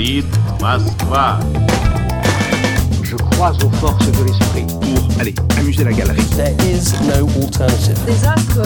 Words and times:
Говорит 0.00 0.24
Москва. 0.58 1.38
Je 3.02 3.14
crois 3.14 3.52
aux 3.62 3.68
forces 3.76 4.06
de 4.06 4.24
l'esprit. 4.24 4.64
Pour, 4.80 5.20
allez, 5.20 5.34
amuser 5.58 5.84
la 5.84 5.92
galerie. 5.92 6.24
There 6.34 6.54
is 6.64 6.94
no 7.02 7.28
alternative. 7.38 7.98
des 8.06 8.24
astres, 8.26 8.62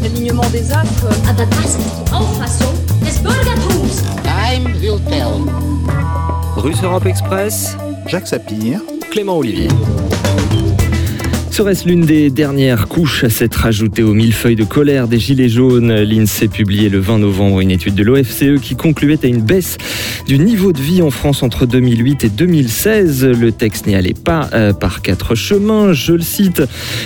l'alignement 0.00 0.48
des 0.50 0.72
astres. 0.72 1.08
Aber 1.28 1.44
das 1.44 1.76
ist 1.76 1.90
die 1.98 2.12
Auffassung 2.14 2.72
des 3.02 3.18
Bürgertums. 3.18 4.04
Time 4.24 4.72
will 4.80 4.98
tell. 5.10 5.44
Russe 6.56 6.82
Europe 6.82 7.04
Express, 7.04 7.76
Jacques 8.06 8.28
Sapir. 8.28 8.80
Clément 9.10 9.36
Olivier. 9.36 9.68
Serait-ce 11.57 11.87
l'une 11.87 12.05
des 12.05 12.29
dernières 12.29 12.87
couches 12.87 13.23
à 13.23 13.31
s'être 13.31 13.65
ajoutée 13.65 14.03
aux 14.03 14.13
millefeuilles 14.13 14.55
de 14.55 14.63
colère 14.63 15.07
des 15.07 15.17
Gilets 15.17 15.49
jaunes 15.49 15.91
L'INSEE 15.91 16.49
publiait 16.49 16.87
le 16.87 16.99
20 16.99 17.17
novembre 17.17 17.61
une 17.61 17.71
étude 17.71 17.95
de 17.95 18.03
l'OFCE 18.03 18.61
qui 18.61 18.75
concluait 18.75 19.17
à 19.23 19.27
une 19.27 19.41
baisse 19.41 19.75
du 20.27 20.37
niveau 20.37 20.71
de 20.71 20.79
vie 20.79 21.01
en 21.01 21.09
France 21.09 21.41
entre 21.41 21.65
2008 21.65 22.25
et 22.25 22.29
2016. 22.29 23.25
Le 23.25 23.51
texte 23.51 23.87
n'y 23.87 23.95
allait 23.95 24.13
pas 24.13 24.51
euh, 24.53 24.71
par 24.71 25.01
quatre 25.01 25.33
chemins. 25.33 25.93
Je 25.93 26.13
le 26.13 26.21
cite, 26.21 26.61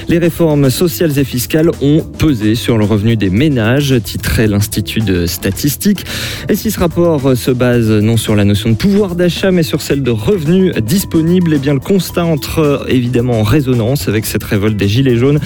les 0.10 0.18
réformes 0.18 0.70
sociales 0.70 1.18
et 1.18 1.24
fiscales 1.24 1.72
ont 1.82 2.02
pesé 2.02 2.56
sur 2.56 2.78
le 2.78 2.84
revenu 2.84 3.16
des 3.16 3.30
ménages, 3.30 3.96
titrait 4.04 4.48
l'Institut 4.48 5.00
de 5.00 5.28
statistique. 5.28 6.04
Et 6.50 6.56
si 6.56 6.72
ce 6.72 6.80
rapport 6.82 7.38
se 7.38 7.52
base 7.52 7.90
non 7.90 8.18
sur 8.18 8.36
la 8.36 8.44
notion 8.44 8.70
de 8.70 8.76
pouvoir 8.76 9.16
d'achat, 9.16 9.52
mais 9.52 9.64
sur 9.64 9.82
celle 9.82 10.04
de 10.04 10.12
revenus 10.12 10.76
disponibles, 10.84 11.54
eh 11.54 11.60
bien 11.60 11.74
le 11.74 11.80
constat 11.80 12.26
entre 12.26 12.86
évidemment 12.90 13.40
en 13.40 13.44
résonance 13.44 14.10
avec 14.10 14.26
cette 14.26 14.41
révolte 14.44 14.78
des 14.78 14.88
Gilets 14.88 15.18
jaunes. 15.18 15.40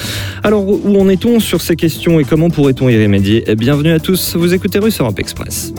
Alors 0.44 0.68
où 0.68 1.00
en 1.00 1.10
est-on 1.10 1.40
sur 1.40 1.62
ces 1.62 1.76
questions 1.76 2.20
et 2.20 2.24
comment 2.24 2.50
pourrait-on 2.50 2.90
y 2.90 3.02
remédier? 3.02 3.44
Bienvenue 3.58 3.92
à 3.92 4.00
tous, 4.00 4.36
vous 4.36 4.54
écoutez 4.54 4.80
Russe 4.80 5.00
Europe 5.00 5.20
Express. 5.20 5.74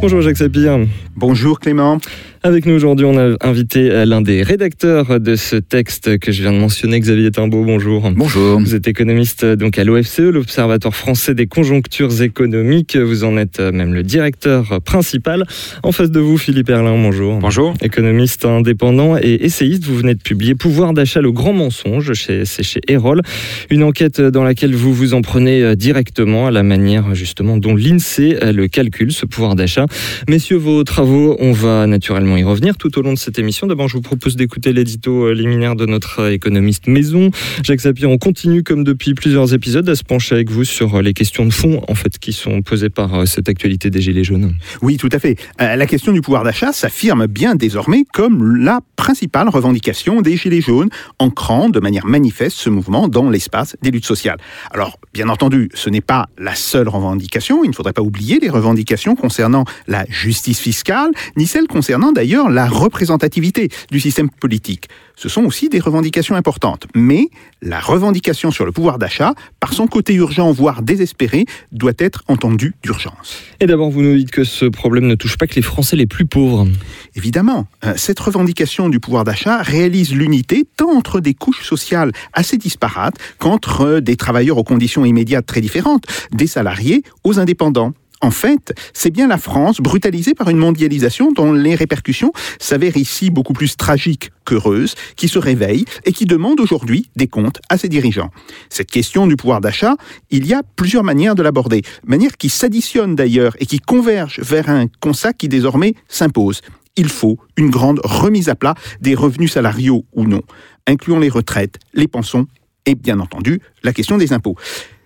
Bonjour 0.00 0.20
Jacques 0.20 0.36
Sapir. 0.36 0.78
Bonjour 1.16 1.60
Clément. 1.60 1.98
Avec 2.46 2.66
nous 2.66 2.74
aujourd'hui, 2.74 3.06
on 3.06 3.16
a 3.16 3.36
invité 3.40 4.04
l'un 4.04 4.20
des 4.20 4.42
rédacteurs 4.42 5.18
de 5.18 5.34
ce 5.34 5.56
texte 5.56 6.18
que 6.18 6.30
je 6.30 6.42
viens 6.42 6.52
de 6.52 6.58
mentionner, 6.58 7.00
Xavier 7.00 7.30
Timbaud. 7.30 7.64
Bonjour. 7.64 8.10
Bonjour. 8.14 8.60
Vous 8.60 8.74
êtes 8.74 8.86
économiste 8.86 9.46
donc 9.46 9.78
à 9.78 9.84
l'OFCE, 9.84 10.18
l'Observatoire 10.18 10.94
français 10.94 11.32
des 11.34 11.46
conjonctures 11.46 12.20
économiques. 12.20 12.98
Vous 12.98 13.24
en 13.24 13.38
êtes 13.38 13.60
même 13.60 13.94
le 13.94 14.02
directeur 14.02 14.82
principal. 14.82 15.46
En 15.82 15.90
face 15.90 16.10
de 16.10 16.20
vous, 16.20 16.36
Philippe 16.36 16.68
Erlin. 16.68 17.02
Bonjour. 17.02 17.38
Bonjour. 17.38 17.72
Économiste 17.80 18.44
indépendant 18.44 19.16
et 19.16 19.38
essayiste, 19.40 19.84
vous 19.86 19.96
venez 19.96 20.14
de 20.14 20.20
publier 20.20 20.54
Pouvoir 20.54 20.92
d'achat, 20.92 21.22
le 21.22 21.32
grand 21.32 21.54
mensonge. 21.54 22.12
Chez, 22.12 22.44
c'est 22.44 22.62
chez 22.62 22.82
Erol. 22.88 23.22
Une 23.70 23.82
enquête 23.82 24.20
dans 24.20 24.44
laquelle 24.44 24.74
vous 24.74 24.92
vous 24.92 25.14
en 25.14 25.22
prenez 25.22 25.74
directement 25.76 26.48
à 26.48 26.50
la 26.50 26.62
manière 26.62 27.14
justement 27.14 27.56
dont 27.56 27.74
l'INSEE 27.74 28.52
le 28.52 28.68
calcule, 28.68 29.12
ce 29.12 29.24
pouvoir 29.24 29.54
d'achat. 29.54 29.86
Messieurs, 30.28 30.58
vos 30.58 30.84
travaux, 30.84 31.38
on 31.40 31.52
va 31.52 31.86
naturellement 31.86 32.33
y 32.36 32.44
revenir 32.44 32.76
tout 32.76 32.98
au 32.98 33.02
long 33.02 33.12
de 33.12 33.18
cette 33.18 33.38
émission. 33.38 33.66
D'abord, 33.66 33.88
je 33.88 33.94
vous 33.94 34.02
propose 34.02 34.36
d'écouter 34.36 34.72
l'édito 34.72 35.32
liminaire 35.32 35.76
de 35.76 35.86
notre 35.86 36.30
économiste 36.30 36.86
maison. 36.86 37.30
Jacques 37.62 37.80
Sapir, 37.80 38.10
on 38.10 38.18
continue 38.18 38.62
comme 38.62 38.84
depuis 38.84 39.14
plusieurs 39.14 39.54
épisodes 39.54 39.88
à 39.88 39.94
se 39.94 40.04
pencher 40.04 40.34
avec 40.34 40.50
vous 40.50 40.64
sur 40.64 41.02
les 41.02 41.12
questions 41.12 41.46
de 41.46 41.52
fond 41.52 41.82
en 41.88 41.94
fait 41.94 42.18
qui 42.18 42.32
sont 42.32 42.62
posées 42.62 42.90
par 42.90 43.26
cette 43.26 43.48
actualité 43.48 43.90
des 43.90 44.00
Gilets 44.00 44.24
jaunes. 44.24 44.54
Oui, 44.82 44.96
tout 44.96 45.08
à 45.12 45.18
fait. 45.18 45.36
Euh, 45.60 45.76
la 45.76 45.86
question 45.86 46.12
du 46.12 46.20
pouvoir 46.20 46.44
d'achat 46.44 46.72
s'affirme 46.72 47.26
bien 47.26 47.54
désormais 47.54 48.04
comme 48.12 48.56
la 48.56 48.80
principale 48.96 49.48
revendication 49.48 50.22
des 50.22 50.36
Gilets 50.36 50.60
jaunes, 50.60 50.88
ancrant 51.18 51.68
de 51.68 51.80
manière 51.80 52.06
manifeste 52.06 52.56
ce 52.56 52.70
mouvement 52.70 53.08
dans 53.08 53.30
l'espace 53.30 53.76
des 53.82 53.90
luttes 53.90 54.06
sociales. 54.06 54.38
Alors, 54.70 54.98
bien 55.12 55.28
entendu, 55.28 55.68
ce 55.74 55.90
n'est 55.90 56.00
pas 56.00 56.28
la 56.38 56.54
seule 56.54 56.88
revendication. 56.88 57.64
Il 57.64 57.70
ne 57.70 57.74
faudrait 57.74 57.92
pas 57.92 58.02
oublier 58.02 58.38
les 58.40 58.48
revendications 58.48 59.14
concernant 59.14 59.64
la 59.86 60.04
justice 60.08 60.60
fiscale, 60.60 61.10
ni 61.36 61.46
celles 61.46 61.66
concernant 61.66 62.12
d'ailleurs 62.12 62.23
la 62.24 62.66
représentativité 62.66 63.68
du 63.90 64.00
système 64.00 64.30
politique. 64.30 64.88
Ce 65.16 65.28
sont 65.28 65.44
aussi 65.44 65.68
des 65.68 65.78
revendications 65.78 66.34
importantes. 66.34 66.86
Mais 66.94 67.28
la 67.62 67.78
revendication 67.78 68.50
sur 68.50 68.64
le 68.64 68.72
pouvoir 68.72 68.98
d'achat, 68.98 69.34
par 69.60 69.72
son 69.72 69.86
côté 69.86 70.14
urgent, 70.14 70.50
voire 70.50 70.82
désespéré, 70.82 71.44
doit 71.70 71.92
être 71.98 72.24
entendue 72.26 72.74
d'urgence. 72.82 73.38
Et 73.60 73.66
d'abord, 73.66 73.90
vous 73.90 74.02
nous 74.02 74.16
dites 74.16 74.32
que 74.32 74.42
ce 74.42 74.64
problème 74.64 75.06
ne 75.06 75.14
touche 75.14 75.36
pas 75.36 75.46
que 75.46 75.54
les 75.54 75.62
Français 75.62 75.96
les 75.96 76.06
plus 76.06 76.26
pauvres. 76.26 76.66
Évidemment, 77.14 77.66
cette 77.96 78.18
revendication 78.18 78.88
du 78.88 78.98
pouvoir 78.98 79.24
d'achat 79.24 79.62
réalise 79.62 80.12
l'unité 80.12 80.64
tant 80.76 80.90
entre 80.90 81.20
des 81.20 81.34
couches 81.34 81.64
sociales 81.64 82.10
assez 82.32 82.56
disparates 82.56 83.16
qu'entre 83.38 84.00
des 84.00 84.16
travailleurs 84.16 84.58
aux 84.58 84.64
conditions 84.64 85.04
immédiates 85.04 85.46
très 85.46 85.60
différentes, 85.60 86.04
des 86.32 86.48
salariés 86.48 87.02
aux 87.22 87.38
indépendants. 87.38 87.92
En 88.24 88.30
fait, 88.30 88.72
c'est 88.94 89.10
bien 89.10 89.28
la 89.28 89.36
France, 89.36 89.82
brutalisée 89.82 90.32
par 90.32 90.48
une 90.48 90.56
mondialisation 90.56 91.30
dont 91.30 91.52
les 91.52 91.74
répercussions 91.74 92.32
s'avèrent 92.58 92.96
ici 92.96 93.28
beaucoup 93.28 93.52
plus 93.52 93.76
tragiques 93.76 94.30
qu'heureuses, 94.46 94.94
qui 95.14 95.28
se 95.28 95.38
réveille 95.38 95.84
et 96.06 96.12
qui 96.12 96.24
demande 96.24 96.58
aujourd'hui 96.58 97.10
des 97.16 97.26
comptes 97.26 97.60
à 97.68 97.76
ses 97.76 97.90
dirigeants. 97.90 98.30
Cette 98.70 98.90
question 98.90 99.26
du 99.26 99.36
pouvoir 99.36 99.60
d'achat, 99.60 99.96
il 100.30 100.46
y 100.46 100.54
a 100.54 100.62
plusieurs 100.74 101.04
manières 101.04 101.34
de 101.34 101.42
l'aborder, 101.42 101.82
manières 102.06 102.38
qui 102.38 102.48
s'additionnent 102.48 103.14
d'ailleurs 103.14 103.56
et 103.60 103.66
qui 103.66 103.78
convergent 103.78 104.40
vers 104.40 104.70
un 104.70 104.86
constat 105.00 105.34
qui 105.34 105.48
désormais 105.48 105.92
s'impose. 106.08 106.62
Il 106.96 107.10
faut 107.10 107.36
une 107.58 107.68
grande 107.68 108.00
remise 108.04 108.48
à 108.48 108.54
plat 108.54 108.74
des 109.02 109.14
revenus 109.14 109.52
salariaux 109.52 110.06
ou 110.14 110.24
non, 110.24 110.40
incluant 110.86 111.18
les 111.18 111.28
retraites, 111.28 111.76
les 111.92 112.08
pensions 112.08 112.46
et 112.86 112.94
bien 112.94 113.20
entendu 113.20 113.60
la 113.82 113.92
question 113.92 114.16
des 114.16 114.32
impôts. 114.32 114.56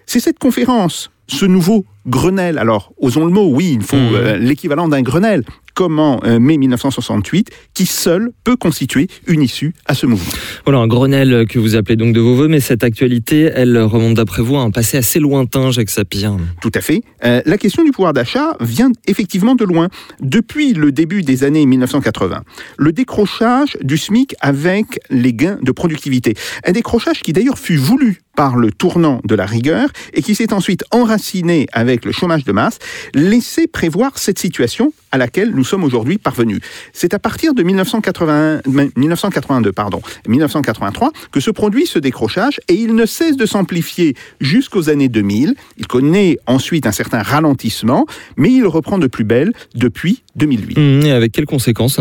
C'est 0.06 0.20
cette 0.20 0.38
conférence, 0.38 1.10
ce 1.28 1.46
nouveau 1.46 1.84
Grenelle. 2.06 2.58
Alors, 2.58 2.92
osons 2.98 3.24
le 3.24 3.30
mot, 3.30 3.48
oui, 3.52 3.72
il 3.74 3.82
faut 3.82 3.96
mmh. 3.96 4.14
euh, 4.14 4.36
l'équivalent 4.38 4.88
d'un 4.88 5.02
Grenelle, 5.02 5.44
comme 5.78 6.00
en 6.00 6.18
euh, 6.24 6.40
mai 6.40 6.58
1968, 6.58 7.50
qui 7.72 7.86
seul 7.86 8.32
peut 8.42 8.56
constituer 8.56 9.06
une 9.28 9.42
issue 9.42 9.74
à 9.86 9.94
ce 9.94 10.06
mouvement. 10.06 10.32
Voilà, 10.64 10.80
un 10.80 10.88
Grenelle 10.88 11.46
que 11.48 11.60
vous 11.60 11.76
appelez 11.76 11.94
donc 11.94 12.12
de 12.12 12.18
vos 12.18 12.34
voeux, 12.34 12.48
mais 12.48 12.58
cette 12.58 12.82
actualité, 12.82 13.42
elle 13.54 13.78
remonte 13.78 14.14
d'après 14.14 14.42
vous 14.42 14.56
à 14.56 14.62
un 14.62 14.72
passé 14.72 14.96
assez 14.96 15.20
lointain, 15.20 15.70
Jacques 15.70 15.90
Sapir. 15.90 16.36
Tout 16.60 16.72
à 16.74 16.80
fait. 16.80 17.02
Euh, 17.24 17.42
la 17.46 17.58
question 17.58 17.84
du 17.84 17.92
pouvoir 17.92 18.12
d'achat 18.12 18.56
vient 18.58 18.90
effectivement 19.06 19.54
de 19.54 19.64
loin. 19.64 19.88
Depuis 20.18 20.72
le 20.72 20.90
début 20.90 21.22
des 21.22 21.44
années 21.44 21.64
1980, 21.64 22.42
le 22.76 22.92
décrochage 22.92 23.78
du 23.80 23.98
SMIC 23.98 24.34
avec 24.40 24.98
les 25.10 25.32
gains 25.32 25.60
de 25.62 25.70
productivité. 25.70 26.34
Un 26.66 26.72
décrochage 26.72 27.20
qui 27.20 27.32
d'ailleurs 27.32 27.56
fut 27.56 27.76
voulu 27.76 28.20
par 28.38 28.54
le 28.54 28.70
tournant 28.70 29.20
de 29.24 29.34
la 29.34 29.46
rigueur 29.46 29.88
et 30.12 30.22
qui 30.22 30.36
s'est 30.36 30.52
ensuite 30.52 30.84
enraciné 30.92 31.66
avec 31.72 32.04
le 32.04 32.12
chômage 32.12 32.44
de 32.44 32.52
masse, 32.52 32.78
laissait 33.12 33.66
prévoir 33.66 34.16
cette 34.16 34.38
situation 34.38 34.92
à 35.12 35.18
laquelle 35.18 35.50
nous 35.54 35.64
sommes 35.64 35.84
aujourd'hui 35.84 36.18
parvenus. 36.18 36.60
C'est 36.92 37.14
à 37.14 37.18
partir 37.18 37.54
de 37.54 37.62
1981, 37.62 38.62
1982, 38.96 39.72
pardon, 39.72 40.00
1983 40.26 41.12
que 41.32 41.40
se 41.40 41.50
produit 41.50 41.86
ce 41.86 41.98
décrochage 41.98 42.60
et 42.68 42.74
il 42.74 42.94
ne 42.94 43.06
cesse 43.06 43.36
de 43.36 43.46
s'amplifier 43.46 44.14
jusqu'aux 44.40 44.90
années 44.90 45.08
2000. 45.08 45.54
Il 45.78 45.86
connaît 45.86 46.38
ensuite 46.46 46.86
un 46.86 46.92
certain 46.92 47.22
ralentissement, 47.22 48.06
mais 48.36 48.52
il 48.52 48.66
reprend 48.66 48.98
de 48.98 49.06
plus 49.06 49.24
belle 49.24 49.52
depuis 49.74 50.22
2008. 50.36 50.78
Mmh, 50.78 51.06
et 51.06 51.12
avec 51.12 51.32
quelles 51.32 51.46
conséquences? 51.46 52.00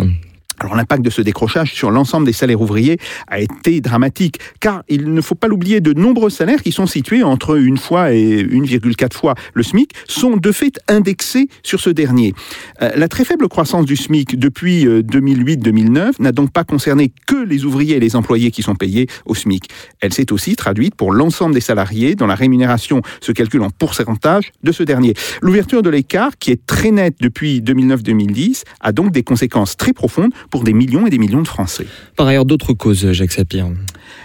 Alors 0.60 0.76
l'impact 0.76 1.04
de 1.04 1.10
ce 1.10 1.22
décrochage 1.22 1.74
sur 1.74 1.92
l'ensemble 1.92 2.26
des 2.26 2.34
salaires 2.34 2.62
ouvriers 2.62 2.98
a 3.28 3.40
été 3.40 3.82
dramatique, 3.82 4.40
car 4.60 4.84
il 4.90 5.14
ne 5.14 5.22
faut 5.22 5.36
pas 5.36 5.48
l'oublier, 5.48 5.82
de 5.82 5.94
nombreux 5.94 6.30
salaires 6.30 6.62
qui 6.62 6.72
sont 6.72 6.88
situés 6.88 7.24
entre 7.24 7.58
une 7.58 7.78
fois 7.78 8.14
et 8.14 8.44
1,4 8.44 9.14
fois 9.14 9.36
le 9.54 9.64
SMIC 9.64 9.94
sont 10.08 10.38
de 10.38 10.52
fait 10.52 10.80
indexés 10.88 11.48
sur 11.64 11.80
ce 11.80 11.90
dernier. 11.90 12.34
Euh, 12.82 12.92
la 12.96 13.08
très 13.08 13.26
faible 13.26 13.48
croissance 13.48 13.86
du 13.86 13.96
SMIC 13.96 14.38
depuis 14.40 14.86
2008-2009 14.86 15.98
euh, 16.00 16.12
n'a 16.20 16.32
donc 16.32 16.52
pas 16.52 16.64
concerné 16.64 17.12
que 17.26 17.36
les 17.36 17.66
ouvriers 17.66 17.98
et 17.98 18.00
les 18.00 18.16
employés 18.16 18.52
qui 18.52 18.64
sont 18.64 18.76
payés 18.76 19.08
au 19.26 19.36
SMIC. 19.36 19.70
Elle 20.02 20.14
s'est 20.14 20.32
aussi 20.32 20.56
traduite 20.56 20.96
pour 20.96 21.12
l'ensemble 21.12 21.54
des 21.54 21.62
salariés 21.62 22.16
dont 22.16 22.28
la 22.28 22.36
rémunération 22.36 23.02
se 23.22 23.32
calcule 23.32 23.62
en 23.62 23.70
pourcentage 23.70 24.52
de 24.64 24.72
ce 24.72 24.84
dernier. 24.84 25.14
L'ouverture 25.42 25.82
de 25.82 25.90
l'écart, 25.90 26.38
qui 26.38 26.52
est 26.52 26.66
très 26.66 26.92
nette 26.92 27.16
depuis 27.20 27.62
2009-2010, 27.62 28.64
a 28.82 28.92
donc 28.92 29.12
des 29.12 29.24
conséquences 29.24 29.78
très 29.78 29.94
profondes 29.94 30.32
pour 30.50 30.64
des 30.64 30.74
millions 30.74 31.08
et 31.08 31.10
des 31.10 31.18
millions 31.18 31.42
de 31.42 31.48
Français. 31.48 31.88
Par 32.16 32.28
ailleurs, 32.28 32.46
d'autres 32.46 32.74
causes, 32.74 33.12
Jacques 33.12 33.32
Sapir 33.32 33.68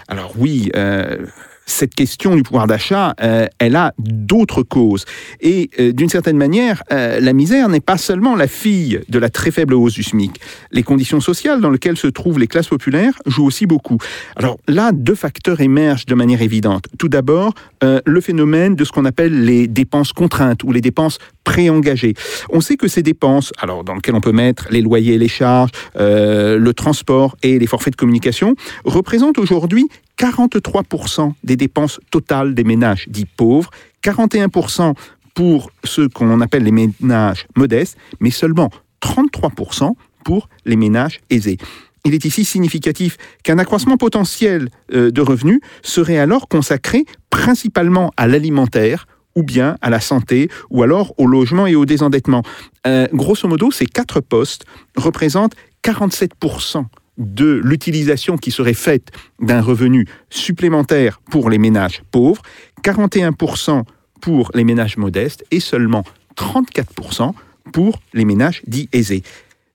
Alors 0.07 0.33
oui, 0.37 0.71
euh, 0.75 1.25
cette 1.65 1.95
question 1.95 2.35
du 2.35 2.43
pouvoir 2.43 2.67
d'achat, 2.67 3.15
euh, 3.21 3.47
elle 3.59 3.75
a 3.75 3.93
d'autres 3.97 4.63
causes. 4.63 5.05
Et 5.41 5.69
euh, 5.79 5.91
d'une 5.91 6.09
certaine 6.09 6.37
manière, 6.37 6.83
euh, 6.91 7.19
la 7.19 7.33
misère 7.33 7.69
n'est 7.69 7.79
pas 7.79 7.97
seulement 7.97 8.35
la 8.35 8.47
fille 8.47 8.99
de 9.07 9.19
la 9.19 9.29
très 9.29 9.51
faible 9.51 9.73
hausse 9.73 9.93
du 9.93 10.03
SMIC. 10.03 10.39
Les 10.71 10.83
conditions 10.83 11.21
sociales 11.21 11.61
dans 11.61 11.69
lesquelles 11.69 11.97
se 11.97 12.07
trouvent 12.07 12.39
les 12.39 12.47
classes 12.47 12.67
populaires 12.67 13.13
jouent 13.25 13.45
aussi 13.45 13.65
beaucoup. 13.65 13.97
Alors 14.35 14.57
là, 14.67 14.91
deux 14.91 15.15
facteurs 15.15 15.61
émergent 15.61 16.05
de 16.05 16.15
manière 16.15 16.41
évidente. 16.41 16.85
Tout 16.97 17.09
d'abord, 17.09 17.53
le 17.81 18.21
phénomène 18.21 18.75
de 18.75 18.85
ce 18.85 18.91
qu'on 18.91 19.05
appelle 19.05 19.43
les 19.43 19.67
dépenses 19.67 20.13
contraintes 20.13 20.63
ou 20.63 20.71
les 20.71 20.81
dépenses 20.81 21.17
préengagées. 21.43 22.13
On 22.49 22.61
sait 22.61 22.75
que 22.75 22.87
ces 22.87 23.03
dépenses, 23.03 23.51
alors 23.57 23.83
dans 23.83 23.95
lesquelles 23.95 24.15
on 24.15 24.21
peut 24.21 24.31
mettre 24.31 24.67
les 24.71 24.81
loyers 24.81 25.17
les 25.17 25.27
charges, 25.27 25.71
le 25.95 26.71
transport 26.71 27.35
et 27.43 27.59
les 27.59 27.67
forfaits 27.67 27.93
de 27.93 27.97
communication, 27.97 28.55
représentent 28.85 29.37
aujourd'hui 29.37 29.87
43% 30.17 31.33
des 31.43 31.55
dépenses 31.55 31.99
totales 32.11 32.53
des 32.53 32.63
ménages 32.63 33.05
dits 33.09 33.25
pauvres, 33.25 33.69
41% 34.03 34.93
pour 35.33 35.71
ceux 35.83 36.09
qu'on 36.09 36.41
appelle 36.41 36.63
les 36.63 36.71
ménages 36.71 37.47
modestes, 37.55 37.97
mais 38.19 38.31
seulement 38.31 38.69
33% 39.01 39.93
pour 40.23 40.47
les 40.65 40.75
ménages 40.75 41.19
aisés. 41.29 41.57
Il 42.05 42.13
est 42.13 42.25
ici 42.25 42.43
significatif 42.43 43.17
qu'un 43.43 43.57
accroissement 43.59 43.97
potentiel 43.97 44.69
euh, 44.93 45.09
de 45.09 45.21
revenus 45.21 45.61
serait 45.81 46.17
alors 46.17 46.47
consacré 46.47 47.05
principalement 47.29 48.11
à 48.17 48.27
l'alimentaire 48.27 49.07
ou 49.35 49.43
bien 49.43 49.77
à 49.81 49.89
la 49.89 49.99
santé, 49.99 50.49
ou 50.69 50.83
alors 50.83 51.13
au 51.17 51.25
logement 51.25 51.67
et 51.67 51.75
au 51.75 51.85
désendettement. 51.85 52.43
Euh, 52.85 53.07
grosso 53.13 53.47
modo, 53.47 53.71
ces 53.71 53.85
quatre 53.85 54.19
postes 54.19 54.65
représentent 54.95 55.55
47% 55.83 56.85
de 57.17 57.61
l'utilisation 57.63 58.37
qui 58.37 58.51
serait 58.51 58.73
faite 58.73 59.09
d'un 59.39 59.61
revenu 59.61 60.07
supplémentaire 60.29 61.21
pour 61.29 61.49
les 61.49 61.57
ménages 61.57 62.03
pauvres, 62.11 62.41
41% 62.83 63.83
pour 64.21 64.51
les 64.53 64.63
ménages 64.63 64.97
modestes 64.97 65.43
et 65.51 65.59
seulement 65.59 66.03
34% 66.37 67.33
pour 67.71 67.99
les 68.13 68.25
ménages 68.25 68.61
dits 68.67 68.89
aisés. 68.93 69.23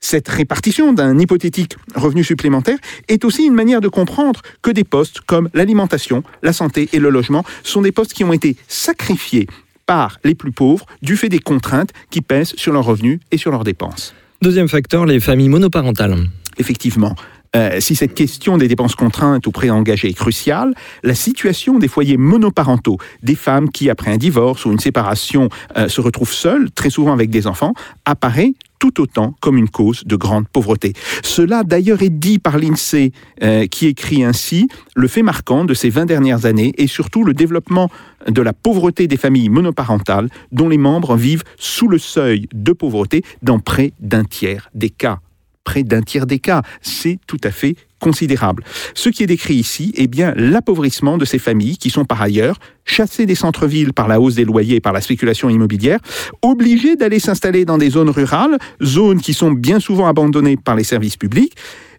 Cette 0.01 0.29
répartition 0.29 0.93
d'un 0.93 1.19
hypothétique 1.19 1.77
revenu 1.95 2.23
supplémentaire 2.23 2.79
est 3.09 3.25
aussi 3.25 3.45
une 3.45 3.55
manière 3.55 3.81
de 3.81 3.89
comprendre 3.89 4.41
que 4.63 4.71
des 4.71 4.85
postes 4.85 5.21
comme 5.21 5.49
l'alimentation, 5.55 6.23
la 6.43 6.53
santé 6.53 6.89
et 6.93 6.99
le 6.99 7.11
logement 7.11 7.45
sont 7.65 7.83
des 7.83 7.93
postes 7.93 8.13
qui 8.13 8.25
ont 8.25 8.33
été 8.33 8.57
sacrifiés 8.69 9.47
par 9.87 10.19
les 10.23 10.35
plus 10.35 10.53
pauvres 10.53 10.87
du 11.03 11.17
fait 11.17 11.29
des 11.29 11.41
contraintes 11.41 11.91
qui 12.11 12.21
pèsent 12.21 12.55
sur 12.57 12.73
leurs 12.73 12.85
revenus 12.85 13.21
et 13.33 13.39
sur 13.39 13.51
leurs 13.51 13.65
dépenses. 13.65 14.15
Deuxième 14.41 14.69
facteur, 14.69 15.05
les 15.05 15.19
familles 15.19 15.49
monoparentales. 15.49 16.17
Effectivement, 16.59 17.17
euh, 17.57 17.81
si 17.81 17.97
cette 17.97 18.15
question 18.15 18.59
des 18.59 18.69
dépenses 18.69 18.95
contraintes 18.95 19.47
ou 19.47 19.51
préengagées 19.51 20.09
est 20.09 20.15
cruciale, 20.15 20.75
la 21.03 21.15
situation 21.15 21.79
des 21.79 21.89
foyers 21.89 22.19
monoparentaux, 22.19 22.99
des 23.23 23.35
femmes 23.35 23.71
qui, 23.71 23.89
après 23.89 24.13
un 24.13 24.17
divorce 24.17 24.65
ou 24.67 24.73
une 24.73 24.79
séparation, 24.79 25.49
euh, 25.77 25.89
se 25.89 26.01
retrouvent 26.01 26.33
seules, 26.33 26.71
très 26.71 26.91
souvent 26.91 27.13
avec 27.13 27.31
des 27.31 27.47
enfants, 27.47 27.73
apparaît 28.05 28.53
tout 28.79 29.01
autant 29.01 29.35
comme 29.41 29.57
une 29.59 29.69
cause 29.69 30.05
de 30.05 30.17
grande 30.17 30.49
pauvreté. 30.49 30.93
Cela 31.23 31.65
d'ailleurs 31.65 32.03
est 32.03 32.11
dit 32.11 32.39
par 32.39 32.59
l'INSEE 32.59 33.13
euh, 33.43 33.67
qui 33.67 33.87
écrit 33.87 34.25
ainsi 34.25 34.69
le 34.95 35.09
fait 35.09 35.23
marquant 35.23 35.65
de 35.65 35.75
ces 35.75 35.91
20 35.91 36.07
dernières 36.07 36.47
années 36.47 36.73
et 36.79 36.87
surtout 36.87 37.25
le 37.25 37.35
développement 37.35 37.91
de 38.27 38.43
la 38.43 38.53
pauvreté 38.53 39.07
des 39.07 39.17
familles 39.17 39.49
monoparentales 39.49 40.29
dont 40.53 40.69
les 40.69 40.79
membres 40.79 41.17
vivent 41.17 41.45
sous 41.57 41.89
le 41.89 41.99
seuil 41.99 42.47
de 42.53 42.73
pauvreté 42.73 43.23
dans 43.43 43.59
près 43.59 43.93
d'un 44.01 44.25
tiers 44.25 44.71
des 44.75 44.91
cas 44.91 45.21
près 45.69 45.83
d'un 45.83 46.01
tiers 46.01 46.27
des 46.27 46.39
cas. 46.39 46.63
C'est 46.81 47.19
tout 47.27 47.41
à 47.45 47.51
fait 47.51 47.77
considérable. 48.01 48.65
Ce 48.95 49.11
qui 49.11 49.23
est 49.23 49.27
décrit 49.27 49.57
ici 49.57 49.93
est 49.97 50.07
bien 50.07 50.33
l'appauvrissement 50.35 51.19
de 51.19 51.27
ces 51.27 51.39
familles 51.39 51.77
qui 51.77 51.91
sont 51.91 52.07
par 52.07 52.23
ailleurs 52.23 52.59
chassées 52.87 53.27
des 53.27 53.35
centres-villes 53.35 53.93
par 53.93 54.09
la 54.09 54.19
hausse 54.19 54.35
des 54.35 54.47
loyers 54.47 54.77
et 54.77 54.81
par 54.81 54.95
la 54.95 55.03
spéculation 55.03 55.51
immobilière, 55.51 56.01
obligées 56.41 56.97
d'aller 56.97 57.19
s'installer 57.19 57.67
dans 57.67 57.77
des 57.77 57.91
zones 57.91 58.09
rurales, 58.09 58.57
zones 58.83 59.21
qui 59.21 59.35
sont 59.35 59.51
bien 59.51 59.79
souvent 59.79 60.07
abandonnées 60.07 60.57
par 60.57 60.75
les 60.75 60.85
services 60.85 61.19
publics 61.19 61.55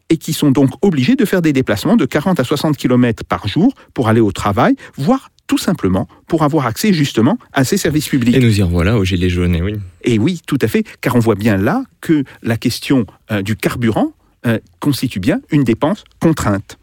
et 0.10 0.18
qui 0.18 0.34
sont 0.34 0.50
donc 0.50 0.72
obligées 0.82 1.16
de 1.16 1.26
faire 1.26 1.44
des 1.44 1.54
déplacements 1.54 1.96
de 1.96 2.06
40 2.06 2.40
à 2.40 2.44
60 2.44 2.76
km 2.76 3.24
par 3.24 3.48
jour 3.48 3.76
pour 3.94 4.10
aller 4.10 4.22
au 4.22 4.32
travail, 4.32 4.76
voire 4.98 5.30
tout 5.50 5.58
simplement 5.58 6.08
pour 6.28 6.44
avoir 6.44 6.68
accès 6.68 6.94
justement 6.94 7.38
à 7.52 7.66
ces 7.66 7.76
services 7.76 8.08
publics. 8.08 8.36
Et 8.36 8.40
nous 8.40 8.60
y 8.60 8.62
revoilà 8.62 8.98
au 8.98 9.04
Gilet 9.04 9.30
jaune, 9.30 9.56
et 9.56 9.62
oui. 9.62 9.74
Et 10.04 10.18
oui, 10.20 10.42
tout 10.46 10.60
à 10.62 10.70
fait, 10.70 10.86
car 11.02 11.16
on 11.16 11.20
voit 11.20 11.36
bien 11.36 11.58
là 11.58 11.84
que 12.00 12.24
la 12.44 12.56
question 12.56 13.06
euh, 13.32 13.42
du 13.42 13.58
carburant 13.58 14.14
euh, 14.46 14.60
constitue 14.80 15.20
bien 15.20 15.42
une 15.52 15.64
dépense 15.64 16.04
contrainte. 16.22 16.78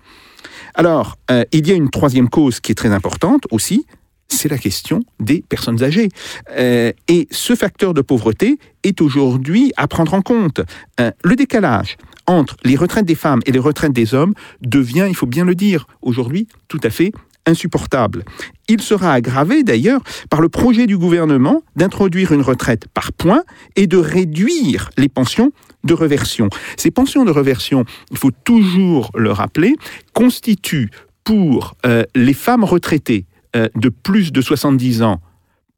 Alors, 0.75 1.17
euh, 1.31 1.45
il 1.53 1.67
y 1.67 1.71
a 1.71 1.75
une 1.75 1.91
troisième 1.91 2.29
cause 2.29 2.59
qui 2.61 2.73
est 2.73 2.75
très 2.75 2.91
importante 2.91 3.45
aussi, 3.53 3.87
c'est 4.29 4.49
la 4.49 4.59
question 4.59 5.05
des 5.21 5.45
personnes 5.49 5.83
âgées. 5.85 6.09
Euh, 6.51 6.93
et 7.07 7.29
ce 7.31 7.55
facteur 7.55 7.95
de 7.95 8.01
pauvreté 8.01 8.59
est 8.83 9.01
aujourd'hui 9.01 9.73
à 9.77 9.87
prendre 9.87 10.12
en 10.12 10.23
compte. 10.23 10.61
Euh, 11.01 11.12
le 11.23 11.37
décalage 11.37 11.97
entre 12.27 12.57
les 12.65 12.75
retraites 12.75 13.07
des 13.07 13.15
femmes 13.15 13.41
et 13.47 13.53
les 13.53 13.61
retraites 13.61 13.93
des 13.93 14.12
hommes 14.12 14.35
devient, 14.61 15.07
il 15.09 15.15
faut 15.15 15.27
bien 15.27 15.45
le 15.45 15.55
dire, 15.55 15.87
aujourd'hui 16.03 16.49
tout 16.67 16.81
à 16.83 16.91
fait 16.91 17.12
insupportable. 17.47 18.25
Il 18.69 18.83
sera 18.83 19.13
aggravé 19.13 19.63
d'ailleurs 19.63 20.03
par 20.31 20.41
le 20.41 20.49
projet 20.49 20.87
du 20.87 20.99
gouvernement 20.99 21.63
d'introduire 21.77 22.33
une 22.33 22.43
retraite 22.43 22.87
par 22.93 23.13
points 23.13 23.45
et 23.77 23.87
de 23.87 23.97
réduire 23.97 24.91
les 24.97 25.09
pensions 25.09 25.53
de 25.85 25.95
reversion. 25.95 26.49
Ces 26.77 26.91
pensions 26.91 27.25
de 27.25 27.31
reversion, 27.31 27.85
il 28.11 28.19
faut 28.19 28.33
toujours 28.45 29.11
le 29.15 29.31
rappeler, 29.31 29.75
constituent 30.13 30.91
pour 31.25 31.75
euh, 31.87 32.03
les 32.15 32.35
femmes 32.35 32.65
retraitées 32.65 33.27
euh, 33.55 33.69
de 33.77 33.89
plus 33.89 34.33
de 34.33 34.41
70 34.41 35.03
ans 35.03 35.21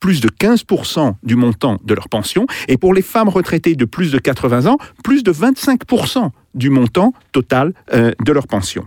plus 0.00 0.20
de 0.20 0.29
15% 0.29 1.15
du 1.23 1.37
montant 1.37 1.76
de 1.85 1.94
leur 1.94 2.09
pension, 2.09 2.47
et 2.69 2.76
pour 2.76 2.94
les 2.94 3.03
femmes 3.03 3.29
retraitées 3.29 3.75
de 3.75 3.85
plus 3.85 4.12
de 4.12 4.19
80 4.19 4.67
ans, 4.67 4.79
plus 5.03 5.23
de 5.23 5.32
25% 5.32 6.31
du 6.55 6.70
montant 6.70 7.12
total 7.32 7.73
euh, 7.93 8.12
de 8.25 8.32
leur 8.32 8.47
pension. 8.47 8.87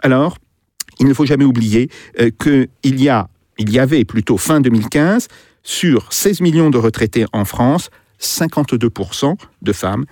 Alors, 0.00 0.36
il 1.02 1.08
ne 1.08 1.14
faut 1.14 1.26
jamais 1.26 1.44
oublier 1.44 1.90
euh, 2.20 2.30
qu'il 2.38 3.00
y 3.00 3.78
avait 3.78 4.04
plutôt 4.04 4.38
fin 4.38 4.60
2015, 4.60 5.26
sur 5.64 6.12
16 6.12 6.40
millions 6.40 6.70
de 6.70 6.78
retraités 6.78 7.26
en 7.32 7.44
France, 7.44 7.90
52% 8.20 9.34
de 9.62 9.72
femmes, 9.72 10.04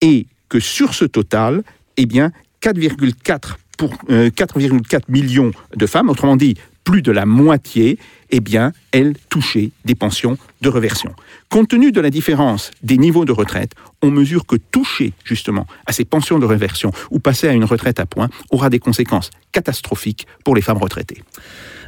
et 0.00 0.26
que 0.48 0.58
sur 0.58 0.94
ce 0.94 1.04
total, 1.04 1.62
eh 1.96 2.06
bien, 2.06 2.32
4,4 2.60 3.54
pour 3.78 3.94
4,4 4.08 5.02
millions 5.08 5.52
de 5.76 5.86
femmes, 5.86 6.10
autrement 6.10 6.36
dit 6.36 6.54
plus 6.82 7.02
de 7.02 7.12
la 7.12 7.24
moitié, 7.24 7.98
eh 8.30 8.40
bien, 8.40 8.72
elles 8.92 9.14
touchaient 9.28 9.70
des 9.84 9.94
pensions 9.94 10.38
de 10.60 10.68
reversion. 10.68 11.14
Compte 11.48 11.68
tenu 11.68 11.92
de 11.92 12.00
la 12.00 12.10
différence 12.10 12.70
des 12.82 12.98
niveaux 12.98 13.24
de 13.24 13.32
retraite, 13.32 13.72
on 14.02 14.10
mesure 14.10 14.46
que 14.46 14.56
toucher 14.56 15.12
justement 15.24 15.66
à 15.86 15.92
ces 15.92 16.04
pensions 16.04 16.38
de 16.38 16.46
reversion 16.46 16.92
ou 17.10 17.18
passer 17.18 17.48
à 17.48 17.52
une 17.52 17.64
retraite 17.64 18.00
à 18.00 18.06
points 18.06 18.28
aura 18.50 18.70
des 18.70 18.78
conséquences 18.78 19.30
catastrophiques 19.52 20.26
pour 20.44 20.54
les 20.54 20.62
femmes 20.62 20.78
retraitées. 20.78 21.22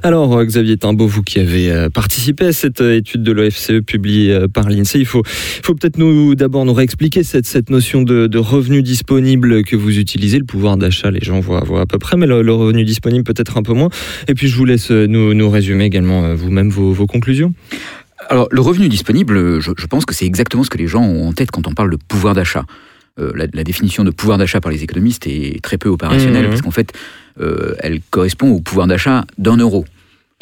Alors, 0.02 0.36
euh, 0.36 0.44
Xavier 0.44 0.76
Timbaud, 0.76 1.06
vous 1.06 1.22
qui 1.22 1.40
avez 1.40 1.70
euh, 1.70 1.88
participé 1.90 2.46
à 2.46 2.52
cette 2.52 2.80
euh, 2.80 2.96
étude 2.96 3.22
de 3.22 3.32
l'OFCE 3.32 3.80
publiée 3.84 4.46
par 4.52 4.68
l'INSEE, 4.68 5.00
il 5.00 5.06
faut, 5.06 5.22
peut-être 5.22 5.98
nous 5.98 6.34
d'abord 6.34 6.64
nous 6.64 6.72
réexpliquer 6.72 7.24
cette, 7.24 7.70
notion 7.70 8.02
de, 8.02 8.38
revenu 8.38 8.82
disponible 8.82 9.64
que 9.64 9.76
vous 9.76 9.98
utilisez. 9.98 10.38
Le 10.38 10.44
pouvoir 10.44 10.76
d'achat, 10.76 11.10
les 11.10 11.20
gens 11.20 11.40
voient, 11.40 11.62
à 11.80 11.86
peu 11.86 11.98
près, 11.98 12.16
mais 12.16 12.26
le, 12.26 12.52
revenu 12.52 12.84
disponible 12.84 13.24
peut-être 13.24 13.56
un 13.56 13.62
peu 13.62 13.72
moins. 13.72 13.88
Et 14.28 14.34
puis, 14.34 14.48
je 14.48 14.56
vous 14.56 14.64
laisse 14.64 14.90
nous, 14.90 15.50
résumer 15.50 15.84
également 15.84 16.34
vous-même 16.34 16.70
vos, 16.70 16.92
vos 16.92 17.06
conclusions. 17.06 17.52
Alors, 18.28 18.48
le 18.50 18.60
revenu 18.60 18.88
disponible, 18.88 19.60
je, 19.60 19.70
je 19.76 19.86
pense 19.86 20.04
que 20.04 20.14
c'est 20.14 20.26
exactement 20.26 20.62
ce 20.62 20.70
que 20.70 20.78
les 20.78 20.86
gens 20.86 21.02
ont 21.02 21.28
en 21.28 21.32
tête 21.32 21.50
quand 21.50 21.66
on 21.66 21.72
parle 21.72 21.90
de 21.90 21.98
pouvoir 22.08 22.34
d'achat. 22.34 22.64
Euh, 23.18 23.32
la, 23.34 23.46
la, 23.52 23.64
définition 23.64 24.04
de 24.04 24.10
pouvoir 24.10 24.38
d'achat 24.38 24.60
par 24.60 24.70
les 24.70 24.84
économistes 24.84 25.26
est 25.26 25.60
très 25.62 25.76
peu 25.76 25.88
opérationnelle, 25.88 26.46
mmh. 26.46 26.50
parce 26.50 26.62
qu'en 26.62 26.70
fait, 26.70 26.92
euh, 27.40 27.74
elle 27.80 28.00
correspond 28.10 28.50
au 28.50 28.60
pouvoir 28.60 28.86
d'achat 28.86 29.24
d'un 29.38 29.56
euro. 29.56 29.84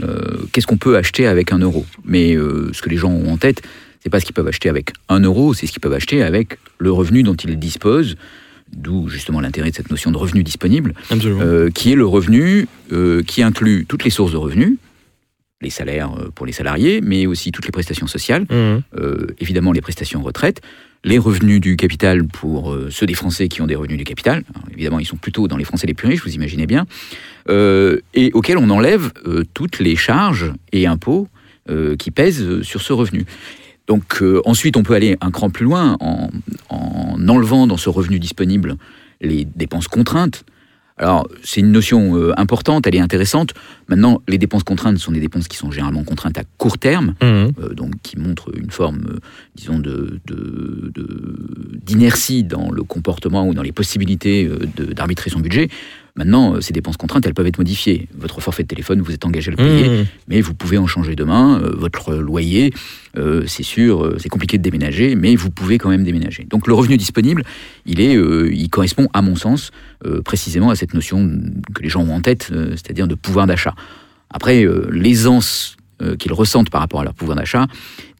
Euh, 0.02 0.44
Qu'est-ce 0.52 0.66
qu'on 0.66 0.76
peut 0.76 0.96
acheter 0.96 1.26
avec 1.26 1.52
un 1.52 1.58
euro? 1.58 1.87
Mais 2.04 2.35
ce 2.35 2.82
que 2.82 2.90
les 2.90 2.99
gens 2.99 3.11
ont 3.11 3.32
en 3.32 3.38
tête, 3.38 3.62
c'est 4.02 4.11
pas 4.11 4.20
ce 4.20 4.26
qu'ils 4.26 4.35
peuvent 4.35 4.46
acheter 4.49 4.68
avec 4.68 4.92
un 5.08 5.20
euro, 5.20 5.54
c'est 5.54 5.66
ce 5.66 5.73
qu'ils 5.73 5.80
peuvent 5.80 5.94
acheter 5.94 6.23
avec 6.23 6.58
le 6.78 6.92
revenu 6.92 7.23
dont 7.23 7.35
ils 7.35 7.58
disposent, 7.58 8.16
d'où 8.73 9.08
justement 9.08 9.40
l'intérêt 9.40 9.70
de 9.70 9.75
cette 9.75 9.90
notion 9.90 10.11
de 10.11 10.18
revenu 10.18 10.42
disponible, 10.42 10.92
qui 11.75 11.92
est 11.92 11.96
le 11.96 12.06
revenu 12.06 12.68
qui 13.26 13.42
inclut 13.42 13.87
toutes 13.88 14.04
les 14.04 14.11
sources 14.11 14.32
de 14.32 14.37
revenus, 14.37 14.75
les 15.62 15.70
salaires 15.70 16.12
pour 16.34 16.44
les 16.44 16.52
salariés, 16.52 17.00
mais 17.02 17.26
aussi 17.26 17.50
toutes 17.50 17.64
les 17.64 17.72
prestations 17.72 18.06
sociales, 18.06 18.42
mmh. 18.42 18.54
euh, 18.98 19.26
évidemment 19.40 19.72
les 19.72 19.80
prestations 19.80 20.22
retraite, 20.22 20.60
les 21.02 21.18
revenus 21.18 21.60
du 21.60 21.76
capital 21.76 22.26
pour 22.26 22.72
euh, 22.72 22.88
ceux 22.90 23.06
des 23.06 23.14
Français 23.14 23.48
qui 23.48 23.62
ont 23.62 23.66
des 23.66 23.76
revenus 23.76 23.96
du 23.96 24.04
capital. 24.04 24.42
Alors, 24.54 24.68
évidemment, 24.72 24.98
ils 24.98 25.06
sont 25.06 25.16
plutôt 25.16 25.48
dans 25.48 25.56
les 25.56 25.64
Français 25.64 25.86
les 25.86 25.94
plus 25.94 26.08
riches, 26.08 26.22
vous 26.22 26.34
imaginez 26.34 26.66
bien, 26.66 26.86
euh, 27.48 28.00
et 28.12 28.32
auxquels 28.34 28.58
on 28.58 28.70
enlève 28.70 29.12
euh, 29.26 29.44
toutes 29.54 29.78
les 29.78 29.96
charges 29.96 30.52
et 30.72 30.86
impôts 30.86 31.28
euh, 31.70 31.96
qui 31.96 32.10
pèsent 32.10 32.60
sur 32.62 32.82
ce 32.82 32.92
revenu. 32.92 33.25
Donc 33.86 34.20
euh, 34.20 34.42
ensuite, 34.44 34.76
on 34.76 34.82
peut 34.82 34.94
aller 34.94 35.16
un 35.20 35.30
cran 35.30 35.48
plus 35.48 35.64
loin 35.64 35.96
en, 36.00 36.28
en 36.68 37.28
enlevant 37.28 37.66
dans 37.66 37.76
ce 37.78 37.88
revenu 37.88 38.18
disponible 38.18 38.76
les 39.20 39.44
dépenses 39.44 39.88
contraintes. 39.88 40.44
Alors, 40.98 41.28
c'est 41.44 41.60
une 41.60 41.72
notion 41.72 42.16
euh, 42.16 42.32
importante, 42.38 42.86
elle 42.86 42.96
est 42.96 43.00
intéressante. 43.00 43.52
Maintenant, 43.88 44.21
les 44.26 44.38
dépenses 44.38 44.64
contraintes 44.64 44.99
sont 44.99 45.12
des 45.12 45.21
dépenses 45.21 45.49
qui 45.49 45.57
sont 45.57 45.71
généralement 45.71 46.05
contraintes 46.05 46.38
à 46.38 46.43
court 46.59 46.78
terme, 46.78 47.14
mmh. 47.23 47.25
euh, 47.25 47.50
donc 47.75 47.93
qui 48.02 48.19
montrent 48.19 48.50
une 48.57 48.71
forme, 48.71 49.07
euh, 49.09 49.19
disons, 49.55 49.78
de, 49.78 50.21
d'inertie 51.85 52.43
dans 52.43 52.71
le 52.71 52.83
comportement 52.83 53.47
ou 53.49 53.55
dans 53.55 53.62
les 53.62 53.73
possibilités 53.73 54.49
d'arbitrer 54.95 55.31
son 55.31 55.40
budget. 55.40 55.69
Maintenant, 56.16 56.62
ces 56.62 56.73
dépenses 56.73 56.97
contraintes, 56.97 57.26
elles 57.26 57.35
peuvent 57.35 57.47
être 57.47 57.59
modifiées. 57.59 58.09
Votre 58.16 58.40
forfait 58.40 58.62
de 58.62 58.69
téléphone, 58.69 59.02
vous 59.02 59.12
êtes 59.12 59.26
engagé 59.26 59.49
à 59.49 59.50
le 59.50 59.57
payer, 59.59 59.88
mmh. 59.88 60.07
mais 60.28 60.40
vous 60.40 60.55
pouvez 60.55 60.78
en 60.78 60.87
changer 60.87 61.14
demain. 61.14 61.61
Euh, 61.61 61.75
votre 61.76 62.14
loyer, 62.14 62.73
euh, 63.19 63.45
c'est 63.47 63.62
sûr, 63.62 64.02
euh, 64.02 64.16
c'est 64.19 64.31
compliqué 64.31 64.57
de 64.57 64.62
déménager, 64.62 65.14
mais 65.14 65.37
vous 65.37 65.50
pouvez 65.50 65.76
quand 65.76 65.90
même 65.90 66.05
déménager. 66.05 66.47
Donc 66.49 66.66
le 66.69 66.75
revenu 66.75 66.97
disponible, 66.97 67.45
il, 67.85 68.00
est, 68.00 68.16
euh, 68.16 68.50
il 68.50 68.71
correspond, 68.71 69.09
à 69.12 69.21
mon 69.21 69.37
sens, 69.37 69.73
euh, 70.07 70.23
précisément 70.23 70.71
à 70.71 70.75
cette 70.75 70.95
notion 70.95 71.31
que 71.75 71.83
les 71.83 71.90
gens 71.90 72.02
ont 72.02 72.14
en 72.14 72.23
tête, 72.23 72.49
euh, 72.50 72.71
c'est-à-dire 72.71 73.07
de 73.09 73.14
pouvoir 73.14 73.47
d'achat. 73.47 73.75
Après, 74.30 74.66
l'aisance 74.90 75.76
qu'ils 76.18 76.33
ressentent 76.33 76.68
par 76.68 76.80
rapport 76.80 77.00
à 77.00 77.04
leur 77.04 77.14
pouvoir 77.14 77.37
d'achat 77.38 77.66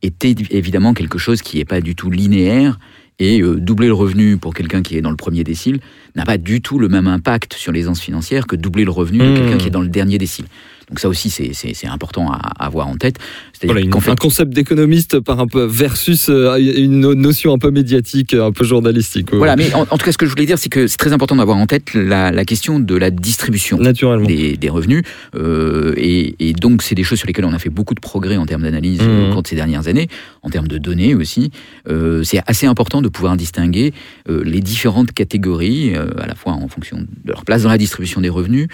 est 0.03 0.25
évidemment 0.25 0.95
quelque 0.95 1.19
chose 1.19 1.43
qui 1.43 1.59
n'est 1.59 1.65
pas 1.65 1.81
du 1.81 1.95
tout 1.95 2.11
linéaire 2.11 2.79
Et 3.19 3.41
euh, 3.41 3.59
doubler 3.59 3.87
le 3.87 3.95
revenu 3.95 4.37
pour 4.37 4.53
quelqu'un 4.53 4.83
qui 4.83 4.97
est 4.97 5.01
dans 5.01 5.11
le 5.11 5.17
premier 5.17 5.43
décile 5.43 5.81
n'a 6.15 6.25
pas 6.25 6.37
du 6.37 6.61
tout 6.61 6.79
le 6.79 6.89
même 6.89 7.07
impact 7.07 7.55
sur 7.55 7.73
l'aisance 7.73 8.01
financière 8.01 8.47
que 8.47 8.57
doubler 8.57 8.85
le 8.85 8.91
revenu 8.91 9.19
de 9.19 9.25
Mmh. 9.25 9.35
quelqu'un 9.35 9.59
qui 9.59 9.67
est 9.69 9.71
dans 9.71 9.81
le 9.81 9.89
dernier 9.89 10.19
décile. 10.19 10.45
Donc 10.89 11.01
ça 11.01 11.09
aussi, 11.09 11.31
c'est- 11.31 11.51
c'est 11.53 11.75
c'est 11.75 11.89
important 11.89 12.31
à, 12.31 12.37
à 12.37 12.67
avoir 12.67 12.87
en 12.87 12.97
tête. 12.97 13.17
C'est-à-dire 13.53 13.75
Voilà, 13.75 13.87
une- 13.87 14.01
fait, 14.01 14.11
un 14.11 14.15
concept 14.17 14.53
d'économiste 14.53 15.19
par 15.21 15.41
un 15.41 15.47
peu 15.49 15.65
versus 15.65 16.29
euh, 16.29 16.57
une 16.59 17.01
no- 17.01 17.15
notion 17.15 17.53
un 17.53 17.59
peu 17.59 17.71
médiatique, 17.73 18.35
un 18.35 18.53
peu 18.53 18.65
journalistique. 18.65 19.33
ouais. 19.33 19.39
voilà, 19.39 19.57
mais 19.57 19.73
en, 19.75 19.81
en 19.83 19.99
tout 19.99 20.05
cas, 20.05 20.13
ce 20.13 20.19
que 20.19 20.27
je 20.27 20.31
voulais 20.31 20.47
dire, 20.47 20.59
c'est 20.59 20.69
que 20.69 20.87
c'est 20.87 20.97
très 20.97 21.13
important 21.13 21.35
d'avoir 21.37 21.57
en 21.57 21.67
tête 21.67 21.93
la, 21.95 22.31
la 22.31 22.45
question 22.45 22.79
de 22.79 22.95
la 22.95 23.11
distribution. 23.11 23.79
Naturellement. 23.79 24.27
des, 24.29 24.57
des 24.57 24.69
revenus. 24.69 25.03
Euh, 25.35 25.93
et, 25.97 26.37
et 26.49 26.53
donc, 26.53 26.83
c'est 26.83 26.95
des 26.95 27.03
choses 27.03 27.19
sur 27.19 27.27
lesquelles 27.27 27.45
on 27.45 27.53
a 27.53 27.59
fait 27.59 27.71
beaucoup 27.71 27.95
de 27.95 28.01
progrès 28.01 28.37
en 28.37 28.47
termes 28.47 28.63
d'analyse 28.63 29.01
euh, 29.03 29.29
au 29.29 29.33
cours 29.33 29.43
de 29.43 29.49
ces 29.49 29.57
dernières 29.57 29.89
années, 29.89 30.09
en 30.43 30.51
termes 30.51 30.69
de 30.69 30.79
données 30.79 31.15
aussi. 31.15 31.51
Euh, 31.89 32.23
c'est 32.23 32.41
assez 32.47 32.67
important 32.67 33.03
de 33.03 33.09
pouvoir 33.09 33.37
distinguer 33.37 33.93
euh, 34.29 34.43
les 34.45 34.61
différentes 34.61 35.13
catégories, 35.13 35.95
euh, 35.97 36.07
à 36.19 36.27
la 36.27 36.35
fois 36.35 36.53
en 36.53 36.69
fonction 36.69 36.99
de 37.01 37.07
leur 37.33 37.45
place 37.45 37.63
dans 37.65 37.69
la 37.71 37.79
distribution 37.79 38.21
des 38.21 38.29
revenus, 38.29 38.69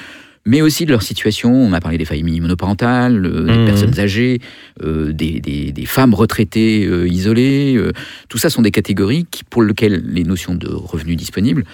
mais 0.45 0.61
aussi 0.63 0.87
de 0.87 0.91
leur 0.91 1.03
situation. 1.03 1.53
On 1.55 1.73
a 1.73 1.81
parlé 1.81 1.99
des 1.99 2.05
familles 2.05 2.41
monoparentales, 2.41 3.25
euh, 3.25 3.45
des 3.47 3.59
Mhm. 3.59 3.65
personnes 3.67 3.99
âgées, 4.01 4.41
euh, 4.83 5.13
des, 5.13 5.41
des- 5.41 5.73
des 5.73 5.87
femmes 5.87 6.15
retraitées 6.15 6.85
euh, 6.87 7.07
isolées. 7.09 7.75
euh, 7.77 7.93
tout 8.29 8.39
ça 8.39 8.51
sont 8.51 8.63
des 8.63 8.71
catégories 8.73 9.27
qui, 9.31 9.45
pour 9.45 9.63
lesquelles 9.63 10.03
les 10.07 10.25
notions 10.25 10.55
de 10.55 10.69
revenus 10.69 11.17
disponibles 11.17 11.65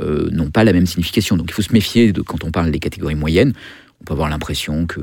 euh, 0.00 0.28
n'ont 0.30 0.50
pas 0.50 0.64
la 0.64 0.72
même 0.72 0.86
signification. 0.86 1.36
Donc 1.36 1.46
il 1.50 1.54
faut 1.54 1.62
se 1.62 1.72
méfier 1.72 2.12
de, 2.12 2.20
quand 2.22 2.44
on 2.44 2.50
parle 2.50 2.70
des 2.70 2.78
catégories 2.78 3.14
moyennes. 3.16 3.52
On 4.00 4.04
peut 4.04 4.12
avoir 4.12 4.28
l'impression 4.28 4.86
que 4.86 5.00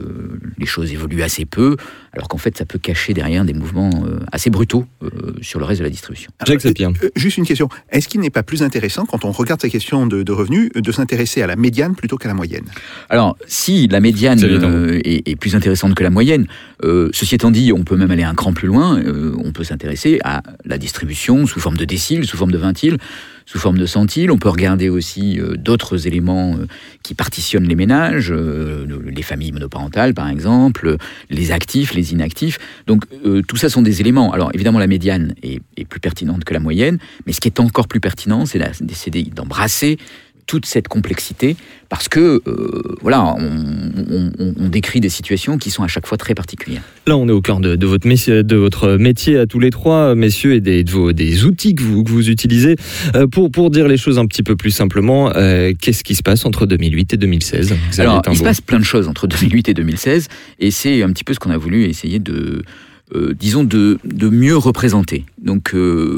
les 0.58 0.66
choses 0.66 0.92
évoluent 0.94 1.22
assez 1.22 1.46
peu, 1.46 1.76
alors 2.14 2.30
qu'en 2.30 2.38
fait 2.38 2.58
ça 2.58 2.66
peut 2.66 2.80
cacher 2.80 3.14
derrière 3.14 3.44
des 3.44 3.54
mouvements 3.54 4.06
euh, 4.08 4.20
assez 4.32 4.50
brutaux 4.50 4.86
euh, 5.04 5.34
sur 5.42 5.60
le 5.60 5.66
reste 5.66 5.80
de 5.80 5.84
la 5.84 5.90
distribution. 5.90 6.32
Jacques 6.48 6.62
Sapir. 6.62 6.92
Euh, 7.04 7.10
Juste 7.16 7.38
une 7.38 7.46
question. 7.46 7.68
Est-ce 7.90 8.08
qu'il 8.08 8.22
n'est 8.22 8.30
pas 8.30 8.42
plus 8.44 8.64
intéressant, 8.64 9.06
quand 9.06 9.26
on 9.26 9.32
regarde 9.32 9.62
ces 9.62 9.70
questions 9.70 10.08
de, 10.08 10.24
de 10.24 10.32
revenus, 10.32 10.72
de 10.74 10.92
s'intéresser 10.94 11.42
à 11.42 11.48
la 11.48 11.58
médiane 11.58 11.94
plutôt 11.96 12.18
qu'à 12.18 12.30
la 12.30 12.34
moyenne? 12.34 12.64
Alors, 13.10 13.38
si 13.48 13.88
la 13.90 14.00
médiane 14.00 14.40
euh, 14.44 15.02
est, 15.04 15.28
est 15.28 15.36
plus 15.36 15.56
intéressante 15.56 15.94
que 15.94 16.04
la 16.04 16.10
moyenne, 16.10 16.48
euh, 16.84 17.10
ceci 17.12 17.36
étant 17.36 17.52
dit, 17.52 17.74
on 17.74 17.84
peut 17.84 17.98
même 17.98 18.12
aller 18.12 18.24
un 18.24 18.34
cran 18.34 18.54
plus 18.54 18.68
loin. 18.70 18.98
euh, 19.00 19.36
on 19.44 19.52
peut 19.52 19.66
s'intéresser 19.66 20.20
à 20.24 20.42
la 20.64 20.78
distribution 20.78 21.46
sous 21.48 21.60
forme 21.60 21.78
de 21.78 21.86
déciles, 21.86 22.26
sous 22.26 22.38
forme 22.38 22.52
de 22.52 22.58
vintiles, 22.58 22.98
sous 23.46 23.60
forme 23.60 23.78
de 23.78 23.86
centiles. 23.86 24.32
On 24.32 24.38
peut 24.38 24.50
regarder 24.50 24.90
aussi 24.90 25.40
euh, 25.40 25.56
d'autres 25.56 26.08
éléments 26.08 26.56
euh, 26.56 26.66
qui 27.04 27.14
partitionnent 27.14 27.68
les 27.68 27.76
ménages, 27.76 28.32
euh, 28.32 28.86
les 29.06 29.22
familles 29.22 29.52
monoparentales 29.52 30.14
par 30.14 30.30
exemple, 30.30 30.98
les 31.30 31.52
actifs, 31.52 31.94
les 31.94 32.14
inactifs. 32.14 32.58
Donc 32.88 33.06
tout 33.48 33.58
ça 33.58 33.70
sont 33.70 33.82
des 33.82 34.02
éléments. 34.02 34.32
Alors 34.32 34.52
évidemment, 34.54 34.80
la 34.80 34.88
médiane 34.88 35.36
est, 35.44 35.60
est 35.78 35.86
plus 35.86 36.00
pertinente 36.00 36.44
que 36.44 36.54
la 36.54 36.60
moyenne, 36.60 36.98
mais 37.26 37.34
ce 37.34 37.42
qui 37.42 37.48
est 37.48 37.60
encore 37.60 37.88
plus 37.88 38.00
pertinent, 38.00 38.46
c'est 38.46 38.60
d'embrasser 39.34 39.98
toute 40.48 40.66
cette 40.66 40.88
complexité 40.88 41.56
parce 41.90 42.08
que 42.08 42.42
euh, 42.48 42.82
voilà, 43.02 43.24
on, 43.24 43.62
on- 44.10 44.32
on- 44.40 44.54
on 44.60 44.70
décrit 44.70 45.00
des 45.00 45.10
situations 45.10 45.58
qui 45.58 45.70
sont 45.72 45.84
à 45.84 45.88
chaque 45.88 46.06
fois 46.08 46.18
très 46.18 46.36
particulières. 46.36 46.82
Là, 47.08 47.18
on 47.18 47.28
est 47.28 47.32
au 47.32 47.42
cœur 47.42 47.60
de, 47.60 47.76
de 47.76 47.86
votre, 47.88 48.08
métier, 48.08 48.44
de 48.44 48.56
votre 48.56 48.98
métier 48.98 49.38
à 49.38 49.46
tous 49.48 49.60
les 49.60 49.70
trois, 49.72 50.16
messieurs, 50.16 50.54
et 50.54 50.62
des, 50.62 50.84
de 50.84 50.92
vos, 50.92 51.14
des 51.14 51.46
outils 51.46 51.74
que 51.76 51.84
vous, 51.84 52.04
que 52.04 52.12
vous 52.12 52.30
utilisez. 52.30 52.76
Euh, 53.16 53.28
pour, 53.28 53.52
pour 53.52 53.70
dire 53.72 53.88
les 53.88 53.98
choses 53.98 54.18
un 54.20 54.26
petit 54.26 54.44
peu 54.44 54.56
plus 54.56 54.72
simplement, 54.72 55.32
euh, 55.36 55.74
qu'est-ce 55.80 56.04
qui 56.04 56.16
se 56.16 56.24
passe 56.24 56.46
entre 56.46 56.66
2008 56.66 57.14
et 57.14 57.18
2016 57.18 57.74
Xavier 57.92 58.12
Alors, 58.12 58.22
il 58.32 58.38
se 58.38 58.44
passe 58.44 58.62
plein 58.62 58.80
de 58.80 58.84
choses 58.86 59.08
entre 59.08 59.28
2008 59.28 59.70
et 59.70 59.74
2016, 59.74 60.28
et 60.60 60.72
c'est 60.72 61.02
un 61.04 61.12
petit 61.12 61.24
peu 61.24 61.34
ce 61.34 61.40
qu'on 61.40 61.52
a 61.52 61.58
voulu 61.58 61.86
essayer 61.86 62.20
de, 62.20 62.64
disons, 63.40 63.64
de, 63.64 64.00
de 64.04 64.30
mieux 64.30 64.58
représenter. 64.58 65.26
Donc, 65.42 65.74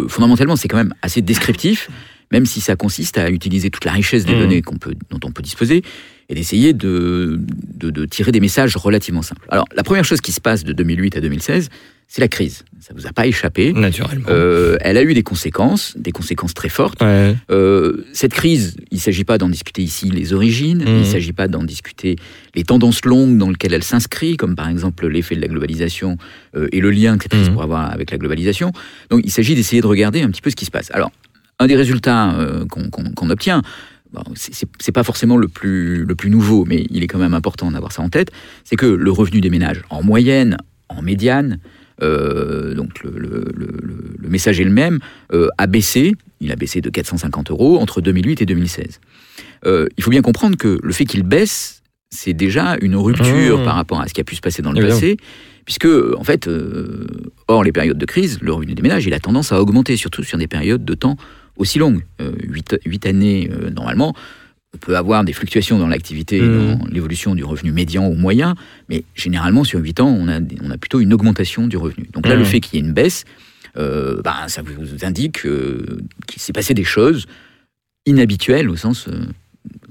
fondamentalement, 0.08 0.56
c'est 0.56 0.68
quand 0.68 0.78
même 0.78 0.94
assez 1.02 1.22
descriptif, 1.22 1.90
même 2.32 2.46
si 2.46 2.62
ça 2.62 2.76
consiste 2.76 3.18
à 3.18 3.30
utiliser 3.30 3.70
toute 3.70 3.86
la 3.86 3.92
richesse 3.94 4.26
des 4.26 4.34
Mhm. 4.34 4.40
données 4.40 4.62
peut, 4.62 4.94
dont 5.10 5.20
on 5.24 5.32
peut 5.32 5.44
disposer, 5.44 5.82
et 6.30 6.36
d'essayer 6.36 6.74
de, 6.74 7.40
de, 7.76 7.90
de 7.90 8.06
tirer 8.06 8.32
des 8.34 8.42
messages 8.42 8.76
relativement 8.76 9.22
simples. 9.22 9.46
Alors, 9.50 9.66
la 9.76 9.84
première 9.84 10.04
chose 10.04 10.20
qui 10.20 10.34
se 10.34 10.42
passe 10.42 10.66
de 10.66 10.74
2008 10.74 11.16
à 11.16 11.22
2016, 11.22 11.70
c'est 12.10 12.20
la 12.22 12.28
crise. 12.28 12.64
Ça 12.82 12.94
vous 12.96 13.08
a 13.08 13.12
pas 13.14 13.28
échappé. 13.28 13.72
Naturellement. 13.74 14.26
Euh, 14.30 14.78
elle 14.82 14.98
a 14.98 15.04
eu 15.04 15.14
des 15.14 15.24
conséquences, 15.24 15.94
des 15.98 16.12
conséquences 16.12 16.54
très 16.54 16.68
fortes. 16.70 17.02
Ouais. 17.02 17.36
Euh, 17.50 18.06
cette 18.14 18.34
crise, 18.34 18.76
il 18.92 18.96
ne 18.96 19.00
s'agit 19.02 19.24
pas 19.26 19.38
d'en 19.38 19.48
discuter 19.50 19.82
ici 19.82 20.10
les 20.10 20.34
origines, 20.34 20.80
Mhm. 20.80 20.88
il 20.88 21.00
ne 21.00 21.04
s'agit 21.06 21.34
pas 21.34 21.48
d'en 21.48 21.64
discuter 21.64 22.18
les 22.56 22.64
tendances 22.64 23.04
longues 23.06 23.38
dans 23.38 23.50
lesquelles 23.50 23.74
elle 23.74 23.84
s'inscrit, 23.84 24.36
comme 24.38 24.56
par 24.56 24.68
exemple 24.70 25.08
l'effet 25.08 25.36
de 25.36 25.42
la 25.42 25.48
globalisation 25.48 26.18
euh, 26.56 26.68
et 26.74 26.80
le 26.82 26.92
lien 26.92 27.18
que 27.18 27.24
cette 27.24 27.32
crise 27.34 27.48
Mhm. 27.48 27.54
pourrait 27.54 27.66
avoir 27.66 27.92
avec 27.92 28.12
la 28.12 28.18
globalisation. 28.18 28.72
Donc 29.10 29.22
il 29.24 29.32
s'agit 29.32 29.56
d'essayer 29.56 29.82
de 29.82 29.88
regarder 29.88 30.22
un 30.22 30.30
petit 30.30 30.42
peu 30.42 30.50
ce 30.50 30.56
qui 30.58 30.66
se 30.66 30.72
passe. 30.72 30.90
Alors, 30.94 31.12
un 31.60 31.68
des 31.68 31.76
résultats 31.76 32.34
euh, 32.40 32.66
qu'on 32.66 33.30
obtient, 33.30 33.62
bon, 34.12 34.22
c'est- 34.36 34.92
pas 34.92 35.04
forcément 35.04 35.38
le 35.38 35.48
plus, 35.48 36.06
le 36.06 36.16
plus 36.16 36.30
nouveau, 36.30 36.66
mais 36.66 36.86
il 36.90 37.04
est 37.04 37.08
quand 37.08 37.18
même 37.20 37.34
important 37.34 37.72
d'avoir 37.72 37.92
ça 37.92 38.02
en 38.02 38.10
tête, 38.10 38.32
c'est 38.64 38.76
que 38.76 38.86
le 38.86 39.12
revenu 39.12 39.42
des 39.42 39.50
ménages, 39.50 39.82
en 39.90 40.04
moyenne, 40.04 40.58
en 40.90 41.02
médiane, 41.02 41.60
euh, 42.04 42.76
donc 42.76 43.04
le, 43.04 43.12
le- 43.12 43.46
le- 43.56 43.78
le- 43.82 44.14
le 44.20 44.30
message 44.30 44.60
est 44.60 44.64
le 44.64 44.72
même, 44.72 45.00
euh, 45.34 45.48
a 45.58 45.66
baissé, 45.68 46.14
il 46.42 46.52
a 46.52 46.56
baissé 46.56 46.80
de 46.82 46.90
450 46.90 47.50
euros 47.50 47.80
entre 47.80 48.02
2008 48.02 48.42
et 48.42 48.46
2016. 48.46 49.00
Euh, 49.66 49.88
il 49.98 50.04
faut 50.04 50.12
bien 50.12 50.22
comprendre 50.22 50.58
que 50.58 50.80
le 50.82 50.94
fait 50.94 51.06
qu'il 51.06 51.24
baisse, 51.24 51.82
c'est 52.12 52.34
déjà 52.34 52.78
une 52.82 52.96
rupture 52.96 53.60
Mmh. 53.60 53.64
par 53.66 53.76
rapport 53.76 54.00
à 54.00 54.08
ce 54.08 54.14
qui 54.14 54.22
a 54.22 54.24
pu 54.24 54.36
se 54.36 54.42
passer 54.42 54.62
dans 54.62 54.72
le 54.72 54.80
passé, 54.90 55.18
puisque 55.66 55.88
en 56.18 56.24
fait, 56.24 56.48
hors 57.48 57.64
les 57.64 57.72
périodes 57.74 57.98
de 57.98 58.06
crise, 58.06 58.38
le 58.42 58.54
revenu 58.54 58.76
des 58.76 58.82
ménages, 58.84 59.06
il 59.08 59.14
a 59.14 59.20
tendance 59.20 59.52
à 59.52 59.60
augmenter, 59.62 59.98
surtout 59.98 60.24
sur 60.24 60.38
des 60.38 60.48
périodes 60.48 60.86
de 60.86 60.94
temps 60.94 61.18
aussi 61.58 61.80
longues. 61.80 62.04
Euh, 62.22 62.32
huit, 62.44 62.78
huit 62.86 63.06
années, 63.06 63.50
euh, 63.52 63.70
normalement, 63.70 64.14
on 64.74 64.78
peut 64.78 64.98
avoir 64.98 65.24
des 65.24 65.34
fluctuations 65.34 65.80
dans 65.80 65.88
l'activité, 65.88 66.40
Mmh. 66.42 66.78
dans 66.80 66.86
l'évolution 66.92 67.36
du 67.36 67.44
revenu 67.44 67.72
médian 67.72 68.08
ou 68.08 68.14
moyen, 68.16 68.56
mais 68.90 69.04
généralement, 69.16 69.64
sur 69.64 69.80
8 69.80 70.00
ans, 70.02 70.10
on 70.10 70.28
a, 70.28 70.40
on 70.64 70.70
a 70.72 70.78
plutôt 70.78 71.00
une 71.00 71.14
augmentation 71.14 71.68
du 71.68 71.78
revenu. 71.78 72.08
Donc 72.14 72.28
là, 72.28 72.36
Mmh. 72.36 72.40
le 72.40 72.46
fait 72.46 72.60
qu'il 72.60 72.80
y 72.80 72.84
ait 72.84 72.86
une 72.86 72.94
baisse, 72.94 73.24
euh, 73.78 74.22
ben, 74.24 74.48
ça 74.48 74.62
vous 74.62 75.06
indique 75.06 75.46
euh, 75.46 76.00
qu'il 76.28 76.42
s'est 76.42 76.54
passé 76.54 76.74
des 76.74 76.84
choses 76.84 77.26
inhabituelles 78.06 78.70
au 78.70 78.76
sens 78.76 79.08
euh, 79.08 79.20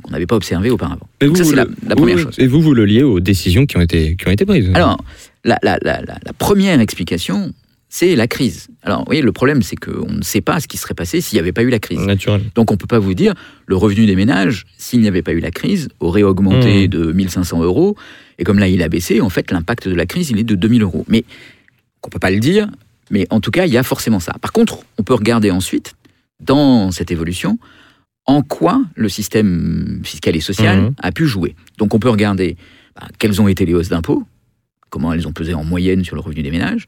qu'on 0.03 0.11
n'avait 0.11 0.27
pas 0.27 0.37
observé 0.37 0.71
auparavant. 0.71 1.09
Et 1.21 1.27
Donc 1.27 1.37
ça, 1.37 1.43
vous, 1.45 1.51
c'est 1.51 1.57
la, 1.57 1.67
première 1.97 2.19
chose. 2.19 2.35
Et 2.39 2.47
vous, 2.47 2.61
vous 2.61 2.75
le 2.75 2.85
liez 2.85 3.03
aux 3.03 3.21
décisions 3.21 3.67
qui 3.67 3.77
ont 3.77 3.81
été, 3.83 4.17
qui 4.17 4.29
ont 4.29 4.31
été 4.31 4.45
prises. 4.47 4.71
Alors, 4.75 5.03
la- 5.45 5.59
la- 5.63 5.79
la 5.81 6.33
première 6.39 6.81
explication, 6.81 7.53
c'est 7.99 8.15
la 8.15 8.27
crise. 8.27 8.69
Alors, 8.83 8.99
vous 9.01 9.05
voyez, 9.07 9.23
le 9.23 9.33
problème, 9.33 9.63
c'est 9.63 9.77
qu'on 9.77 10.11
ne 10.13 10.23
sait 10.23 10.43
pas 10.43 10.61
ce 10.61 10.69
qui 10.69 10.77
serait 10.77 10.93
passé 10.95 11.21
s'il 11.23 11.37
n'y 11.37 11.41
avait 11.41 11.53
pas 11.53 11.63
eu 11.63 11.71
la 11.71 11.79
crise. 11.79 12.01
Naturellement. 12.01 12.45
Donc 12.55 12.71
on 12.71 12.75
ne 12.75 12.79
peut 12.79 12.87
pas 12.87 12.99
vous 12.99 13.15
dire, 13.15 13.33
le 13.67 13.75
revenu 13.77 14.05
des 14.05 14.17
ménages, 14.17 14.67
s'il 14.77 15.01
n'y 15.01 15.09
avait 15.09 15.23
pas 15.23 15.33
eu 15.33 15.41
la 15.41 15.51
crise, 15.51 15.89
aurait 16.01 16.23
augmenté 16.23 16.87
Mmh. 16.87 16.91
de 16.91 17.13
1500 17.13 17.63
euros. 17.63 17.97
Et 18.39 18.45
comme 18.45 18.59
là, 18.59 18.69
il 18.69 18.83
a 18.83 18.89
baissé, 18.91 19.23
en 19.23 19.31
fait, 19.31 19.51
l'impact 19.51 19.89
de 19.89 19.95
la 19.95 20.05
crise, 20.05 20.29
il 20.31 20.39
est 20.39 20.45
de 20.45 20.55
2000 20.55 20.83
euros. 20.83 21.07
Mais 21.09 21.25
on 22.03 22.09
ne 22.09 22.11
peut 22.13 22.19
pas 22.19 22.31
le 22.31 22.39
dire, 22.39 22.69
mais 23.11 23.27
en 23.31 23.41
tout 23.41 23.51
cas, 23.51 23.65
il 23.67 23.73
y 23.73 23.79
a 23.79 23.83
forcément 23.83 24.21
ça. 24.21 24.35
Par 24.43 24.53
contre, 24.53 24.81
on 24.99 25.03
peut 25.03 25.15
regarder 25.15 25.51
ensuite, 25.51 25.95
dans 26.39 26.91
cette 26.91 27.11
évolution, 27.11 27.59
en 28.27 28.43
quoi 28.43 28.83
le 28.95 29.09
système 29.09 30.01
fiscal 30.05 30.37
et 30.37 30.41
social 30.41 30.79
Mhm. 30.81 30.95
a 31.01 31.13
pu 31.13 31.27
jouer. 31.27 31.55
Donc 31.79 31.95
on 31.95 31.99
peut 31.99 32.11
regarder 32.11 32.57
bah, 32.95 33.07
quelles 33.19 33.41
ont 33.41 33.49
été 33.49 33.65
les 33.65 33.73
hausses 33.73 33.89
d'impôts, 33.89 34.25
comment 34.91 35.13
elles 35.15 35.27
ont 35.27 35.33
pesé 35.33 35.55
en 35.55 35.65
moyenne 35.65 36.05
sur 36.05 36.15
le 36.15 36.21
revenu 36.21 36.43
des 36.43 36.51
ménages. 36.51 36.87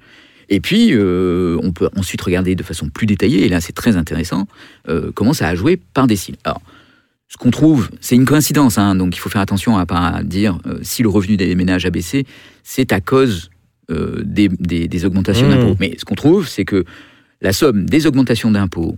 Et 0.48 0.60
puis, 0.60 0.90
euh, 0.92 1.58
on 1.62 1.72
peut 1.72 1.88
ensuite 1.96 2.20
regarder 2.22 2.54
de 2.54 2.62
façon 2.62 2.88
plus 2.88 3.06
détaillée, 3.06 3.44
et 3.44 3.48
là 3.48 3.60
c'est 3.60 3.72
très 3.74 3.96
intéressant, 3.96 4.46
euh, 4.88 5.10
comment 5.14 5.32
ça 5.34 5.48
a 5.48 5.54
joué 5.54 5.76
par 5.76 6.06
décile. 6.06 6.36
Alors, 6.44 6.60
ce 7.28 7.36
qu'on 7.36 7.50
trouve, 7.50 7.90
c'est 8.00 8.14
une 8.16 8.24
coïncidence, 8.24 8.78
hein, 8.78 8.94
donc 8.94 9.14
il 9.14 9.18
faut 9.18 9.28
faire 9.28 9.42
attention 9.42 9.76
à 9.76 9.84
pas 9.84 10.22
dire 10.24 10.58
euh, 10.66 10.78
si 10.82 11.02
le 11.02 11.10
revenu 11.10 11.36
des 11.36 11.54
ménages 11.54 11.84
a 11.84 11.90
baissé, 11.90 12.24
c'est 12.64 12.92
à 12.92 13.00
cause 13.02 13.50
euh, 13.90 14.22
des, 14.24 14.48
des- 14.48 14.88
des 14.88 15.04
augmentations 15.04 15.46
Mmh. 15.46 15.50
d'impôts. 15.50 15.76
Mais 15.80 15.94
ce 15.98 16.04
qu'on 16.06 16.14
trouve, 16.14 16.48
c'est 16.48 16.64
que 16.64 16.84
la 17.42 17.52
somme 17.52 17.84
des 17.84 18.06
augmentations 18.06 18.50
d'impôts, 18.50 18.96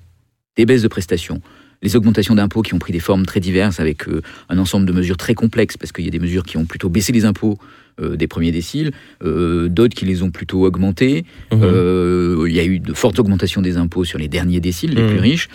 des 0.57 0.67
baisses 0.67 0.83
de 0.83 0.89
prestations, 0.89 1.41
les 1.83 1.97
augmentations 1.97 2.35
d'impôts 2.35 2.63
qui 2.63 2.75
ont 2.75 2.79
pris 2.79 2.93
des 2.93 3.01
formes 3.01 3.25
très 3.27 3.41
diverses 3.41 3.81
avec 3.81 4.07
euh, 4.09 4.21
un 4.49 4.59
ensemble 4.59 4.87
de 4.87 4.93
mesures 4.93 5.17
très 5.17 5.35
complexes, 5.35 5.77
parce 5.77 5.93
qu'il 5.93 6.05
y 6.05 6.09
a 6.09 6.11
des 6.11 6.19
mesures 6.19 6.43
qui 6.45 6.57
ont 6.59 6.65
plutôt 6.67 6.89
baissé 6.89 7.13
les 7.13 7.25
impôts 7.25 7.59
euh, 8.03 8.17
des 8.17 8.27
premiers 8.27 8.53
déciles, 8.53 8.91
euh, 9.25 9.69
d'autres 9.69 9.95
qui 9.95 10.05
les 10.05 10.23
ont 10.23 10.31
plutôt 10.31 10.65
augmentés. 10.67 11.25
Mhm. 11.53 12.45
Il 12.49 12.55
y 12.55 12.61
a 12.61 12.65
eu 12.65 12.79
de 12.81 12.93
fortes 12.93 13.19
augmentations 13.19 13.63
des 13.63 13.77
impôts 13.77 14.05
sur 14.05 14.19
les 14.19 14.29
derniers 14.29 14.61
déciles, 14.61 14.95
les 14.95 15.03
Mhm. 15.03 15.09
plus 15.11 15.21
riches. 15.21 15.49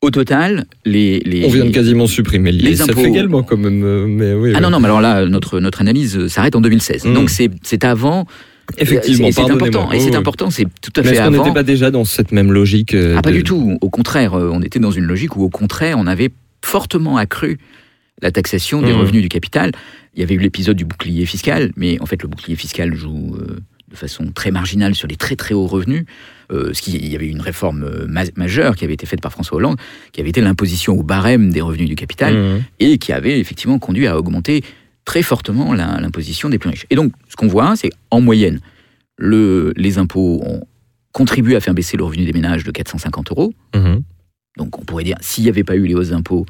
Au 0.00 0.10
total, 0.10 0.66
les... 0.84 1.18
les 1.20 1.44
On 1.44 1.48
vient 1.48 1.64
de 1.64 1.70
quasiment 1.70 2.06
supprimer 2.06 2.52
le 2.52 2.58
les 2.58 2.76
Ça 2.76 2.84
impôts- 2.84 3.00
fait 3.02 3.08
également 3.08 3.42
quand 3.42 3.56
même. 3.56 4.06
Mais 4.06 4.32
oui, 4.34 4.52
Ah 4.54 4.58
oui. 4.58 4.62
non, 4.62 4.70
non, 4.70 4.78
mais 4.78 4.84
alors 4.86 5.00
là, 5.00 5.26
notre, 5.26 5.58
notre 5.58 5.80
analyse 5.80 6.28
s'arrête 6.28 6.54
en 6.54 6.60
2016. 6.60 7.04
Mhm. 7.06 7.14
Donc 7.14 7.30
c'est 7.30 7.50
c'est 7.62 7.84
avant... 7.84 8.26
Effectivement, 8.76 9.30
c'est 9.32 9.40
important, 9.50 9.90
et 9.92 10.00
c'est 10.00 10.14
important, 10.14 10.50
c'est 10.50 10.64
tout 10.82 10.92
à 10.96 11.00
Mais 11.02 11.08
fait 11.08 11.14
est-ce 11.16 11.22
qu'on 11.24 11.30
n'était 11.30 11.52
pas 11.54 11.62
déjà 11.62 11.90
dans 11.90 12.04
cette 12.04 12.32
même 12.32 12.52
logique 12.52 12.94
euh, 12.94 13.16
Ah, 13.18 13.22
pas 13.22 13.30
de- 13.30 13.36
du 13.36 13.42
tout. 13.44 13.78
Au 13.80 13.88
contraire, 13.90 14.34
euh, 14.34 14.50
on 14.52 14.60
était 14.62 14.78
dans 14.78 14.90
une 14.90 15.04
logique 15.04 15.36
où, 15.36 15.42
au 15.42 15.48
contraire, 15.48 15.96
on 15.98 16.06
avait 16.06 16.30
fortement 16.62 17.16
accru 17.16 17.58
la 18.20 18.30
taxation 18.30 18.82
des 18.82 18.92
Mhm. 18.92 18.98
revenus 19.00 19.22
du 19.22 19.28
capital. 19.28 19.72
Il 20.14 20.20
y 20.20 20.22
avait 20.22 20.34
eu 20.34 20.38
l'épisode 20.38 20.76
du 20.76 20.84
bouclier 20.84 21.24
fiscal, 21.24 21.72
mais 21.76 22.00
en 22.02 22.06
fait, 22.06 22.22
le 22.22 22.28
bouclier 22.28 22.56
fiscal 22.56 22.94
joue 22.94 23.36
euh, 23.40 23.58
de 23.90 23.96
façon 23.96 24.26
très 24.34 24.50
marginale 24.50 24.94
sur 24.94 25.08
les 25.08 25.16
très 25.16 25.34
très 25.36 25.54
hauts 25.54 25.66
revenus. 25.66 26.04
Euh, 26.52 26.72
ce 26.74 26.82
qui, 26.82 26.92
il 26.96 27.08
y 27.08 27.14
avait 27.14 27.28
une 27.28 27.40
réforme 27.40 28.04
ma- 28.06 28.24
majeure 28.36 28.74
qui 28.76 28.84
avait 28.84 28.94
été 28.94 29.06
faite 29.06 29.20
par 29.22 29.32
François 29.32 29.56
Hollande, 29.58 29.76
qui 30.12 30.20
avait 30.20 30.30
été 30.30 30.40
l'imposition 30.40 30.94
au 30.98 31.02
barème 31.02 31.50
des 31.52 31.60
revenus 31.62 31.88
du 31.88 31.94
capital 31.94 32.34
Mmh. 32.36 32.62
et 32.80 32.98
qui 32.98 33.12
avait 33.12 33.38
effectivement 33.38 33.78
conduit 33.78 34.06
à 34.06 34.18
augmenter 34.18 34.62
très 35.08 35.22
fortement 35.22 35.72
l'imposition 35.72 36.50
des 36.50 36.58
plus 36.58 36.68
riches. 36.68 36.84
Et 36.90 36.94
donc, 36.94 37.12
ce 37.30 37.36
qu'on 37.36 37.46
voit, 37.48 37.74
c'est 37.76 37.88
en 38.10 38.20
moyenne, 38.20 38.60
le, 39.16 39.72
les 39.74 39.96
impôts 39.96 40.42
ont 40.44 40.60
contribué 41.12 41.56
à 41.56 41.60
faire 41.60 41.72
baisser 41.72 41.96
le 41.96 42.04
revenu 42.04 42.26
des 42.26 42.34
ménages 42.34 42.62
de 42.62 42.70
450 42.70 43.30
euros. 43.30 43.54
Mhm. 43.74 44.02
Donc, 44.58 44.78
on 44.78 44.82
pourrait 44.84 45.04
dire, 45.04 45.16
s'il 45.22 45.44
n'y 45.44 45.48
avait 45.50 45.64
pas 45.64 45.76
eu 45.76 45.86
les 45.86 45.94
hausses 45.94 46.10
d'impôts, 46.10 46.44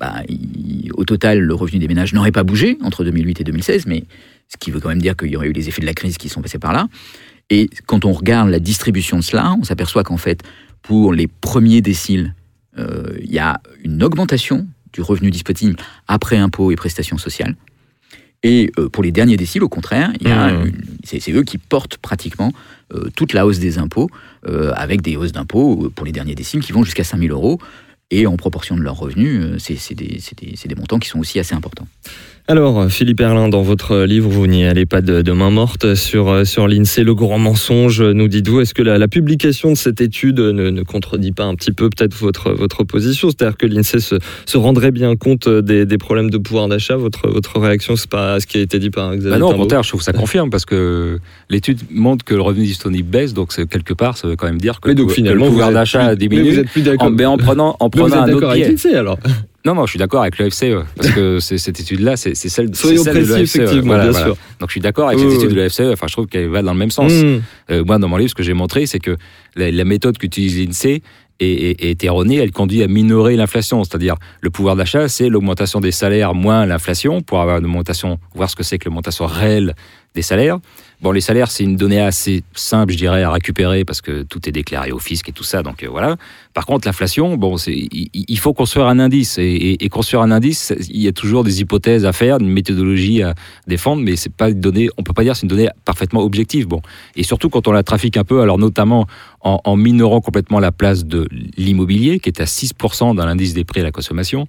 bah, 0.00 0.22
il- 0.28 0.90
au 0.96 1.04
total, 1.04 1.38
le 1.38 1.54
revenu 1.54 1.78
des 1.78 1.86
ménages 1.86 2.12
n'aurait 2.14 2.32
pas 2.32 2.42
bougé 2.42 2.78
entre 2.82 3.04
2008 3.04 3.40
et 3.42 3.44
2016, 3.44 3.86
mais 3.86 4.02
ce 4.48 4.56
qui 4.58 4.72
veut 4.72 4.80
quand 4.80 4.88
même 4.88 5.00
dire 5.00 5.16
qu'il 5.16 5.28
y 5.30 5.36
aurait 5.36 5.46
eu 5.48 5.52
les 5.52 5.68
effets 5.68 5.80
de 5.80 5.86
la 5.86 5.94
crise 5.94 6.18
qui 6.18 6.28
sont 6.28 6.42
passés 6.42 6.58
par 6.58 6.72
là. 6.72 6.88
Et 7.48 7.70
quand 7.86 8.04
on 8.04 8.12
regarde 8.12 8.48
la 8.50 8.58
distribution 8.58 9.18
de 9.18 9.22
cela, 9.22 9.54
on 9.60 9.62
s'aperçoit 9.62 10.02
qu'en 10.02 10.16
fait, 10.16 10.42
pour 10.82 11.12
les 11.12 11.28
premiers 11.28 11.80
déciles, 11.80 12.34
euh, 12.76 13.14
il 13.22 13.30
y 13.30 13.38
a 13.38 13.60
une 13.84 14.02
augmentation 14.02 14.66
du 14.92 15.00
revenu 15.00 15.30
disponible 15.30 15.76
après 16.08 16.38
impôts 16.38 16.72
et 16.72 16.76
prestations 16.76 17.18
sociales. 17.18 17.54
Et 18.44 18.70
euh, 18.78 18.88
pour 18.88 19.02
les 19.02 19.10
derniers 19.10 19.36
déciles, 19.36 19.64
au 19.64 19.68
contraire, 19.68 20.12
il 20.20 20.28
y 20.28 20.30
a 20.30 20.52
Mmh. 20.52 20.72
c'est 21.04 21.32
eux 21.32 21.42
qui 21.42 21.58
portent 21.58 21.96
pratiquement 21.96 22.52
euh, 22.94 23.08
toute 23.16 23.32
la 23.32 23.46
hausse 23.46 23.58
des 23.58 23.78
impôts, 23.78 24.08
euh, 24.46 24.72
avec 24.76 25.00
des 25.02 25.16
hausses 25.16 25.32
d'impôts 25.32 25.90
pour 25.94 26.06
les 26.06 26.12
derniers 26.12 26.34
déciles 26.36 26.60
qui 26.62 26.72
vont 26.72 26.84
jusqu'à 26.84 27.04
5000 27.04 27.30
euros. 27.32 27.58
Et 28.10 28.26
en 28.26 28.36
proportion 28.36 28.76
de 28.76 28.82
leurs 28.82 28.98
revenus, 28.98 29.56
c'est 29.58 29.76
c'est 29.76 29.94
des, 29.94 30.18
c'est 30.20 30.38
des- 30.38 30.54
c'est 30.56 30.68
des 30.68 30.74
montants 30.76 30.98
qui 30.98 31.08
sont 31.08 31.18
aussi 31.18 31.38
assez 31.40 31.54
importants. 31.54 31.88
Alors, 32.46 32.90
Philippe 32.90 33.22
Erlin, 33.22 33.48
dans 33.48 33.62
votre 33.62 34.00
livre, 34.04 34.28
vous 34.28 34.46
n'y 34.46 34.66
allez 34.66 34.84
pas 34.84 35.00
de, 35.00 35.22
de 35.22 35.32
main 35.32 35.48
morte 35.48 35.94
sur, 35.94 36.28
euh, 36.28 36.44
sur 36.44 36.68
l'INSEE, 36.68 37.02
le 37.02 37.14
grand 37.14 37.38
mensonge, 37.38 38.02
nous 38.02 38.28
dites-vous. 38.28 38.60
Est-ce 38.60 38.74
que 38.74 38.82
la, 38.82 38.98
la 38.98 39.08
publication 39.08 39.70
de 39.70 39.76
cette 39.76 40.02
étude 40.02 40.40
ne, 40.40 40.68
ne 40.68 40.82
contredit 40.82 41.32
pas 41.32 41.44
un 41.44 41.54
petit 41.54 41.72
peu 41.72 41.88
peut-être 41.88 42.12
votre, 42.12 42.52
votre 42.52 42.84
position 42.84 43.30
C'est-à-dire 43.30 43.56
que 43.56 43.64
l'INSEE 43.64 43.98
se, 44.00 44.16
se 44.44 44.58
rendrait 44.58 44.90
bien 44.90 45.16
compte 45.16 45.48
des, 45.48 45.86
des 45.86 45.96
problèmes 45.96 46.28
de 46.28 46.36
pouvoir 46.36 46.68
d'achat? 46.68 46.96
Votre, 46.96 47.30
votre 47.30 47.58
réaction, 47.58 47.96
c'est 47.96 48.10
pas 48.10 48.38
ce 48.40 48.46
qui 48.46 48.58
a 48.58 48.60
été 48.60 48.78
dit 48.78 48.90
par 48.90 49.12
Xavier 49.16 49.30
Bah 49.30 49.38
non, 49.38 49.48
au 49.48 49.54
contraire, 49.56 49.82
je 49.82 49.88
trouve 49.88 50.00
que 50.00 50.04
ça 50.04 50.12
confirme 50.12 50.50
parce 50.50 50.66
que 50.66 51.18
l'étude 51.48 51.80
montre 51.90 52.26
que 52.26 52.34
le 52.34 52.42
revenu 52.42 52.66
disponible 52.66 53.08
baisse, 53.08 53.32
donc 53.32 53.54
c'est- 53.54 53.66
quelque 53.66 53.94
part, 53.94 54.18
ça 54.18 54.28
veut 54.28 54.36
quand 54.36 54.46
même 54.48 54.60
dire 54.60 54.80
que, 54.82 54.90
Mais 54.90 54.94
donc 54.94 55.08
que 55.08 55.14
finalement, 55.14 55.46
le 55.46 55.50
pouvoir 55.50 55.68
vous 55.68 55.74
d'achat 55.76 56.14
diminue. 56.14 56.42
Mais 56.42 56.50
vous 56.50 56.58
êtes 56.58 56.68
plus 56.68 56.82
d'accord. 56.82 57.06
en, 57.06 57.10
mais 57.10 57.24
en 57.24 57.38
prenant, 57.38 57.74
en 57.80 57.86
Mais 57.86 58.02
vous 58.02 58.06
prenant 58.08 58.26
êtes 58.26 58.30
un 58.34 58.36
autre 58.36 58.48
avec 58.50 58.68
l'INSEE 58.68 58.96
alors 58.96 59.18
Non, 59.66 59.74
non, 59.74 59.86
je 59.86 59.90
suis 59.92 59.98
d'accord 59.98 60.20
avec 60.20 60.38
le 60.38 60.50
FCE 60.50 60.84
parce 60.94 61.10
que 61.12 61.38
cette 61.40 61.80
étude-là, 61.80 62.16
c'est 62.18 62.34
celle, 62.34 62.74
Soyons 62.76 63.02
celle 63.02 63.14
de 63.26 63.32
précis, 63.32 63.40
l'OFCE. 63.40 63.56
effectivement, 63.56 63.86
Voilà, 63.86 64.02
bien 64.04 64.10
voilà. 64.12 64.26
sûr. 64.26 64.36
Donc 64.60 64.68
je 64.68 64.72
suis 64.72 64.80
d'accord 64.80 65.08
avec 65.08 65.18
Oui, 65.20 65.24
cette 65.24 65.34
étude 65.40 65.48
oui. 65.50 65.56
de 65.56 65.62
l'OFCE. 65.62 65.92
Enfin, 65.94 66.06
je 66.06 66.12
trouve 66.12 66.26
qu'elle 66.26 66.48
va 66.48 66.60
dans 66.60 66.72
le 66.74 66.78
même 66.78 66.90
sens. 66.90 67.10
Mmh. 67.12 67.40
Euh, 67.70 67.84
moi, 67.84 67.98
dans 67.98 68.08
mon 68.08 68.18
livre, 68.18 68.28
ce 68.30 68.34
que 68.34 68.42
j'ai 68.42 68.52
montré, 68.52 68.84
c'est 68.84 68.98
que 68.98 69.16
la, 69.56 69.70
la 69.70 69.84
méthode 69.84 70.18
qu'utilise 70.18 70.58
l'INSEE 70.58 71.02
est, 71.40 71.46
est- 71.46 71.82
est 71.82 72.04
erronée. 72.04 72.36
Elle 72.36 72.52
conduit 72.52 72.82
à 72.82 72.88
minorer 72.88 73.36
l'inflation. 73.36 73.82
C'est-à-dire, 73.84 74.16
le 74.42 74.50
pouvoir 74.50 74.76
d'achat, 74.76 75.08
c'est 75.08 75.30
l'augmentation 75.30 75.80
des 75.80 75.92
salaires 75.92 76.34
moins 76.34 76.66
l'inflation 76.66 77.22
pour 77.22 77.40
avoir 77.40 77.56
une 77.58 77.64
augmentation, 77.64 78.18
voir 78.34 78.50
ce 78.50 78.56
que 78.56 78.62
c'est 78.62 78.78
que 78.78 78.84
l'augmentation 78.84 79.24
réelle 79.26 79.74
des 80.14 80.22
salaires. 80.22 80.58
Bon, 81.04 81.12
les 81.12 81.20
salaires, 81.20 81.50
c'est 81.50 81.64
une 81.64 81.76
donnée 81.76 82.00
assez 82.00 82.44
simple, 82.54 82.94
je 82.94 82.96
dirais, 82.96 83.22
à 83.22 83.30
récupérer 83.30 83.84
parce 83.84 84.00
que 84.00 84.22
tout 84.22 84.48
est 84.48 84.52
déclaré 84.52 84.90
au 84.90 84.98
fisc 84.98 85.28
et 85.28 85.32
tout 85.32 85.44
ça. 85.44 85.62
Donc 85.62 85.82
euh, 85.82 85.88
voilà. 85.90 86.16
Par 86.54 86.64
contre, 86.64 86.88
l'inflation, 86.88 87.36
bon, 87.36 87.56
il, 87.66 88.38
faut 88.38 88.54
construire 88.54 88.86
un 88.86 88.98
indice 88.98 89.36
et, 89.38 89.76
construire 89.90 90.22
un 90.22 90.30
indice, 90.30 90.72
il 90.88 91.02
y 91.02 91.06
a 91.06 91.12
toujours 91.12 91.44
des 91.44 91.60
hypothèses 91.60 92.06
à 92.06 92.14
faire, 92.14 92.38
une 92.40 92.48
méthodologie 92.48 93.22
à 93.22 93.34
défendre, 93.66 94.00
mais 94.02 94.16
c'est 94.16 94.32
pas 94.32 94.48
une 94.48 94.60
donnée. 94.60 94.88
On 94.96 95.02
peut 95.02 95.12
pas 95.12 95.24
dire 95.24 95.34
que 95.34 95.40
c'est 95.40 95.44
une 95.44 95.50
donnée 95.50 95.68
parfaitement 95.84 96.22
objective. 96.22 96.68
Bon, 96.68 96.80
et 97.16 97.22
surtout 97.22 97.50
quand 97.50 97.68
on 97.68 97.72
la 97.72 97.82
trafique 97.82 98.16
un 98.16 98.24
peu, 98.24 98.40
alors 98.40 98.56
notamment 98.56 99.06
en, 99.42 99.60
en 99.62 99.76
minorant 99.76 100.22
complètement 100.22 100.58
la 100.58 100.72
place 100.72 101.04
de 101.04 101.28
l'immobilier, 101.58 102.18
qui 102.18 102.30
est 102.30 102.40
à 102.40 102.46
6% 102.46 103.14
dans 103.14 103.26
l'indice 103.26 103.52
des 103.52 103.64
prix 103.64 103.80
à 103.80 103.84
la 103.84 103.92
consommation, 103.92 104.48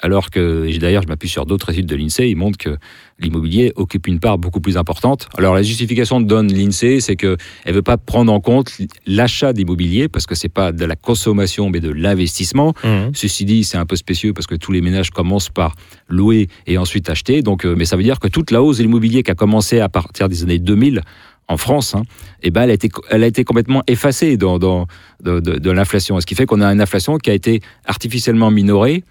alors 0.00 0.30
que, 0.30 0.78
d'ailleurs, 0.78 1.02
je 1.02 1.08
m'appuie 1.08 1.28
sur 1.28 1.46
d'autres 1.46 1.70
études 1.70 1.86
de 1.86 1.96
l'INSEE, 1.96 2.28
ils 2.28 2.36
montrent 2.36 2.58
que 2.58 2.76
l'immobilier 3.18 3.72
occupe 3.76 4.06
une 4.06 4.20
part 4.20 4.36
beaucoup 4.38 4.60
plus 4.60 4.76
importante. 4.76 5.28
Alors, 5.38 5.54
la 5.54 5.62
justification 5.62 6.20
que 6.22 6.26
donne 6.28 6.52
l'INSEE, 6.52 7.00
c'est 7.00 7.16
qu'elle 7.16 7.36
ne 7.66 7.72
veut 7.72 7.82
pas 7.82 7.96
prendre 7.96 8.30
en 8.32 8.40
compte 8.40 8.72
l'achat 9.06 9.52
d'immobilier, 9.52 10.08
parce 10.08 10.26
que 10.26 10.34
c'est 10.34 10.50
pas 10.50 10.70
de 10.72 10.84
la 10.84 10.96
consommation, 10.96 11.70
mais 11.70 11.80
de 11.80 11.90
l'investissement. 11.90 12.74
Mmh. 12.84 13.10
Ceci 13.14 13.44
dit, 13.44 13.64
c'est 13.64 13.78
un 13.78 13.86
peu 13.86 13.96
spécieux 13.96 14.32
parce 14.34 14.46
que 14.46 14.54
tous 14.54 14.70
les 14.72 14.80
ménages 14.82 15.10
commencent 15.10 15.48
par 15.48 15.74
louer 16.08 16.48
et 16.66 16.76
ensuite 16.78 17.08
acheter. 17.08 17.40
Donc, 17.42 17.64
euh, 17.64 17.74
mais 17.76 17.86
ça 17.86 17.96
veut 17.96 18.02
dire 18.02 18.20
que 18.20 18.28
toute 18.28 18.50
la 18.50 18.62
hausse 18.62 18.78
de 18.78 18.82
l'immobilier 18.82 19.22
qui 19.22 19.30
a 19.30 19.34
commencé 19.34 19.80
à 19.80 19.88
partir 19.88 20.28
des 20.28 20.42
années 20.42 20.58
2000 20.58 21.00
en 21.48 21.56
France, 21.56 21.94
hein, 21.94 22.02
eh 22.42 22.50
ben, 22.50 22.62
elle, 22.64 22.70
a 22.70 22.74
été, 22.74 22.90
elle 23.08 23.22
a 23.22 23.26
été 23.28 23.44
complètement 23.44 23.82
effacée 23.86 24.36
dans, 24.36 24.58
dans, 24.58 24.88
de, 25.22 25.38
de- 25.40 25.58
de 25.58 25.70
l'inflation. 25.70 26.20
Ce 26.20 26.26
qui 26.26 26.34
fait 26.34 26.44
qu'on 26.44 26.60
a 26.60 26.66
une 26.72 26.80
inflation 26.80 27.18
qui 27.18 27.30
a 27.30 27.34
été 27.34 27.60
artificiellement 27.86 28.50
minorée. 28.50 29.04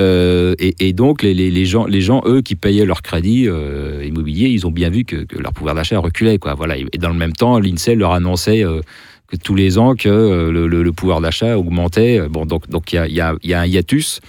Euh, 0.00 0.54
et, 0.58 0.92
donc, 0.92 1.22
les, 1.22 1.64
gens, 1.66 1.86
les 1.86 2.00
gens, 2.00 2.22
eux, 2.24 2.40
qui 2.40 2.56
payaient 2.56 2.86
leur 2.86 3.02
crédit 3.02 3.46
euh, 3.46 4.02
immobilier, 4.04 4.48
ils 4.48 4.66
ont 4.66 4.70
bien 4.70 4.90
vu 4.90 5.04
que, 5.04 5.26
leur 5.38 5.52
pouvoir 5.52 5.74
d'achat 5.74 5.98
reculait. 5.98 6.38
Voilà. 6.56 6.76
Et 6.78 6.98
dans 6.98 7.10
le 7.10 7.14
même 7.14 7.32
temps, 7.32 7.58
l'INSEE 7.58 7.94
leur 7.94 8.12
annonçait 8.12 8.64
euh, 8.64 8.80
que 9.28 9.36
tous 9.36 9.54
les 9.54 9.78
ans 9.78 9.94
que 9.94 10.08
le, 10.08 10.92
pouvoir 10.92 11.20
d'achat 11.20 11.58
augmentait. 11.58 12.20
Donc 12.68 12.92
il 12.92 13.12
y 13.12 13.20
a, 13.20 13.60
un 13.60 13.66
hiatus, 13.66 14.20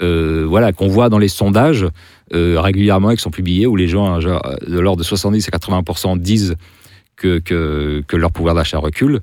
voilà, 0.00 0.72
qu'on 0.72 0.88
voit 0.88 1.08
dans 1.08 1.18
les 1.18 1.28
sondages 1.28 1.86
régulièrement 2.32 3.14
qui 3.14 3.22
sont 3.22 3.30
publiés 3.30 3.66
où 3.66 3.76
les 3.76 3.88
gens, 3.88 4.18
de 4.18 4.78
l'ordre 4.78 4.98
de 4.98 5.04
70 5.04 5.48
à 5.48 5.50
80 5.50 6.16
disent 6.16 6.56
que 7.16 8.16
leur 8.16 8.32
pouvoir 8.32 8.54
d'achat 8.54 8.78
recule. 8.78 9.20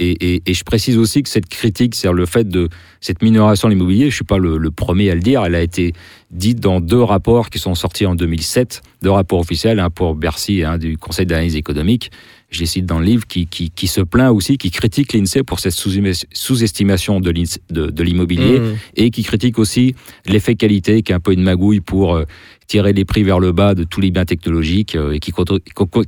Et, 0.00 0.34
et- 0.34 0.42
et 0.46 0.54
je 0.54 0.62
précise 0.64 0.96
aussi 0.96 1.22
que 1.22 1.28
cette 1.28 1.48
critique, 1.48 1.94
c'est 1.96 2.10
le 2.12 2.24
fait 2.26 2.48
de 2.48 2.68
cette 3.00 3.20
minoration 3.22 3.68
de 3.68 3.74
l'immobilier, 3.74 4.02
je 4.02 4.06
ne 4.06 4.12
suis 4.12 4.24
pas 4.24 4.38
le, 4.38 4.56
le 4.56 4.70
premier 4.70 5.10
à 5.10 5.14
le 5.14 5.20
dire, 5.20 5.44
elle 5.44 5.54
a 5.56 5.60
été 5.62 5.92
dite 6.30 6.60
dans 6.60 6.80
deux 6.80 7.02
rapports 7.02 7.50
qui 7.50 7.58
sont 7.58 7.74
sortis 7.74 8.06
en 8.06 8.14
2007, 8.14 8.82
deux 9.02 9.10
rapports 9.10 9.40
officiels, 9.40 9.80
un 9.80 9.90
pour 9.90 10.14
Bercy 10.14 10.60
et 10.60 10.64
un 10.64 10.78
du 10.78 10.96
Conseil 10.98 11.26
d'analyse 11.26 11.56
économique. 11.56 12.10
Je 12.50 12.60
les 12.60 12.66
cite 12.66 12.86
dans 12.86 12.98
le 12.98 13.04
livre, 13.04 13.26
qui, 13.26 13.46
qui, 13.46 13.70
qui 13.70 13.86
se 13.88 14.00
plaint 14.00 14.32
aussi, 14.32 14.56
qui 14.56 14.70
critique 14.70 15.12
l'INSEE 15.12 15.42
pour 15.42 15.58
cette 15.60 15.72
sous- 15.72 15.90
sous-estimation 16.32 17.20
de 17.20 17.30
l'INSEE- 17.30 17.60
de- 17.70 17.90
de 17.90 18.02
l'immobilier 18.02 18.60
Mmh. 18.60 18.74
et 18.96 19.10
qui 19.10 19.22
critique 19.22 19.58
aussi 19.58 19.94
l'effet 20.26 20.54
qualité, 20.54 21.02
qui 21.02 21.12
est 21.12 21.14
un 21.14 21.20
peu 21.20 21.32
une 21.32 21.42
magouille 21.42 21.80
pour 21.80 22.14
euh, 22.16 22.24
tirer 22.68 22.92
les 22.92 23.06
prix 23.06 23.22
vers 23.22 23.40
le 23.40 23.50
bas 23.50 23.74
de 23.74 23.82
tous 23.82 24.00
les 24.02 24.10
biens 24.10 24.26
technologiques 24.26 24.94
euh, 24.94 25.12
et 25.12 25.20
qui, 25.20 25.32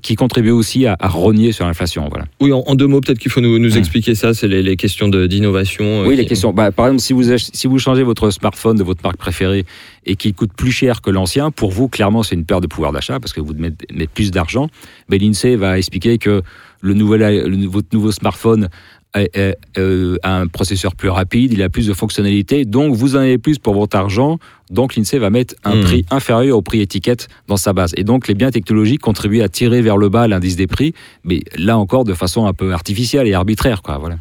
qui 0.03 0.14
contribue 0.14 0.51
aussi 0.51 0.85
à, 0.87 0.94
à 1.01 1.09
rogner 1.09 1.53
sur 1.53 1.64
l'inflation. 1.66 2.07
Voilà. 2.11 2.27
Oui, 2.40 2.53
en, 2.53 2.61
en 2.66 2.75
deux 2.75 2.87
mots, 2.87 3.01
peut-être 3.01 3.18
qu'il 3.18 3.31
faut 3.31 3.40
nous, 3.40 3.59
nous 3.59 3.70
Mmh. 3.75 3.79
expliquer 3.79 4.14
ça, 4.14 4.35
c'est 4.35 4.46
les, 4.46 4.62
les 4.62 4.77
questions 4.77 5.09
d'innovation. 5.09 5.85
euh, 5.85 6.05
Oui, 6.07 6.14
qui- 6.16 6.20
les 6.20 6.27
questions. 6.27 6.53
Bah, 6.53 6.70
par 6.70 6.87
exemple, 6.87 7.01
si 7.01 7.14
vous, 7.14 7.23
si 7.38 7.66
vous 7.66 7.79
changez 7.79 8.03
votre 8.03 8.31
smartphone 8.31 8.77
de 8.77 8.83
votre 8.83 9.03
marque 9.03 9.16
préférée 9.16 9.64
et 10.05 10.16
qu'il 10.16 10.35
coûte 10.35 10.53
plus 10.55 10.70
cher 10.70 11.01
que 11.01 11.11
l'ancien, 11.11 11.51
pour 11.51 11.70
vous, 11.70 11.88
clairement, 11.88 12.23
c'est 12.23 12.35
une 12.35 12.44
perte 12.44 12.62
de 12.62 12.66
pouvoir 12.68 12.92
d'achat 12.92 13.18
parce 13.20 13.33
que 13.33 13.40
vous 13.40 13.55
mettez, 13.55 13.87
mettez 13.92 14.11
plus 14.14 14.31
d'argent. 14.31 14.68
Mais 15.09 15.16
l'INSEE 15.16 15.57
va 15.57 15.79
expliquer 15.79 16.18
que 16.18 16.42
le 16.83 16.92
nouvel, 16.94 17.46
le- 17.49 17.66
votre 17.68 17.88
nouveau 17.94 18.12
smartphone 18.12 18.68
a, 19.14 19.20
a- 19.20 19.55
euh, 19.79 20.16
un 20.23 20.46
processeur 20.46 20.94
plus 20.94 21.09
rapide, 21.09 21.53
il 21.53 21.62
a 21.62 21.68
plus 21.68 21.87
de 21.87 21.92
fonctionnalités, 21.92 22.64
donc 22.64 22.94
vous 22.94 23.16
en 23.16 23.20
avez 23.20 23.38
plus 23.38 23.59
pour 23.59 23.75
votre 23.75 23.96
argent. 23.96 24.38
Donc 24.70 24.94
l'INSEE 24.94 25.18
va 25.18 25.31
mettre 25.31 25.55
un 25.64 25.75
Mhm. 25.77 25.83
prix 25.83 26.05
inférieur 26.11 26.57
au 26.57 26.62
prix 26.62 26.81
étiquette 26.81 27.27
dans 27.49 27.57
sa 27.57 27.73
base. 27.73 27.92
Et 27.96 28.05
donc 28.05 28.29
les 28.29 28.35
biens 28.35 28.51
technologiques 28.51 29.01
contribuent 29.01 29.42
à 29.42 29.49
tirer 29.49 29.83
vers 29.83 29.96
le 29.96 30.09
bas 30.09 30.29
l'indice 30.29 30.55
des 30.57 30.68
prix, 30.68 30.94
mais 31.25 31.42
là 31.59 31.77
encore 31.77 32.05
de 32.05 32.14
façon 32.14 32.46
un 32.46 32.53
peu 32.53 32.73
artificielle 32.73 33.27
et 33.27 33.35
arbitraire. 33.35 33.83
Quoi, 33.83 33.99
voilà. 33.99 34.16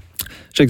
Jacques. 0.55 0.69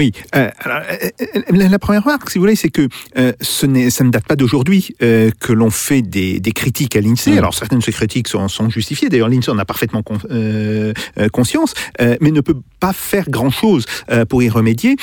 Oui. 0.00 0.12
euh, 0.34 0.50
alors, 0.60 0.80
euh, 0.90 1.08
euh, 1.36 1.68
la, 1.68 1.78
première 1.78 2.02
remarque, 2.02 2.30
si 2.30 2.38
vous 2.38 2.44
voulez, 2.44 2.56
c'est 2.56 2.70
que 2.70 2.88
euh, 3.18 3.32
ce 3.42 3.66
n'est, 3.66 3.90
ça 3.90 4.02
ne 4.02 4.08
date 4.08 4.24
pas 4.26 4.34
d'aujourd'hui 4.34 4.96
que 4.98 5.52
l'on 5.52 5.68
fait 5.68 6.00
des, 6.00 6.40
des 6.40 6.52
critiques 6.52 6.96
à 6.96 7.02
l'INSEE. 7.02 7.32
Mm. 7.32 7.38
Alors 7.38 7.52
certaines 7.52 7.80
de 7.80 7.84
ces 7.84 7.92
critiques 7.92 8.28
sont, 8.28 8.48
sont 8.48 8.70
justifiées. 8.70 9.10
D'ailleurs, 9.10 9.28
l'INSEE 9.28 9.50
en 9.50 9.58
a 9.58 9.66
parfaitement 9.66 10.02
con- 10.02 10.18
conscience, 11.32 11.74
mais 11.98 12.30
ne 12.30 12.40
peut 12.40 12.56
pas 12.78 12.94
faire 12.94 13.28
grand-chose 13.28 13.84
pour 14.28 14.42
y 14.42 14.48
remédier. 14.48 14.96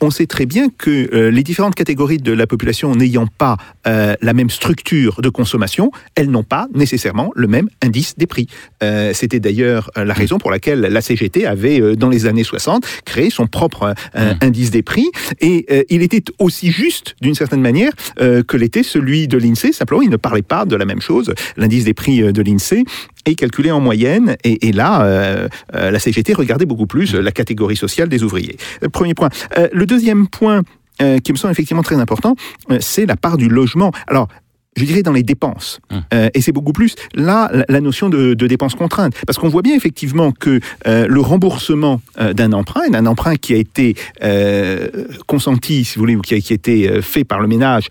On 0.00 0.10
sait 0.10 0.26
très 0.26 0.46
bien 0.46 0.68
que 0.68 1.28
les 1.30 1.42
différentes 1.42 1.74
catégories 1.74 2.18
de 2.18 2.32
la 2.32 2.46
population 2.46 2.94
n'ayant 2.94 3.26
pas 3.26 3.56
la 3.84 4.32
même 4.32 4.50
structure 4.50 5.20
de 5.20 5.28
consommation, 5.28 5.90
elles 6.14 6.30
n'ont 6.30 6.44
pas 6.44 6.68
nécessairement 6.74 7.32
le 7.34 7.48
même 7.48 7.68
indice 7.82 8.14
des 8.16 8.26
prix. 8.26 8.46
C'était 9.12 9.40
d'ailleurs 9.40 9.90
la 9.96 10.14
raison 10.14 10.38
pour 10.38 10.50
laquelle 10.50 10.80
la 10.80 11.00
CGT 11.00 11.46
avait, 11.46 11.96
dans 11.96 12.08
les 12.08 12.26
années 12.26 12.44
60, 12.44 12.86
créé 13.04 13.30
son 13.30 13.46
propre 13.46 13.94
indice 14.40 14.70
des 14.70 14.82
prix. 14.82 15.10
Et 15.40 15.66
euh, 15.70 15.82
il 15.88 16.02
était 16.02 16.22
aussi 16.38 16.70
juste, 16.70 17.16
d'une 17.20 17.34
certaine 17.34 17.60
manière, 17.60 17.92
euh, 18.20 18.42
que 18.42 18.56
l'était 18.56 18.82
celui 18.82 19.28
de 19.28 19.38
l'INSEE. 19.38 19.72
Simplement, 19.72 20.02
il 20.02 20.10
ne 20.10 20.16
parlait 20.16 20.42
pas 20.42 20.64
de 20.64 20.76
la 20.76 20.84
même 20.84 21.00
chose. 21.00 21.34
L'indice 21.56 21.84
des 21.84 21.94
prix 21.94 22.22
euh, 22.22 22.32
de 22.32 22.42
l'INSEE 22.42 22.84
est 23.26 23.34
calculé 23.34 23.70
en 23.70 23.80
moyenne. 23.80 24.36
Et, 24.44 24.68
et 24.68 24.72
là, 24.72 25.02
euh, 25.02 25.48
euh, 25.74 25.90
la 25.90 25.98
CGT 25.98 26.34
regardait 26.34 26.66
beaucoup 26.66 26.86
plus 26.86 27.14
la 27.14 27.32
catégorie 27.32 27.76
sociale 27.76 28.08
des 28.08 28.22
ouvriers. 28.22 28.56
Premier 28.92 29.14
point. 29.14 29.28
Le 29.72 29.86
deuxième 29.86 30.28
point 30.28 30.62
qui 30.98 31.32
me 31.32 31.36
semble 31.36 31.52
effectivement 31.52 31.82
très 31.82 31.96
important, 31.96 32.34
c'est 32.80 33.06
la 33.06 33.16
part 33.16 33.36
du 33.36 33.48
logement. 33.48 33.92
Alors, 34.08 34.28
je 34.78 34.84
dirais, 34.84 35.02
dans 35.02 35.12
les 35.12 35.22
dépenses. 35.22 35.80
Hum. 35.90 36.02
Euh, 36.14 36.30
et 36.34 36.40
c'est 36.40 36.52
beaucoup 36.52 36.72
plus 36.72 36.94
là 37.14 37.50
la, 37.68 37.80
notion 37.80 38.08
de, 38.08 38.34
de 38.34 38.46
dépenses 38.46 38.74
contraintes. 38.74 39.14
Parce 39.26 39.38
qu'on 39.38 39.48
voit 39.48 39.62
bien 39.62 39.74
effectivement 39.74 40.32
que 40.32 40.60
euh, 40.86 41.06
le 41.08 41.20
remboursement 41.20 42.00
euh, 42.20 42.32
d'un 42.32 42.52
emprunt, 42.52 42.88
d'un 42.90 43.06
emprunt 43.06 43.36
qui 43.36 43.54
a 43.54 43.56
été 43.56 43.94
consenti, 45.26 45.84
si 45.84 45.96
vous 45.96 46.02
voulez, 46.02 46.16
ou 46.16 46.20
qui 46.20 46.34
a, 46.34 46.40
qui 46.40 46.52
a 46.52 46.56
été 46.56 47.02
fait 47.02 47.24
par 47.24 47.40
le 47.40 47.48
ménage 47.48 47.88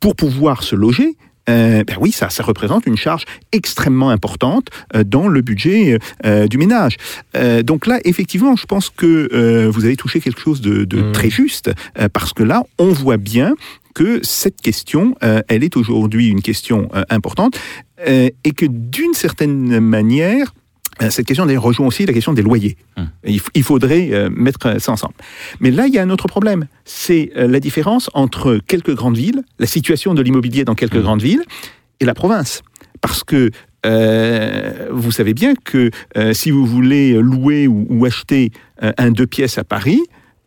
pour 0.00 0.16
pouvoir 0.16 0.62
se 0.62 0.74
loger, 0.74 1.16
euh, 1.48 1.82
ben 1.84 1.96
oui, 2.00 2.12
ça, 2.12 2.30
ça 2.30 2.42
représente 2.42 2.86
une 2.86 2.96
charge 2.96 3.24
extrêmement 3.50 4.10
importante 4.10 4.68
euh, 4.94 5.02
dans 5.04 5.28
le 5.28 5.40
budget 5.40 5.98
euh, 6.24 6.46
du 6.46 6.58
ménage. 6.58 6.96
Donc 7.64 7.86
là, 7.86 7.98
effectivement, 8.04 8.56
je 8.56 8.66
pense 8.66 8.90
que 8.90 9.68
vous 9.68 9.84
avez 9.84 9.96
touché 9.96 10.20
quelque 10.20 10.40
chose 10.40 10.60
de, 10.60 10.84
de 10.84 11.02
Mmh. 11.02 11.12
très 11.12 11.30
juste, 11.30 11.72
parce 12.12 12.32
que 12.32 12.42
là, 12.42 12.62
on 12.78 12.92
voit 12.92 13.16
bien 13.16 13.54
que 13.94 14.20
cette 14.22 14.60
question, 14.60 15.14
euh, 15.22 15.42
elle 15.48 15.64
est 15.64 15.76
aujourd'hui 15.76 16.28
une 16.28 16.42
question 16.42 16.88
euh, 16.94 17.02
importante, 17.10 17.58
euh, 18.06 18.28
et 18.44 18.50
que 18.52 18.66
d'une 18.66 19.14
certaine 19.14 19.80
manière, 19.80 20.54
cette 21.08 21.26
question 21.26 21.46
d'ailleurs 21.46 21.62
rejoint 21.62 21.86
aussi 21.86 22.04
la 22.04 22.12
question 22.12 22.32
des 22.32 22.42
loyers. 22.42 22.76
Hum. 22.96 23.08
Il, 23.24 23.62
faudrait 23.62 24.28
mettre 24.30 24.78
ça 24.78 24.92
ensemble. 24.92 25.14
Mais 25.58 25.70
là, 25.70 25.86
il 25.86 25.94
y 25.94 25.98
a 25.98 26.02
un 26.02 26.10
autre 26.10 26.28
problème. 26.28 26.66
C'est 26.84 27.32
la 27.34 27.60
différence 27.60 28.10
entre 28.12 28.60
quelques 28.68 28.94
grandes 28.94 29.16
villes, 29.16 29.42
la 29.58 29.66
situation 29.66 30.12
de 30.12 30.22
l'immobilier 30.22 30.64
dans 30.64 30.74
quelques 30.74 30.96
Hum. 30.96 31.02
grandes 31.02 31.22
villes, 31.22 31.42
et 31.98 32.04
la 32.04 32.14
province. 32.14 32.62
Parce 33.00 33.24
que 33.24 33.50
euh, 33.84 34.88
vous 34.90 35.10
savez 35.10 35.34
bien 35.34 35.54
que 35.54 35.90
euh, 36.16 36.32
si 36.32 36.50
vous 36.50 36.64
voulez 36.66 37.14
louer 37.14 37.66
ou, 37.66 37.86
ou 37.88 38.04
acheter 38.04 38.52
euh, 38.82 38.92
un 38.96 39.10
deux 39.10 39.26
pièces 39.26 39.58
à 39.58 39.64
Paris, 39.64 40.00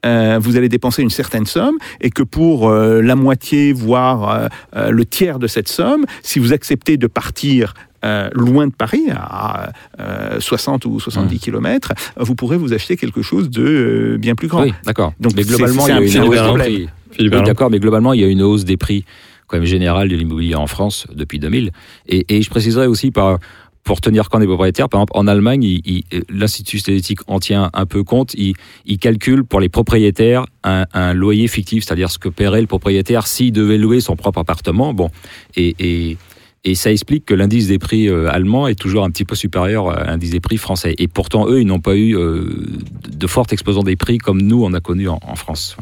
euh, 0.06 0.40
vous 0.42 0.58
allez 0.58 0.70
dépenser 0.70 1.02
une 1.02 1.10
certaine 1.10 1.46
somme 1.46 1.78
et 2.02 2.10
que 2.10 2.24
pour 2.24 2.70
euh, 2.70 3.02
la 3.02 3.16
moitié, 3.16 3.74
voire 3.74 4.30
euh, 4.30 4.48
euh, 4.76 4.92
le 4.92 5.06
tiers 5.06 5.40
de 5.40 5.48
cette 5.48 5.68
somme, 5.68 6.06
si 6.22 6.40
vous 6.40 6.54
acceptez 6.54 6.98
de 6.98 7.08
partir 7.08 7.74
euh, 8.04 8.30
loin 8.34 8.68
de 8.68 8.74
Paris, 8.74 9.06
à 9.12 9.72
euh, 10.00 10.40
60 10.40 10.86
ou 10.86 11.00
70 11.00 11.36
Mmh. 11.36 11.40
kilomètres, 11.40 11.94
vous 12.18 12.36
pourrez 12.36 12.58
vous 12.58 12.74
acheter 12.74 12.98
quelque 12.98 13.24
chose 13.24 13.50
de 13.50 13.64
euh, 13.64 14.18
bien 14.18 14.36
plus 14.36 14.48
grand. 14.48 14.62
Oui, 14.64 14.74
d'accord. 14.86 15.14
Donc, 15.20 15.34
mais 15.36 15.44
globalement, 15.44 15.86
c'est 15.86 15.92
il 15.92 16.10
y 16.12 16.18
a 16.18 16.20
un 16.20 16.24
une 16.24 16.30
hausse 16.30 16.54
des 16.54 16.58
prix. 16.60 16.90
Oui, 17.20 17.30
d'accord, 17.44 17.70
mais 17.72 17.80
globalement, 17.80 18.14
il 18.14 18.22
y 18.22 18.24
a 18.24 18.28
une 18.28 18.44
hausse 18.44 18.64
des 18.66 18.78
prix 18.78 19.06
quand 19.48 19.58
même 19.58 19.66
générale 19.66 20.10
de 20.10 20.16
l'immobilier 20.16 20.56
en 20.56 20.68
France 20.68 21.08
depuis 21.14 21.40
2000. 21.40 21.72
Et, 22.08 22.26
et 22.36 22.42
je 22.42 22.50
préciserai 22.50 22.88
aussi 22.88 23.12
par 23.12 23.40
pour 23.86 24.02
tenir 24.02 24.30
compte 24.30 24.42
des 24.42 24.48
propriétaires, 24.48 24.90
par 24.90 25.00
exemple, 25.00 25.14
en 25.16 25.28
Allemagne, 25.28 25.64
il- 25.64 26.04
l'Institut 26.28 26.80
statistique 26.80 27.20
en 27.28 27.40
tient 27.40 27.70
un 27.74 27.86
peu 27.86 28.04
compte. 28.04 28.34
Il, 28.34 28.56
il 28.86 28.98
calcule 28.98 29.46
pour 29.46 29.60
les 29.60 29.70
propriétaires 29.70 30.46
un, 30.64 30.86
un 30.94 31.14
loyer 31.14 31.48
fictif, 31.48 31.86
c'est-à-dire 31.86 32.10
ce 32.10 32.18
que 32.18 32.28
paierait 32.28 32.62
le 32.62 32.68
propriétaire 32.68 33.28
s'il 33.28 33.54
devait 33.54 33.78
louer 33.78 34.02
son 34.02 34.16
propre 34.16 34.40
appartement. 34.40 34.92
Bon, 34.96 35.12
et, 35.56 35.76
et, 35.78 36.18
et 36.64 36.74
ça 36.74 36.92
explique 36.92 37.26
que 37.26 37.36
l'indice 37.36 37.68
des 37.68 37.78
prix 37.78 38.10
euh, 38.10 38.28
allemand 38.32 38.68
est 38.68 38.74
toujours 38.74 39.04
un 39.04 39.12
petit 39.12 39.24
peu 39.24 39.36
supérieur 39.36 39.92
à 39.92 40.06
l'indice 40.06 40.32
des 40.32 40.40
prix 40.40 40.58
français. 40.58 40.96
Et 40.98 41.08
pourtant, 41.08 41.48
eux, 41.48 41.62
ils 41.62 41.68
n'ont 41.68 41.80
pas 41.80 41.96
eu 41.96 42.18
euh, 42.18 42.66
de 43.08 43.28
forte 43.28 43.54
explosion 43.54 43.84
des 43.84 43.96
prix 43.96 44.18
comme 44.18 44.42
nous, 44.42 44.64
on 44.64 44.74
a 44.74 44.80
connu 44.80 45.08
en, 45.10 45.20
en 45.22 45.36
France. 45.36 45.78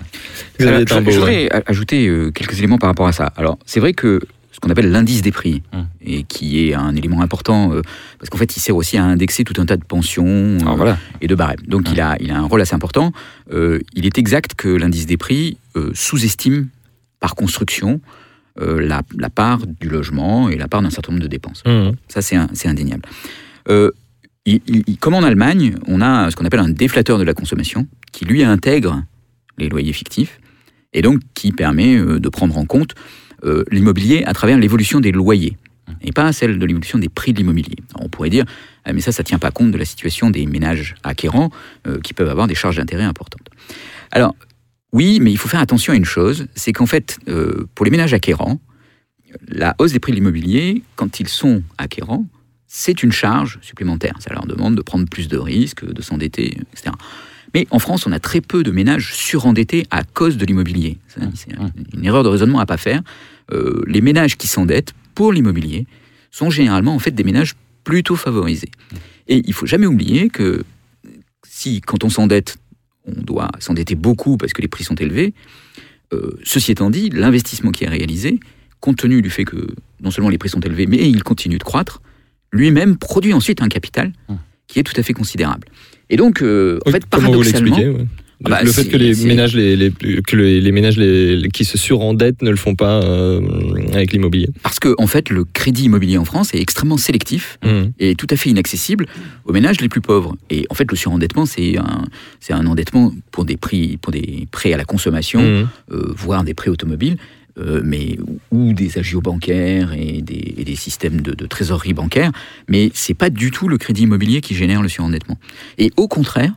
Alors, 0.60 0.82
je, 0.86 0.94
ouais. 0.94 1.02
voudrais 1.02 1.50
ajouter 1.68 2.10
euh, 2.10 2.32
quelques 2.32 2.58
éléments 2.60 2.80
par 2.80 2.90
rapport 2.90 3.08
à 3.08 3.14
ça. 3.14 3.32
Alors, 3.38 3.58
c'est 3.66 3.80
vrai 3.80 3.94
que 3.94 4.20
qu'on 4.64 4.70
appelle 4.72 4.90
l'indice 4.92 5.22
des 5.22 5.32
prix, 5.32 5.62
Hum. 5.74 5.86
et 6.02 6.24
qui 6.24 6.68
est 6.68 6.74
un 6.74 6.96
élément 6.96 7.22
important, 7.22 7.74
euh, 7.74 7.82
parce 8.20 8.30
qu'en 8.30 8.38
fait, 8.38 8.56
il 8.56 8.60
sert 8.60 8.76
aussi 8.76 8.98
à 8.98 9.04
indexer 9.04 9.44
tout 9.44 9.60
un 9.62 9.66
tas 9.66 9.78
de 9.78 9.84
pensions 9.86 10.26
euh, 10.26 10.60
Alors 10.62 10.78
voilà. 10.78 10.98
et 11.22 11.28
de 11.28 11.36
barèmes. 11.36 11.60
Donc, 11.68 11.90
il, 11.92 12.00
a, 12.02 12.16
il 12.20 12.32
a 12.32 12.38
un 12.38 12.44
rôle 12.44 12.62
assez 12.62 12.74
important. 12.76 13.12
Euh, 13.52 13.80
il 13.94 14.06
est 14.06 14.18
exact 14.18 14.56
que 14.56 14.70
l'indice 14.70 15.06
des 15.06 15.18
prix 15.18 15.58
euh, 15.76 15.92
sous-estime, 15.94 16.70
par 17.20 17.36
construction, 17.36 18.02
euh, 18.62 18.80
la, 18.86 19.02
la 19.18 19.30
part 19.30 19.60
du 19.66 19.90
logement 19.90 20.50
et 20.50 20.58
la 20.58 20.68
part 20.68 20.82
d'un 20.82 20.90
certain 20.90 21.12
nombre 21.14 21.24
de 21.24 21.28
dépenses. 21.30 21.64
Mmh. 21.66 21.92
Ça, 22.08 22.22
c'est 22.22 22.68
indéniable. 22.68 23.04
Euh, 23.70 23.92
il- 24.46 24.62
il- 24.68 24.98
comme 24.98 25.14
en 25.16 25.24
Allemagne, 25.24 25.76
on 25.88 26.02
a 26.02 26.30
ce 26.30 26.36
qu'on 26.36 26.46
appelle 26.46 26.60
un 26.60 26.70
déflateur 26.70 27.18
de 27.18 27.24
la 27.24 27.34
consommation, 27.34 27.88
qui 28.12 28.26
lui 28.26 28.44
intègre 28.44 29.04
les 29.58 29.70
loyers 29.70 29.94
fictifs, 29.94 30.40
et 30.94 31.02
donc 31.02 31.22
qui 31.34 31.52
permet 31.52 31.96
euh, 31.96 32.20
de 32.20 32.30
prendre 32.30 32.58
en 32.58 32.66
compte 32.66 32.94
euh, 33.44 33.64
l'immobilier 33.72 34.24
à 34.26 34.34
travers 34.34 34.58
l'évolution 34.58 35.00
des 35.00 35.12
loyers, 35.12 35.58
et 36.02 36.12
pas 36.12 36.32
celle 36.34 36.60
de 36.60 36.66
l'évolution 36.66 37.00
des 37.00 37.10
prix 37.10 37.34
de 37.34 37.38
l'immobilier. 37.38 37.76
On 38.00 38.10
pourrait 38.10 38.30
dire, 38.30 38.46
ah, 38.86 38.94
mais 38.94 39.02
ça, 39.02 39.12
ça 39.12 39.24
tient 39.24 39.40
pas 39.40 39.52
compte 39.52 39.72
de 39.72 39.78
la 39.78 39.86
situation 39.86 40.30
des 40.30 40.46
ménages 40.46 40.96
acquérants, 41.04 41.50
euh, 41.88 42.00
qui 42.00 42.14
peuvent 42.14 42.30
avoir 42.30 42.48
des 42.48 42.56
charges 42.56 42.78
d'intérêt 42.78 43.04
importantes. 43.04 43.48
Alors, 44.12 44.36
oui, 44.92 45.20
mais 45.22 45.32
il 45.32 45.38
faut 45.38 45.50
faire 45.50 45.60
attention 45.60 45.94
à 45.94 45.96
une 45.96 46.06
chose, 46.06 46.48
c'est 46.56 46.72
qu'en 46.72 46.86
fait, 46.86 47.18
euh, 47.28 47.68
pour 47.76 47.84
les 47.86 47.92
ménages 47.92 48.14
acquérants, 48.14 48.60
la 49.48 49.76
hausse 49.80 49.92
des 49.92 50.00
prix 50.00 50.12
de 50.12 50.18
l'immobilier, 50.18 50.84
quand 50.96 51.20
ils 51.20 51.28
sont 51.28 51.64
acquérants, 51.78 52.26
c'est 52.68 53.04
une 53.04 53.12
charge 53.12 53.60
supplémentaire. 53.62 54.16
Ça 54.20 54.34
leur 54.34 54.46
demande 54.46 54.76
de 54.76 54.82
prendre 54.82 55.08
plus 55.08 55.28
de 55.28 55.38
risques, 55.38 55.86
de 55.86 56.02
s'endetter, 56.02 56.58
etc. 56.74 56.92
Mais 57.54 57.68
en 57.70 57.80
France, 57.80 58.08
on 58.08 58.12
a 58.12 58.20
très 58.20 58.42
peu 58.42 58.64
de 58.64 58.72
ménages 58.72 59.14
surendettés 59.14 59.86
à 59.92 60.04
cause 60.04 60.38
de 60.38 60.46
l'immobilier. 60.46 60.98
C'est 61.08 61.22
une 61.94 62.06
erreur 62.06 62.24
de 62.24 62.30
raisonnement 62.30 62.60
à 62.60 62.66
pas 62.66 62.78
faire. 62.78 63.02
Euh, 63.52 63.82
les 63.88 64.02
ménages 64.02 64.38
qui 64.38 64.48
s'endettent 64.48 64.94
pour 65.16 65.34
l'immobilier 65.34 65.86
sont 66.32 66.50
généralement 66.50 66.96
en 66.96 67.00
fait 67.00 67.12
des 67.12 67.24
ménages 67.24 67.54
plutôt 67.84 68.16
favorisés. 68.16 68.72
Et 69.28 69.42
il 69.46 69.54
faut 69.54 69.66
jamais 69.66 69.86
oublier 69.86 70.30
que 70.30 70.64
si, 71.48 71.82
quand 71.82 72.04
on 72.04 72.10
s'endette, 72.10 72.58
on 73.06 73.22
doit 73.22 73.50
s'endetter 73.60 73.96
beaucoup 73.96 74.38
parce 74.38 74.54
que 74.54 74.62
les 74.62 74.68
prix 74.68 74.84
sont 74.84 74.96
élevés, 74.96 75.34
euh, 76.14 76.32
ceci 76.44 76.72
étant 76.72 76.90
dit, 76.90 77.10
l'investissement 77.10 77.72
qui 77.72 77.84
est 77.84 77.90
réalisé, 77.90 78.40
compte 78.80 78.98
tenu 78.98 79.22
du 79.22 79.30
fait 79.30 79.46
que 79.46 79.68
non 80.02 80.12
seulement 80.12 80.30
les 80.30 80.38
prix 80.38 80.50
sont 80.50 80.60
élevés, 80.62 80.86
mais 80.88 81.10
il 81.10 81.24
continue 81.24 81.58
de 81.58 81.64
croître, 81.64 82.02
lui-même 82.52 82.98
produit 82.98 83.34
ensuite 83.34 83.62
un 83.62 83.68
capital 83.70 84.12
Hum. 84.30 84.38
qui 84.68 84.80
est 84.80 84.84
tout 84.84 84.94
à 84.98 85.04
fait 85.04 85.14
considérable. 85.14 85.68
Et 86.10 86.18
donc, 86.18 86.42
euh, 86.42 86.80
en 86.86 86.92
fait, 86.92 87.06
paradoxalement, 87.06 87.78
ouais. 87.78 88.06
Ah 88.46 88.50
bah, 88.50 88.64
Le 88.64 88.72
fait 88.72 88.86
que 88.90 88.98
les 88.98 89.16
ménages, 89.26 89.56
les, 89.56 89.76
les- 89.76 89.92
que 89.92 90.36
les, 90.36 90.60
les 90.60 90.72
ménages 90.72 90.98
les- 90.98 91.38
les- 91.38 91.50
qui 91.50 91.64
se 91.66 91.78
surendettent 91.78 92.42
ne 92.42 92.50
le 92.50 92.56
font 92.58 92.76
pas 92.76 93.02
euh, 93.02 93.40
avec 93.94 94.12
l'immobilier. 94.12 94.50
parce 94.64 94.80
que 94.80 94.94
en 94.98 95.08
fait, 95.08 95.30
le 95.30 95.46
crédit 95.46 95.86
immobilier 95.86 96.18
en 96.18 96.26
France 96.26 96.54
est 96.54 96.60
extrêmement 96.62 96.98
sélectif 96.98 97.58
Mmh. 97.64 97.92
et 98.00 98.16
tout 98.16 98.28
à 98.30 98.36
fait 98.36 98.50
inaccessible 98.50 99.06
aux 99.46 99.54
ménages 99.54 99.80
les 99.80 99.90
plus 99.90 100.02
pauvres. 100.02 100.36
Et 100.50 100.66
en 100.70 100.74
fait, 100.74 100.90
le 100.92 100.98
surendettement, 100.98 101.46
c'est 101.46 101.78
un, 101.78 102.04
c'est 102.40 102.54
un 102.54 102.66
endettement 102.68 103.14
pour 103.32 103.46
des 103.46 103.56
prix, 103.58 103.98
pour 103.98 104.12
des 104.12 104.48
prêts 104.52 104.74
à 104.74 104.78
la 104.78 104.86
consommation, 104.86 105.42
Mmh. 105.42 105.68
euh, 105.94 106.14
voire 106.16 106.44
des 106.44 106.54
prêts 106.54 106.70
automobiles, 106.70 107.18
euh, 107.60 107.82
mais 107.84 108.18
ou 108.52 108.74
des 108.74 108.98
agios 108.98 109.22
bancaires 109.22 109.94
et 109.94 110.22
des, 110.22 110.56
et 110.58 110.64
des 110.66 110.76
systèmes 110.76 111.22
de, 111.22 111.34
de 111.34 111.46
trésorerie 111.46 111.94
bancaire. 111.94 112.32
Mais 112.68 112.92
c'est 112.94 113.14
pas 113.14 113.30
du 113.30 113.52
tout 113.52 113.68
le 113.70 113.78
crédit 113.78 114.04
immobilier 114.04 114.42
qui 114.42 114.56
génère 114.56 114.82
le 114.82 114.90
surendettement. 114.90 115.38
Et 115.78 115.92
au 115.96 116.08
contraire, 116.08 116.52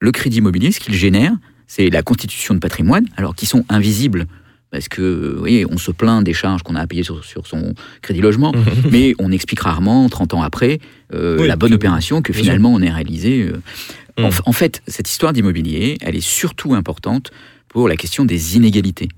le 0.00 0.12
crédit 0.12 0.38
immobilier, 0.38 0.72
ce 0.72 0.80
qu'il 0.80 0.94
génère, 0.94 1.32
c'est 1.66 1.90
la 1.90 2.02
constitution 2.02 2.54
de 2.54 2.60
patrimoine, 2.60 3.06
alors 3.16 3.34
qui 3.34 3.46
sont 3.46 3.64
invisibles. 3.68 4.26
Parce 4.70 4.88
que, 4.88 5.32
vous 5.32 5.38
voyez, 5.38 5.64
on 5.70 5.78
se 5.78 5.90
plaint 5.90 6.22
des 6.22 6.34
charges 6.34 6.62
qu'on 6.62 6.74
a 6.76 6.80
à 6.80 6.86
payer 6.86 7.02
sur, 7.02 7.24
sur 7.24 7.46
son 7.46 7.74
crédit 8.02 8.20
logement, 8.20 8.52
mais 8.90 9.14
on 9.18 9.32
explique 9.32 9.60
rarement, 9.60 10.08
30 10.08 10.34
ans 10.34 10.42
après, 10.42 10.78
euh, 11.14 11.38
Oui, 11.40 11.46
la 11.48 11.56
bonne 11.56 11.72
opération 11.72 12.20
que 12.22 12.32
finalement 12.32 12.72
on 12.74 12.82
a 12.82 12.92
réalisée. 12.92 13.42
euh. 13.50 13.60
Mm. 14.22 14.26
f- 14.28 14.40
en 14.44 14.52
fait, 14.52 14.82
cette 14.86 15.08
histoire 15.08 15.32
d'immobilier, 15.32 15.96
elle 16.02 16.16
est 16.16 16.20
surtout 16.26 16.74
importante 16.74 17.30
pour 17.68 17.88
la 17.88 17.96
question 17.96 18.24
des 18.26 18.56
inégalités. 18.56 19.08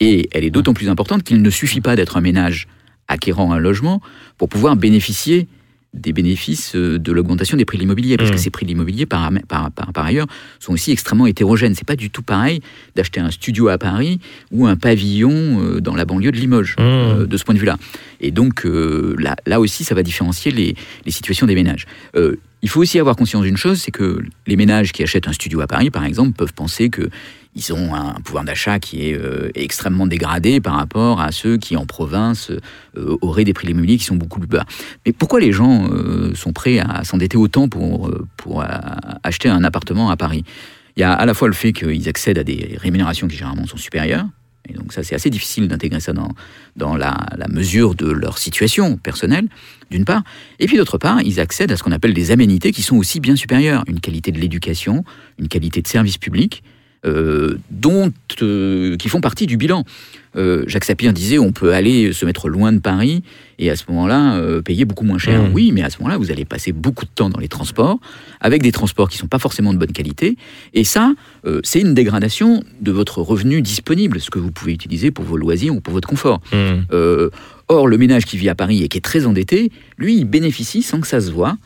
Et 0.00 0.28
elle 0.32 0.44
est 0.44 0.50
d'autant 0.50 0.74
plus 0.74 0.88
importante 0.90 1.22
qu'il 1.24 1.40
ne 1.42 1.50
suffit 1.50 1.80
pas 1.80 1.96
d'être 1.96 2.16
un 2.16 2.20
ménage 2.20 2.68
acquérant 3.08 3.52
un 3.52 3.58
logement 3.58 4.00
pour 4.36 4.48
pouvoir 4.50 4.76
bénéficier 4.76 5.48
des 5.94 6.12
bénéfices 6.12 6.76
euh, 6.76 6.98
de 6.98 7.12
l'augmentation 7.12 7.56
des 7.56 7.64
prix 7.64 7.78
de 7.78 7.82
l'immobilier. 7.82 8.16
Parce 8.16 8.30
que 8.30 8.36
ces 8.36 8.50
prix 8.50 8.64
de 8.66 8.70
l'immobilier, 8.70 9.06
par, 9.06 9.30
par, 9.48 9.70
par, 9.70 9.92
par 9.92 10.04
ailleurs, 10.04 10.26
sont 10.60 10.72
aussi 10.72 10.92
extrêmement 10.92 11.26
hétérogènes. 11.26 11.74
C'est 11.74 11.86
pas 11.86 11.96
du 11.96 12.10
tout 12.10 12.22
pareil 12.22 12.60
d'acheter 12.94 13.20
un 13.20 13.30
studio 13.30 13.68
à 13.68 13.78
Paris 13.78 14.20
ou 14.50 14.66
un 14.66 14.76
pavillon 14.76 15.30
euh, 15.32 15.80
dans 15.80 15.94
la 15.94 16.04
banlieue 16.04 16.30
de 16.32 16.36
Limoges, 16.36 16.76
Mm. 16.78 16.82
euh, 16.82 17.26
de 17.26 17.36
ce 17.36 17.44
point 17.44 17.54
de 17.54 17.60
vue-là. 17.60 17.76
Et 18.20 18.30
donc, 18.30 18.66
euh, 18.66 19.16
là, 19.18 19.36
là 19.46 19.60
aussi, 19.60 19.84
ça 19.84 19.94
va 19.94 20.02
différencier 20.02 20.50
les, 20.50 20.74
les 21.06 21.10
situations 21.12 21.46
des 21.46 21.54
ménages. 21.54 21.86
Euh, 22.16 22.36
il 22.62 22.68
faut 22.68 22.80
aussi 22.80 22.98
avoir 22.98 23.16
conscience 23.16 23.44
d'une 23.44 23.56
chose, 23.56 23.80
c'est 23.80 23.90
que 23.90 24.20
les 24.46 24.56
ménages 24.56 24.92
qui 24.92 25.02
achètent 25.02 25.28
un 25.28 25.32
studio 25.32 25.60
à 25.60 25.66
Paris, 25.66 25.90
par 25.90 26.04
exemple, 26.04 26.32
peuvent 26.32 26.54
penser 26.54 26.90
que 26.90 27.08
ils 27.54 27.72
ont 27.72 27.94
un 27.94 28.14
pouvoir 28.20 28.44
d'achat 28.44 28.78
qui 28.78 29.08
est 29.08 29.18
euh, 29.18 29.50
extrêmement 29.54 30.06
dégradé 30.06 30.60
par 30.60 30.74
rapport 30.74 31.20
à 31.20 31.32
ceux 31.32 31.56
qui, 31.56 31.76
en 31.76 31.86
province, 31.86 32.50
euh, 32.96 33.16
auraient 33.20 33.44
des 33.44 33.52
prix 33.52 33.66
l'immobilier 33.66 33.96
qui 33.96 34.04
sont 34.04 34.16
beaucoup 34.16 34.38
plus 34.38 34.48
bas. 34.48 34.64
Mais 35.04 35.12
pourquoi 35.12 35.40
les 35.40 35.50
gens 35.50 35.88
euh, 35.90 36.34
sont 36.34 36.52
prêts 36.52 36.78
à 36.78 37.04
s'endetter 37.04 37.36
autant 37.36 37.68
pour, 37.68 38.10
pour 38.36 38.64
acheter 39.24 39.48
un 39.48 39.64
appartement 39.64 40.10
à 40.10 40.16
Paris? 40.16 40.44
Il 40.96 41.00
y 41.00 41.04
a 41.04 41.12
à 41.12 41.26
la 41.26 41.34
fois 41.34 41.48
le 41.48 41.54
fait 41.54 41.72
qu'ils 41.72 42.08
accèdent 42.08 42.38
à 42.38 42.44
des 42.44 42.76
rémunérations 42.80 43.28
qui 43.28 43.36
généralement 43.36 43.66
sont 43.66 43.76
supérieures, 43.76 44.26
et 44.68 44.74
donc 44.74 44.92
ça 44.92 45.02
c'est 45.02 45.14
assez 45.14 45.30
difficile 45.30 45.68
d'intégrer 45.68 46.00
ça 46.00 46.12
dans, 46.12 46.30
dans 46.76 46.96
la, 46.96 47.26
la 47.36 47.48
mesure 47.48 47.94
de 47.94 48.06
leur 48.06 48.38
situation 48.38 48.96
personnelle, 48.96 49.48
d'une 49.90 50.04
part, 50.04 50.22
et 50.58 50.66
puis 50.66 50.76
d'autre 50.76 50.98
part, 50.98 51.22
ils 51.22 51.40
accèdent 51.40 51.72
à 51.72 51.76
ce 51.76 51.82
qu'on 51.82 51.92
appelle 51.92 52.14
des 52.14 52.30
aménités 52.30 52.72
qui 52.72 52.82
sont 52.82 52.96
aussi 52.96 53.20
bien 53.20 53.36
supérieures, 53.36 53.84
une 53.86 54.00
qualité 54.00 54.32
de 54.32 54.38
l'éducation, 54.38 55.04
une 55.38 55.48
qualité 55.48 55.82
de 55.82 55.88
service 55.88 56.18
public, 56.18 56.62
euh, 57.06 57.58
dont, 57.70 58.12
euh, 58.42 58.96
qui 58.96 59.08
font 59.08 59.20
partie 59.20 59.46
du 59.46 59.56
bilan. 59.56 59.84
Euh, 60.36 60.64
Jacques 60.66 60.84
Sapir 60.84 61.12
disait 61.12 61.38
on 61.38 61.52
peut 61.52 61.72
aller 61.72 62.12
se 62.12 62.26
mettre 62.26 62.48
loin 62.48 62.72
de 62.72 62.80
Paris 62.80 63.22
et 63.60 63.70
à 63.70 63.76
ce 63.76 63.84
moment-là 63.88 64.40
payer 64.62 64.84
beaucoup 64.84 65.04
moins 65.04 65.18
cher. 65.18 65.42
Mmh. 65.42 65.52
Oui, 65.52 65.70
mais 65.72 65.82
à 65.82 65.90
ce 65.90 65.98
moment-là, 65.98 66.16
vous 66.16 66.32
allez 66.32 66.44
passer 66.44 66.72
beaucoup 66.72 67.04
de 67.04 67.10
temps 67.14 67.30
dans 67.30 67.38
les 67.38 67.48
transports, 67.48 67.98
avec 68.40 68.62
des 68.62 68.72
transports 68.72 69.08
qui 69.08 69.16
sont 69.16 69.28
pas 69.28 69.38
forcément 69.38 69.72
de 69.72 69.78
bonne 69.78 69.92
qualité. 69.92 70.36
Et 70.74 70.84
ça, 70.84 71.14
c'est 71.64 71.80
une 71.80 71.94
dégradation 71.94 72.62
de 72.80 72.92
votre 72.92 73.20
revenu 73.20 73.62
disponible, 73.62 74.20
ce 74.20 74.30
que 74.30 74.38
vous 74.38 74.52
pouvez 74.52 74.72
utiliser 74.72 75.10
pour 75.10 75.24
vos 75.24 75.36
loisirs 75.36 75.74
ou 75.74 75.80
pour 75.80 75.94
votre 75.94 76.08
confort. 76.08 76.40
Mmh. 76.52 77.30
Or, 77.68 77.86
le 77.86 77.98
ménage 77.98 78.24
qui 78.24 78.36
vit 78.36 78.48
à 78.48 78.54
Paris 78.54 78.82
et 78.82 78.88
qui 78.88 78.98
est 78.98 79.02
très 79.02 79.26
endetté, 79.26 79.70
lui, 79.98 80.18
il 80.18 80.24
bénéficie 80.24 80.82
sans 80.82 81.00
que 81.00 81.06
ça 81.06 81.20
se 81.20 81.30
voit 81.30 81.56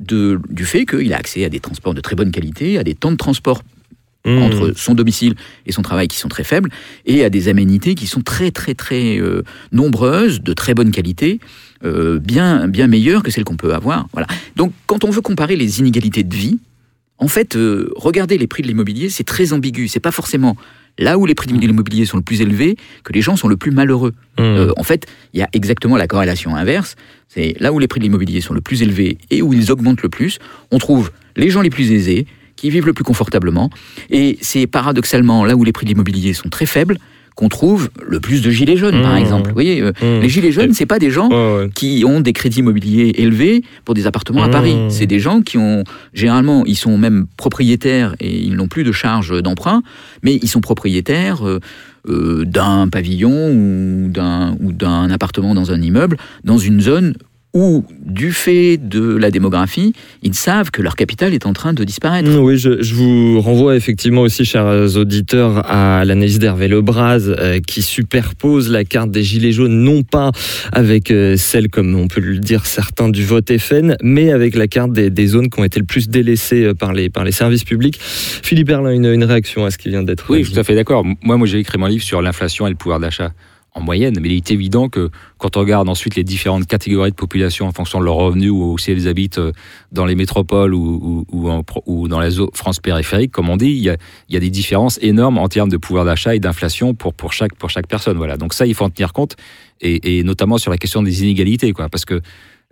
de, 0.00 0.40
du 0.48 0.64
fait 0.64 0.86
qu'il 0.86 1.12
a 1.12 1.16
accès 1.16 1.44
à 1.44 1.48
des 1.48 1.60
transports 1.60 1.94
de 1.94 2.00
très 2.00 2.16
bonne 2.16 2.30
qualité, 2.30 2.78
à 2.78 2.84
des 2.84 2.94
temps 2.94 3.12
de 3.12 3.16
transport 3.16 3.62
Mmh. 4.24 4.38
entre 4.38 4.72
son 4.76 4.94
domicile 4.94 5.34
et 5.66 5.72
son 5.72 5.82
travail 5.82 6.06
qui 6.06 6.16
sont 6.16 6.28
très 6.28 6.44
faibles, 6.44 6.70
et 7.06 7.24
à 7.24 7.30
des 7.30 7.48
aménités 7.48 7.96
qui 7.96 8.06
sont 8.06 8.20
très 8.20 8.52
très 8.52 8.74
très 8.74 9.18
euh, 9.18 9.42
nombreuses, 9.72 10.40
de 10.40 10.52
très 10.52 10.74
bonne 10.74 10.92
qualité, 10.92 11.40
euh, 11.84 12.20
bien, 12.20 12.68
bien 12.68 12.86
meilleures 12.86 13.24
que 13.24 13.32
celles 13.32 13.42
qu'on 13.42 13.56
peut 13.56 13.74
avoir. 13.74 14.06
Voilà. 14.12 14.28
Donc 14.54 14.72
quand 14.86 15.02
on 15.02 15.10
veut 15.10 15.22
comparer 15.22 15.56
les 15.56 15.80
inégalités 15.80 16.22
de 16.22 16.36
vie, 16.36 16.60
en 17.18 17.28
fait, 17.28 17.56
euh, 17.56 17.92
regarder 17.96 18.36
les 18.36 18.46
prix 18.46 18.62
de 18.62 18.68
l'immobilier, 18.68 19.08
c'est 19.08 19.24
très 19.24 19.52
ambigu. 19.52 19.86
C'est 19.86 20.00
pas 20.00 20.10
forcément 20.10 20.56
là 20.98 21.18
où 21.18 21.26
les 21.26 21.34
prix 21.34 21.52
de 21.52 21.58
l'immobilier 21.58 22.04
sont 22.04 22.16
le 22.16 22.22
plus 22.22 22.40
élevés 22.40 22.76
que 23.04 23.12
les 23.12 23.22
gens 23.22 23.36
sont 23.36 23.48
le 23.48 23.56
plus 23.56 23.70
malheureux. 23.70 24.12
Mmh. 24.38 24.42
Euh, 24.42 24.72
en 24.76 24.82
fait, 24.82 25.06
il 25.32 25.40
y 25.40 25.42
a 25.42 25.48
exactement 25.52 25.96
la 25.96 26.06
corrélation 26.06 26.56
inverse. 26.56 26.96
C'est 27.28 27.54
là 27.60 27.72
où 27.72 27.78
les 27.78 27.86
prix 27.88 28.00
de 28.00 28.04
l'immobilier 28.04 28.40
sont 28.40 28.54
le 28.54 28.60
plus 28.60 28.82
élevés 28.82 29.18
et 29.30 29.40
où 29.40 29.52
ils 29.52 29.70
augmentent 29.70 30.02
le 30.02 30.08
plus, 30.08 30.38
on 30.70 30.78
trouve 30.78 31.12
les 31.36 31.48
gens 31.48 31.62
les 31.62 31.70
plus 31.70 31.92
aisés, 31.92 32.26
qui 32.62 32.70
vivent 32.70 32.86
le 32.86 32.92
plus 32.92 33.02
confortablement. 33.02 33.70
Et 34.08 34.38
c'est 34.40 34.68
paradoxalement 34.68 35.44
là 35.44 35.56
où 35.56 35.64
les 35.64 35.72
prix 35.72 35.84
de 35.84 35.90
l'immobilier 35.90 36.32
sont 36.32 36.48
très 36.48 36.64
faibles 36.64 36.96
qu'on 37.34 37.48
trouve 37.48 37.88
le 38.06 38.20
plus 38.20 38.40
de 38.42 38.50
gilets 38.50 38.76
jaunes, 38.76 39.00
par 39.02 39.14
Mmh. 39.14 39.18
exemple. 39.24 39.48
Vous 39.48 39.54
voyez, 39.54 39.80
euh, 39.80 39.90
Mmh. 40.00 40.20
les 40.20 40.28
gilets 40.28 40.52
jaunes, 40.52 40.74
c'est 40.74 40.86
pas 40.86 40.98
des 41.00 41.10
gens 41.10 41.28
Ouais, 41.30 41.62
ouais. 41.64 41.70
qui 41.74 42.04
ont 42.06 42.20
des 42.20 42.32
crédits 42.34 42.60
immobiliers 42.60 43.14
élevés 43.16 43.64
pour 43.84 43.94
des 43.94 44.06
appartements 44.06 44.44
à 44.44 44.48
Mmh. 44.48 44.50
Paris. 44.52 44.76
C'est 44.90 45.06
des 45.06 45.18
gens 45.18 45.40
qui 45.40 45.56
ont, 45.58 45.82
généralement, 46.14 46.64
ils 46.66 46.76
sont 46.76 46.96
même 46.98 47.26
propriétaires 47.38 48.14
et 48.20 48.38
ils 48.38 48.54
n'ont 48.54 48.68
plus 48.68 48.84
de 48.84 48.92
charges 48.92 49.42
d'emprunt, 49.42 49.82
mais 50.22 50.38
ils 50.42 50.48
sont 50.48 50.60
propriétaires 50.60 51.44
euh, 51.48 51.58
euh, 52.08 52.44
d'un 52.44 52.86
pavillon 52.88 53.50
ou 53.50 54.08
d'un 54.08 54.54
ou 54.60 54.70
d'un 54.72 55.10
appartement 55.10 55.54
dans 55.54 55.72
un 55.72 55.80
immeuble, 55.80 56.18
dans 56.44 56.58
une 56.58 56.80
zone 56.82 57.14
où, 57.54 57.84
du 58.04 58.32
fait 58.32 58.76
de 58.78 59.16
la 59.16 59.30
démographie, 59.30 59.92
ils 60.22 60.34
savent 60.34 60.70
que 60.70 60.80
leur 60.80 60.96
capital 60.96 61.34
est 61.34 61.46
en 61.46 61.52
train 61.52 61.72
de 61.72 61.84
disparaître. 61.84 62.28
Mmh, 62.28 62.36
Oui, 62.38 62.56
je, 62.56 62.82
je 62.82 62.94
vous 62.94 63.40
renvoie 63.40 63.76
effectivement 63.76 64.22
aussi, 64.22 64.44
chers 64.44 64.96
auditeurs, 64.96 65.70
à 65.70 66.04
l'analyse 66.04 66.38
d'Hervé 66.38 66.68
Lebras 66.68 67.20
euh, 67.28 67.60
qui 67.60 67.82
superpose 67.82 68.70
la 68.70 68.84
carte 68.84 69.10
des 69.10 69.22
Gilets 69.22 69.52
jaunes, 69.52 69.82
non 69.82 70.02
pas 70.02 70.32
avec 70.72 71.10
euh, 71.10 71.36
celle, 71.36 71.68
comme 71.68 71.94
on 71.94 72.08
peut 72.08 72.20
le 72.20 72.38
dire 72.38 72.64
certains, 72.66 73.08
du 73.08 73.24
vote 73.24 73.56
FN, 73.58 73.96
mais 74.02 74.32
avec 74.32 74.54
la 74.54 74.66
carte 74.66 74.92
des, 74.92 75.10
des 75.10 75.26
zones 75.26 75.50
qui 75.50 75.60
ont 75.60 75.64
été 75.64 75.78
le 75.78 75.86
plus 75.86 76.08
délaissées 76.08 76.64
euh, 76.64 76.74
par 76.74 76.92
les, 76.92 77.10
par 77.10 77.24
les 77.24 77.32
services 77.32 77.64
publics. 77.64 77.98
Philippe 78.00 78.70
Erlin, 78.70 78.90
une, 78.92 79.06
une 79.06 79.24
réaction 79.24 79.64
à 79.64 79.70
ce 79.70 79.78
qui 79.78 79.90
vient 79.90 80.02
d'être 80.02 80.24
Oui, 80.30 80.42
tout 80.42 80.58
à 80.58 80.64
fait 80.64 80.74
d'accord. 80.74 81.04
Moi, 81.22 81.36
moi 81.36 81.46
j'ai 81.46 81.58
écrit 81.58 81.78
mon 81.78 81.86
livre 81.86 82.02
sur 82.04 82.22
l'inflation 82.22 82.66
et 82.66 82.70
le 82.70 82.76
pouvoir 82.76 83.00
d'achat 83.00 83.32
en 83.74 83.80
moyenne, 83.80 84.18
mais 84.20 84.28
il 84.28 84.36
est 84.36 84.50
évident 84.50 84.88
que 84.88 85.10
quand 85.38 85.56
on 85.56 85.60
regarde 85.60 85.88
ensuite 85.88 86.14
les 86.14 86.24
différentes 86.24 86.66
catégories 86.66 87.10
de 87.10 87.16
population 87.16 87.66
en 87.66 87.72
fonction 87.72 88.00
de 88.00 88.04
leurs 88.04 88.16
revenus 88.16 88.50
ou 88.50 88.76
si 88.78 88.90
elles 88.90 89.08
habitent 89.08 89.38
euh, 89.38 89.52
dans 89.92 90.04
les 90.04 90.14
métropoles 90.14 90.74
ou, 90.74 91.24
ou, 91.32 92.08
dans 92.08 92.20
la 92.20 92.28
France 92.52 92.80
périphérique, 92.80 93.32
comme 93.32 93.48
on 93.48 93.56
dit, 93.56 93.70
il 93.70 93.82
y, 93.82 93.88
a, 94.36 94.40
des 94.40 94.50
différences 94.50 94.98
énormes 95.00 95.38
en 95.38 95.48
termes 95.48 95.70
de 95.70 95.78
pouvoir 95.78 96.04
d'achat 96.04 96.34
et 96.34 96.40
d'inflation 96.40 96.94
pour, 96.94 97.14
pour, 97.14 97.32
chaque, 97.32 97.54
pour 97.54 97.70
chaque 97.70 97.86
personne. 97.86 98.18
Voilà. 98.18 98.36
Donc 98.36 98.52
ça, 98.52 98.66
il 98.66 98.74
faut 98.74 98.84
en 98.84 98.90
tenir 98.90 99.12
compte, 99.12 99.36
et, 99.80 100.18
et 100.18 100.22
notamment 100.22 100.58
sur 100.58 100.70
la 100.70 100.76
question 100.76 101.02
des 101.02 101.22
inégalités, 101.22 101.72
quoi, 101.72 101.88
parce 101.88 102.04
que 102.04 102.20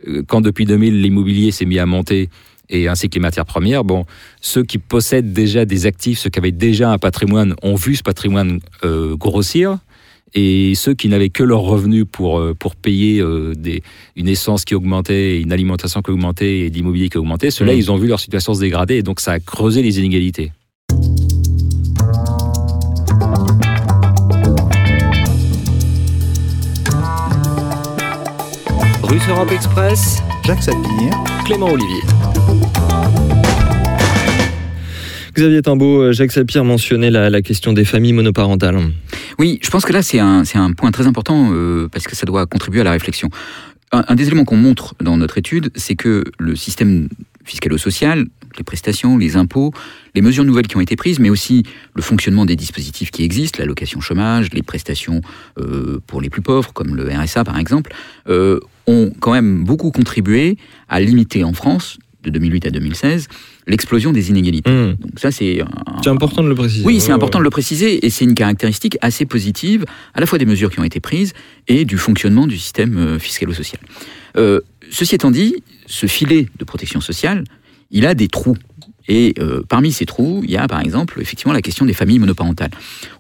euh, 0.07 0.23
quand 0.27 0.41
depuis 0.41 0.65
2000 0.65 1.01
l'immobilier 1.01 1.51
s'est 1.51 1.65
mis 1.65 1.79
à 1.79 1.87
monter 1.87 2.29
et 2.71 2.89
ainsi 2.89 3.09
que 3.09 3.15
les 3.15 3.21
matières 3.21 3.45
premières, 3.45 3.85
bon, 3.85 4.07
ceux 4.41 4.63
qui 4.63 4.79
possèdent 4.79 5.33
déjà 5.33 5.65
des 5.65 5.87
actifs, 5.87 6.21
ceux 6.21 6.31
qui 6.31 6.39
avaient 6.39 6.53
déjà 6.53 6.91
un 6.93 6.99
patrimoine, 6.99 7.55
ont 7.63 7.75
vu 7.75 7.97
ce 7.97 8.03
patrimoine 8.03 8.61
euh, 8.85 9.17
grossir. 9.17 9.79
Et 10.35 10.75
ceux 10.77 10.95
qui 10.95 11.09
n'avaient 11.09 11.31
que 11.31 11.43
leurs 11.43 11.63
revenus 11.63 12.05
pour, 12.11 12.39
euh, 12.39 12.55
pour 12.59 12.77
payer 12.77 13.21
euh, 13.21 13.53
des, 13.57 13.83
une 14.17 14.29
essence 14.29 14.65
qui 14.65 14.75
augmentait, 14.75 15.41
une 15.41 15.53
alimentation 15.53 16.03
qui 16.03 16.11
augmentait 16.11 16.61
et 16.61 16.71
l'immobilier 16.71 17.09
qui 17.09 17.19
augmentait, 17.19 17.51
ceux-là, 17.51 17.75
Mm. 17.75 17.79
ils 17.79 17.91
ont 17.91 17.97
vu 17.97 18.07
leur 18.07 18.21
situation 18.21 18.55
se 18.55 18.61
dégrader 18.61 18.97
et 18.97 19.03
donc 19.03 19.21
ça 19.21 19.33
a 19.33 19.41
creusé 19.41 19.83
les 19.83 19.99
inégalités. 19.99 20.53
Russe 29.03 29.23
Europe 29.29 29.51
Express, 29.53 30.23
Jacques 30.47 30.63
Sapir, 30.63 31.13
Clément 31.45 31.67
Olivier. 31.71 32.03
Xavier 35.35 35.63
Timbaud, 35.63 36.03
euh, 36.03 36.13
Jacques 36.13 36.33
Sapir 36.33 36.65
mentionnait 36.65 37.11
la, 37.11 37.31
la 37.31 37.43
question 37.43 37.73
des 37.73 37.85
familles 37.85 38.13
monoparentales. 38.13 38.79
Oui, 39.41 39.59
je 39.63 39.71
pense 39.71 39.87
que 39.87 39.93
là, 39.95 40.03
c'est 40.03 40.19
un, 40.19 40.43
un 40.55 40.73
point 40.73 40.91
très 40.91 41.07
important 41.07 41.49
euh, 41.51 41.89
parce 41.91 42.07
que 42.07 42.15
ça 42.15 42.27
doit 42.27 42.45
contribuer 42.45 42.83
à 42.83 42.85
la 42.85 42.91
réflexion. 42.91 43.31
Un, 43.91 44.05
un 44.07 44.15
des 44.15 44.27
éléments 44.27 44.45
qu'on 44.45 44.59
montre 44.59 44.95
dans 45.01 45.17
notre 45.17 45.39
étude, 45.39 45.71
c'est 45.77 45.97
que 45.97 46.25
le 46.39 46.55
système 46.55 47.09
fiscalo-social, 47.45 48.27
les 48.59 48.65
prestations, 48.65 49.17
les 49.17 49.37
impôts, 49.37 49.73
les 50.15 50.21
mesures 50.21 50.45
nouvelles 50.45 50.67
qui 50.67 50.77
ont 50.77 50.83
été 50.83 50.95
prises, 50.95 51.19
mais 51.21 51.31
aussi 51.31 51.63
le 51.95 52.03
fonctionnement 52.03 52.45
des 52.45 52.55
dispositifs 52.55 53.11
qui 53.11 53.25
existent, 53.25 53.61
l'allocation 53.61 54.03
chômage, 54.03 54.53
les 54.53 54.63
prestations 54.63 55.23
euh, 55.59 56.01
pour 56.07 56.21
les 56.21 56.29
plus 56.29 56.43
pauvres, 56.43 56.75
comme 56.75 56.95
le 56.95 57.09
RSA 57.09 57.43
par 57.43 57.59
exemple, 57.59 57.95
euh, 58.29 58.61
ont 58.87 59.11
quand 59.21 59.33
même 59.33 59.65
beaucoup 59.65 59.91
contribué 59.91 60.59
à 60.91 61.01
limiter 61.01 61.45
en 61.45 61.55
France, 61.55 61.99
de 62.23 62.31
2008 62.31 62.67
à 62.67 62.71
2016, 62.71 63.29
l'explosion 63.67 64.13
des 64.13 64.31
inégalités. 64.31 64.71
Mmh. 64.71 64.97
Donc 65.01 65.19
ça, 65.19 65.31
c'est 65.31 65.61
un, 65.61 65.69
C'est 66.03 66.11
important 66.11 66.43
de 66.43 66.49
le 66.49 66.55
préciser. 66.55 66.85
oui, 66.85 67.01
c'est 67.01 67.13
important 67.13 67.39
de 67.39 67.45
le 67.45 67.51
préciser 67.51 68.05
et 68.05 68.11
c'est 68.11 68.25
une 68.25 68.35
caractéristique 68.35 68.99
assez 69.01 69.27
positive 69.27 69.85
à 70.15 70.21
la 70.21 70.27
fois 70.27 70.39
des 70.39 70.47
mesures 70.47 70.71
qui 70.71 70.81
ont 70.81 70.85
été 70.85 71.01
prises 71.01 71.33
et 71.69 71.85
du 71.85 71.99
fonctionnement 71.99 72.47
du 72.47 72.59
système 72.59 72.97
euh, 72.99 73.19
fiscalo-social. 73.19 73.81
Euh, 74.37 74.61
ceci 74.91 75.15
étant 75.15 75.31
dit, 75.31 75.63
ce 75.87 76.07
filet 76.07 76.49
de 76.59 76.65
protection 76.65 77.01
sociale, 77.01 77.45
il 77.91 78.07
a 78.07 78.15
des 78.15 78.29
trous. 78.29 78.57
Et 79.13 79.35
euh, 79.41 79.61
parmi 79.69 79.91
ces 79.91 80.07
trous, 80.07 80.41
il 80.45 80.51
y 80.53 80.57
a 80.57 80.67
par 80.69 80.81
exemple 80.81 81.19
effectivement 81.21 81.53
la 81.53 81.63
question 81.63 81.85
des 81.85 81.95
familles 81.95 82.21
monoparentales. 82.21 82.71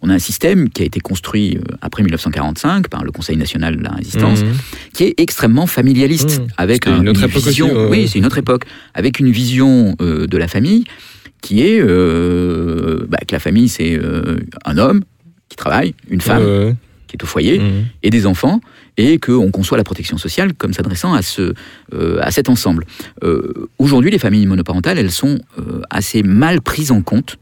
On 0.03 0.09
a 0.09 0.14
un 0.14 0.18
système 0.20 0.70
qui 0.70 0.83
a 0.83 0.85
été 0.87 1.00
construit 1.00 1.57
euh, 1.59 1.74
après 1.83 2.03
1945 2.05 2.87
par 2.88 3.03
le 3.05 3.11
Conseil 3.11 3.37
national 3.37 3.76
de 3.76 3.83
la 3.83 3.90
résistance, 3.90 4.42
Mmh. 4.44 4.46
qui 4.94 5.03
est 5.05 5.14
extrêmement 5.18 5.66
familialiste, 5.66 6.40
Mmh. 6.40 6.46
avec 6.59 6.87
un- 6.87 7.00
une 7.03 7.09
autre 7.09 7.20
une 7.24 7.29
époque 7.31 7.42
vision. 7.42 7.66
aussi. 7.74 7.90
Oui, 7.90 8.09
c'est 8.09 8.18
une 8.20 8.26
autre 8.26 8.38
époque, 8.38 8.64
avec 8.94 9.18
une 9.18 9.31
vision 9.33 9.96
euh, 10.00 10.26
de 10.29 10.37
la 10.38 10.46
famille 10.46 10.85
qui 11.42 11.61
est 11.62 11.81
bah, 11.83 13.18
que 13.26 13.35
la 13.35 13.40
famille 13.40 13.68
c'est 13.68 13.98
un 14.64 14.79
homme 14.79 15.03
qui 15.48 15.57
travaille, 15.57 15.94
une 16.09 16.20
femme 16.20 16.76
qui 17.09 17.16
est 17.16 17.22
au 17.24 17.26
foyer 17.26 17.59
Mmh. 17.59 17.64
et 18.05 18.11
des 18.11 18.26
enfants, 18.26 18.61
et 19.00 19.18
qu'on 19.18 19.50
conçoit 19.50 19.78
la 19.78 19.84
protection 19.84 20.18
sociale 20.18 20.52
comme 20.54 20.74
s'adressant 20.74 21.14
à, 21.14 21.22
ce, 21.22 21.54
euh, 21.94 22.18
à 22.20 22.30
cet 22.30 22.48
ensemble. 22.48 22.84
Euh, 23.22 23.68
Aujourd'hui, 23.78 24.10
les 24.10 24.18
familles 24.18 24.46
monoparentales, 24.46 24.98
elles 24.98 25.10
sont 25.10 25.40
euh, 25.58 25.80
assez 25.88 26.22
mal 26.22 26.60
prises 26.60 26.90
en 26.90 27.00
compte 27.00 27.38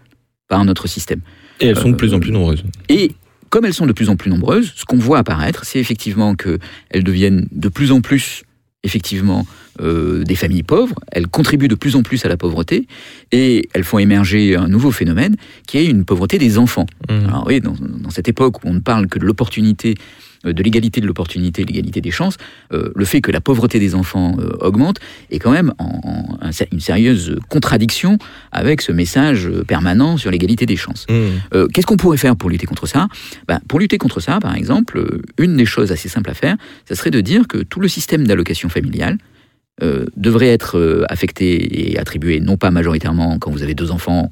par 0.46 0.64
notre 0.64 0.86
système. 0.86 1.20
Et 1.60 1.66
elles 1.66 1.76
sont 1.76 1.90
de 1.90 1.96
plus 1.96 2.14
en 2.14 2.20
plus 2.20 2.30
nombreuses. 2.30 2.62
Et 2.88 3.12
comme 3.50 3.64
elles 3.64 3.74
sont 3.74 3.86
de 3.86 3.92
plus 3.92 4.08
en 4.08 4.16
plus 4.16 4.30
nombreuses, 4.30 4.72
ce 4.76 4.84
qu'on 4.84 4.98
voit 4.98 5.18
apparaître, 5.18 5.64
c'est 5.64 5.80
effectivement 5.80 6.36
qu'elles 6.36 7.04
deviennent 7.04 7.48
de 7.50 7.68
plus 7.68 7.90
en 7.90 8.00
plus 8.00 8.44
effectivement 8.84 9.44
euh, 9.80 10.22
des 10.22 10.36
familles 10.36 10.62
pauvres, 10.62 10.94
elles 11.10 11.26
contribuent 11.26 11.68
de 11.68 11.74
plus 11.74 11.96
en 11.96 12.02
plus 12.02 12.24
à 12.24 12.28
la 12.28 12.36
pauvreté, 12.36 12.86
et 13.32 13.68
elles 13.74 13.82
font 13.82 13.98
émerger 13.98 14.54
un 14.54 14.68
nouveau 14.68 14.92
phénomène 14.92 15.34
qui 15.66 15.78
est 15.78 15.86
une 15.86 16.04
pauvreté 16.04 16.38
des 16.38 16.58
enfants. 16.58 16.86
Mmh. 17.10 17.26
Alors 17.26 17.44
oui, 17.48 17.60
dans, 17.60 17.74
dans 17.74 18.10
cette 18.10 18.28
époque 18.28 18.64
où 18.64 18.68
on 18.68 18.74
ne 18.74 18.80
parle 18.80 19.08
que 19.08 19.18
de 19.18 19.24
l'opportunité, 19.24 19.96
de 20.44 20.62
l'égalité 20.62 21.00
de 21.00 21.06
l'opportunité, 21.06 21.64
l'égalité 21.64 22.00
des 22.00 22.10
chances, 22.10 22.36
euh, 22.72 22.90
le 22.94 23.04
fait 23.04 23.20
que 23.20 23.30
la 23.32 23.40
pauvreté 23.40 23.78
des 23.78 23.94
enfants 23.94 24.36
euh, 24.38 24.50
augmente 24.60 24.98
est 25.30 25.38
quand 25.38 25.50
même 25.50 25.72
en, 25.78 26.00
en- 26.04 26.38
un- 26.40 26.50
une 26.72 26.80
sérieuse 26.80 27.36
contradiction 27.48 28.18
avec 28.52 28.80
ce 28.82 28.92
message 28.92 29.46
euh, 29.48 29.64
permanent 29.64 30.16
sur 30.16 30.30
l'égalité 30.30 30.66
des 30.66 30.76
chances. 30.76 31.06
Mmh. 31.08 31.14
Euh, 31.54 31.66
Qu'est-ce 31.68 31.86
qu'on 31.86 31.96
pourrait 31.96 32.16
faire 32.18 32.36
pour 32.36 32.50
lutter 32.50 32.66
contre 32.66 32.86
ça? 32.86 33.08
Ben, 33.48 33.60
Pour 33.68 33.80
lutter 33.80 33.98
contre 33.98 34.20
ça, 34.20 34.38
par 34.40 34.54
exemple, 34.54 34.98
euh, 34.98 35.22
une 35.38 35.56
des 35.56 35.66
choses 35.66 35.90
assez 35.92 36.08
simples 36.08 36.30
à 36.30 36.34
faire, 36.34 36.56
ça 36.88 36.94
serait 36.94 37.10
de 37.10 37.20
dire 37.20 37.46
que 37.48 37.58
tout 37.58 37.80
le 37.80 37.88
système 37.88 38.26
d'allocation 38.26 38.68
familiale 38.68 39.18
euh, 39.82 40.06
devrait 40.16 40.48
être 40.48 40.78
euh, 40.78 41.04
affecté 41.08 41.90
et 41.92 41.98
attribué 41.98 42.40
non 42.40 42.56
pas 42.56 42.70
majoritairement 42.70 43.38
quand 43.38 43.50
vous 43.50 43.62
avez 43.62 43.74
deux 43.74 43.90
enfants 43.90 44.30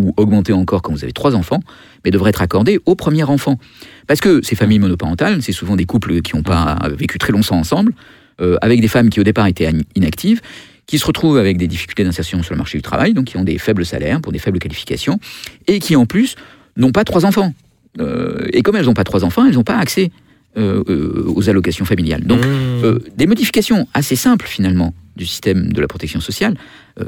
ou 0.00 0.14
augmenté 0.16 0.52
encore 0.52 0.80
quand 0.82 0.92
vous 0.92 1.04
avez 1.04 1.12
trois 1.12 1.34
enfants, 1.34 1.60
mais 2.04 2.10
devrait 2.10 2.30
être 2.30 2.42
accordé 2.42 2.80
au 2.86 2.94
premier 2.94 3.24
enfant. 3.24 3.58
Parce 4.06 4.20
que 4.20 4.40
ces 4.42 4.56
familles 4.56 4.78
monoparentales, 4.78 5.42
c'est 5.42 5.52
souvent 5.52 5.76
des 5.76 5.84
couples 5.84 6.22
qui 6.22 6.34
n'ont 6.34 6.42
pas 6.42 6.78
vécu 6.96 7.18
très 7.18 7.32
longtemps 7.32 7.58
ensemble, 7.58 7.92
euh, 8.40 8.56
avec 8.62 8.80
des 8.80 8.88
femmes 8.88 9.10
qui 9.10 9.20
au 9.20 9.24
départ 9.24 9.46
étaient 9.46 9.66
in- 9.66 9.80
inactives, 9.94 10.40
qui 10.86 10.98
se 10.98 11.06
retrouvent 11.06 11.36
avec 11.36 11.58
des 11.58 11.68
difficultés 11.68 12.04
d'insertion 12.04 12.42
sur 12.42 12.54
le 12.54 12.58
marché 12.58 12.78
du 12.78 12.82
travail, 12.82 13.12
donc 13.12 13.26
qui 13.26 13.36
ont 13.36 13.44
des 13.44 13.58
faibles 13.58 13.84
salaires 13.84 14.20
pour 14.20 14.32
des 14.32 14.38
faibles 14.38 14.58
qualifications, 14.58 15.20
et 15.66 15.78
qui 15.78 15.94
en 15.94 16.06
plus 16.06 16.36
n'ont 16.76 16.92
pas 16.92 17.04
trois 17.04 17.26
enfants. 17.26 17.52
Euh, 18.00 18.46
et 18.52 18.62
comme 18.62 18.76
elles 18.76 18.86
n'ont 18.86 18.94
pas 18.94 19.04
trois 19.04 19.24
enfants, 19.24 19.44
elles 19.44 19.54
n'ont 19.54 19.62
pas 19.62 19.76
accès 19.76 20.10
euh, 20.56 20.82
euh, 20.88 21.24
aux 21.34 21.48
allocations 21.50 21.84
familiales. 21.84 22.24
Donc, 22.24 22.40
Mmh. 22.44 22.84
euh, 22.84 22.98
des 23.16 23.26
modifications 23.26 23.86
assez 23.94 24.16
simples 24.16 24.46
finalement 24.46 24.92
du 25.16 25.26
système 25.26 25.72
de 25.72 25.80
la 25.82 25.86
protection 25.88 26.20
sociale, 26.20 26.56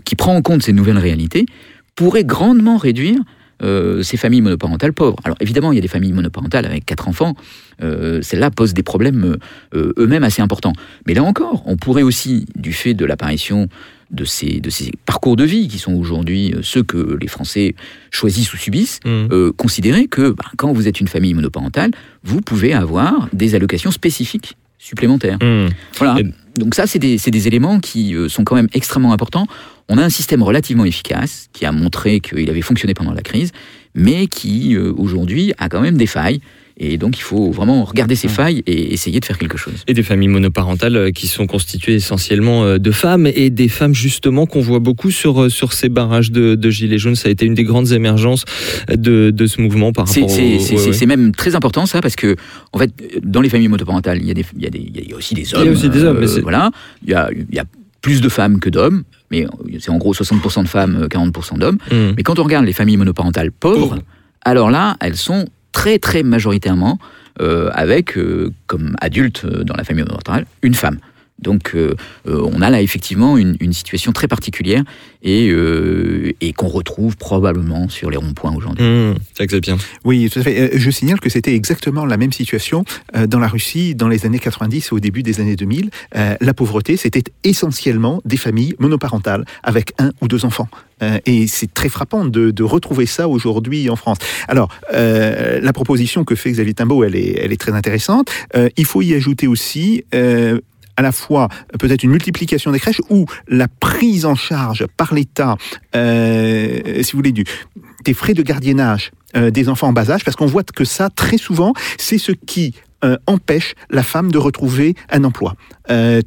qui 0.04 0.14
prend 0.14 0.34
en 0.36 0.42
compte 0.42 0.62
ces 0.62 0.72
nouvelles 0.74 0.98
réalités, 0.98 1.46
pourraient 1.94 2.24
grandement 2.24 2.76
réduire 2.76 3.18
euh, 3.62 4.02
ces 4.02 4.16
familles 4.16 4.40
monoparentales 4.42 4.92
pauvres. 4.92 5.16
Alors 5.24 5.36
évidemment, 5.40 5.70
il 5.72 5.76
y 5.76 5.78
a 5.78 5.80
des 5.80 5.88
familles 5.88 6.12
monoparentales 6.12 6.66
avec 6.66 6.84
quatre 6.84 7.06
enfants, 7.08 7.34
euh, 7.82 8.20
celles-là 8.20 8.50
posent 8.50 8.74
des 8.74 8.82
problèmes 8.82 9.36
euh, 9.74 9.92
eux-mêmes 9.96 10.24
assez 10.24 10.42
importants. 10.42 10.72
Mais 11.06 11.14
là 11.14 11.22
encore, 11.22 11.62
on 11.66 11.76
pourrait 11.76 12.02
aussi, 12.02 12.46
du 12.56 12.72
fait 12.72 12.94
de 12.94 13.04
l'apparition 13.04 13.68
de 14.10 14.24
ces, 14.24 14.60
de 14.60 14.70
ces 14.70 14.90
parcours 15.06 15.36
de 15.36 15.44
vie 15.44 15.68
qui 15.68 15.78
sont 15.78 15.94
aujourd'hui 15.94 16.52
euh, 16.52 16.60
ceux 16.62 16.82
que 16.82 17.16
les 17.20 17.28
Français 17.28 17.74
choisissent 18.10 18.52
ou 18.52 18.56
subissent, 18.56 19.00
Mmh. 19.04 19.08
euh, 19.32 19.52
considérer 19.52 20.06
que 20.08 20.30
bah, 20.30 20.44
quand 20.56 20.72
vous 20.72 20.88
êtes 20.88 21.00
une 21.00 21.08
famille 21.08 21.34
monoparentale, 21.34 21.90
vous 22.24 22.40
pouvez 22.40 22.74
avoir 22.74 23.28
des 23.32 23.54
allocations 23.54 23.90
spécifiques 23.92 24.56
supplémentaires. 24.78 25.38
Mmh. 25.40 25.68
Voilà. 25.98 26.20
Et- 26.20 26.26
Donc 26.56 26.74
ça, 26.74 26.86
c'est 26.86 26.98
des, 26.98 27.48
éléments 27.48 27.80
qui 27.80 28.14
euh, 28.14 28.28
sont 28.28 28.44
quand 28.44 28.54
même 28.54 28.68
extrêmement 28.72 29.12
importants. 29.12 29.46
On 29.88 29.98
a 29.98 30.02
un 30.02 30.10
système 30.10 30.42
relativement 30.42 30.84
efficace 30.84 31.48
qui 31.52 31.66
a 31.66 31.72
montré 31.72 32.20
qu'il 32.20 32.48
avait 32.48 32.62
fonctionné 32.62 32.94
pendant 32.94 33.12
la 33.12 33.22
crise, 33.22 33.52
mais 33.94 34.26
qui 34.28 34.76
euh, 34.76 34.92
aujourd'hui 34.96 35.52
a 35.58 35.68
quand 35.68 35.80
même 35.80 35.96
des 35.96 36.06
failles. 36.06 36.40
Et 36.76 36.98
donc 36.98 37.16
il 37.18 37.22
faut 37.22 37.52
vraiment 37.52 37.84
regarder 37.84 38.16
ces 38.16 38.26
failles 38.26 38.62
et 38.66 38.92
essayer 38.92 39.20
de 39.20 39.24
faire 39.24 39.38
quelque 39.38 39.56
chose. 39.56 39.74
Et 39.86 39.94
des 39.94 40.02
familles 40.02 40.26
monoparentales 40.28 40.96
euh, 40.96 41.10
qui 41.12 41.28
sont 41.28 41.46
constituées 41.46 41.94
essentiellement 41.94 42.64
euh, 42.64 42.78
de 42.78 42.90
femmes 42.90 43.28
et 43.28 43.50
des 43.50 43.68
femmes 43.68 43.94
justement 43.94 44.46
qu'on 44.46 44.60
voit 44.60 44.80
beaucoup 44.80 45.12
sur, 45.12 45.42
euh, 45.44 45.48
sur 45.48 45.72
ces 45.72 45.88
barrages 45.88 46.32
de, 46.32 46.56
de 46.56 46.70
Gilets 46.70 46.98
jaunes. 46.98 47.14
Ça 47.14 47.28
a 47.28 47.30
été 47.30 47.46
une 47.46 47.54
des 47.54 47.62
grandes 47.62 47.92
émergences 47.92 48.44
de, 48.92 49.30
de 49.30 49.46
ce 49.46 49.60
mouvement 49.60 49.92
par 49.92 50.08
rapport 50.08 50.28
c'est- 50.30 50.58
ouais, 50.58 50.98
ouais. 51.00 51.06
même 51.06 51.32
très 51.32 51.54
important 51.54 51.86
ça 51.86 52.00
parce 52.00 52.16
que 52.16 52.34
en 52.72 52.78
fait 52.80 52.90
dans 53.22 53.40
les 53.40 53.48
familles 53.50 53.68
monoparentales 53.68 54.18
il 54.20 54.26
y 54.26 54.30
a, 54.32 54.34
des, 54.34 54.44
il 54.56 54.62
y 54.62 54.66
a, 54.66 54.70
des- 54.70 54.78
il 54.94 55.08
y 55.10 55.12
a 55.12 55.16
aussi 55.16 55.34
des 55.34 55.48
y 55.50 55.54
a 55.54 55.60
hommes. 55.60 55.68
aussi 55.68 55.88
des 55.88 56.02
hommes, 56.02 56.18
mais 56.18 56.26
c'est- 56.26 56.40
voilà, 56.40 56.70
il 57.04 57.10
y 57.10 57.14
a, 57.14 57.30
il 57.32 57.54
y 57.54 57.58
a 57.60 57.64
plus 58.02 58.20
de 58.20 58.28
femmes 58.28 58.58
que 58.58 58.68
d'hommes, 58.68 59.04
mais 59.30 59.46
c'est 59.78 59.90
en 59.90 59.96
gros 59.98 60.12
60% 60.12 60.62
de 60.64 60.68
femmes, 60.68 61.02
euh, 61.04 61.08
40% 61.08 61.56
d'hommes. 61.58 61.78
Mmh. 61.90 62.14
Mais 62.16 62.22
quand 62.24 62.38
on 62.38 62.42
regarde 62.44 62.66
les 62.66 62.72
familles 62.74 62.96
monoparentales 62.98 63.50
pauvres, 63.52 63.78
Pauvres. 63.90 63.98
alors 64.44 64.70
là, 64.70 64.96
elles 65.00 65.16
sont 65.16 65.46
très 65.74 65.98
très 65.98 66.22
majoritairement 66.22 66.98
euh, 67.42 67.68
avec, 67.74 68.16
euh, 68.16 68.52
comme 68.66 68.96
adulte 69.00 69.44
euh, 69.44 69.64
dans 69.64 69.74
la 69.74 69.84
famille 69.84 70.04
monoparentale, 70.04 70.46
une 70.62 70.74
femme. 70.74 70.98
Donc 71.38 71.72
euh, 71.74 71.94
euh, 72.26 72.48
on 72.52 72.60
a 72.62 72.70
là 72.70 72.80
effectivement 72.80 73.36
une, 73.36 73.56
une 73.60 73.72
situation 73.72 74.12
très 74.12 74.28
particulière 74.28 74.82
et, 75.22 75.48
euh, 75.50 76.32
et 76.40 76.52
qu'on 76.52 76.68
retrouve 76.68 77.16
probablement 77.16 77.88
sur 77.88 78.10
les 78.10 78.16
ronds-points 78.16 78.54
aujourd'hui. 78.54 78.84
Mmh. 78.84 79.14
Que 79.38 79.50
c'est 79.50 79.60
bien. 79.60 79.76
Oui, 80.04 80.30
tout 80.30 80.38
à 80.38 80.42
fait. 80.42 80.78
Je 80.78 80.90
signale 80.90 81.20
que 81.20 81.28
c'était 81.28 81.54
exactement 81.54 82.06
la 82.06 82.16
même 82.16 82.32
situation 82.32 82.84
dans 83.28 83.38
la 83.38 83.48
Russie 83.48 83.94
dans 83.94 84.08
les 84.08 84.26
années 84.26 84.38
90 84.38 84.88
et 84.90 84.94
au 84.94 85.00
début 85.00 85.22
des 85.22 85.40
années 85.40 85.56
2000. 85.56 85.90
Euh, 86.16 86.36
la 86.40 86.54
pauvreté, 86.54 86.96
c'était 86.96 87.24
essentiellement 87.42 88.20
des 88.24 88.36
familles 88.36 88.74
monoparentales 88.78 89.44
avec 89.62 89.92
un 89.98 90.12
ou 90.20 90.28
deux 90.28 90.44
enfants. 90.44 90.68
Euh, 91.02 91.18
et 91.26 91.46
c'est 91.46 91.72
très 91.72 91.88
frappant 91.88 92.24
de, 92.24 92.50
de 92.50 92.62
retrouver 92.62 93.06
ça 93.06 93.28
aujourd'hui 93.28 93.90
en 93.90 93.96
France. 93.96 94.18
Alors, 94.48 94.68
euh, 94.92 95.60
la 95.60 95.72
proposition 95.72 96.24
que 96.24 96.34
fait 96.34 96.52
Xavier 96.52 96.74
Timbaud, 96.74 97.04
elle 97.04 97.16
est, 97.16 97.38
elle 97.42 97.52
est 97.52 97.60
très 97.60 97.72
intéressante. 97.72 98.30
Euh, 98.56 98.68
il 98.76 98.84
faut 98.84 99.02
y 99.02 99.14
ajouter 99.14 99.46
aussi 99.46 100.04
euh, 100.14 100.60
à 100.96 101.02
la 101.02 101.12
fois 101.12 101.48
euh, 101.72 101.78
peut-être 101.78 102.02
une 102.02 102.10
multiplication 102.10 102.70
des 102.72 102.80
crèches 102.80 103.00
ou 103.10 103.26
la 103.48 103.68
prise 103.68 104.24
en 104.24 104.34
charge 104.34 104.86
par 104.96 105.14
l'État, 105.14 105.56
euh, 105.96 107.02
si 107.02 107.12
vous 107.12 107.18
voulez, 107.18 107.32
des 107.32 108.14
frais 108.14 108.34
de 108.34 108.42
gardiennage 108.42 109.10
euh, 109.36 109.50
des 109.50 109.68
enfants 109.68 109.88
en 109.88 109.92
bas 109.92 110.10
âge, 110.10 110.24
parce 110.24 110.36
qu'on 110.36 110.46
voit 110.46 110.62
que 110.62 110.84
ça, 110.84 111.10
très 111.10 111.38
souvent, 111.38 111.72
c'est 111.98 112.18
ce 112.18 112.32
qui 112.32 112.74
empêche 113.26 113.74
la 113.90 114.02
femme 114.02 114.32
de 114.32 114.38
retrouver 114.38 114.94
un 115.10 115.24
emploi. 115.24 115.56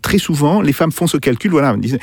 Très 0.03 0.19
souvent, 0.19 0.61
les 0.61 0.73
femmes 0.73 0.91
font 0.91 1.07
ce 1.07 1.17
calcul, 1.17 1.49
voilà, 1.49 1.75
disent, 1.75 1.97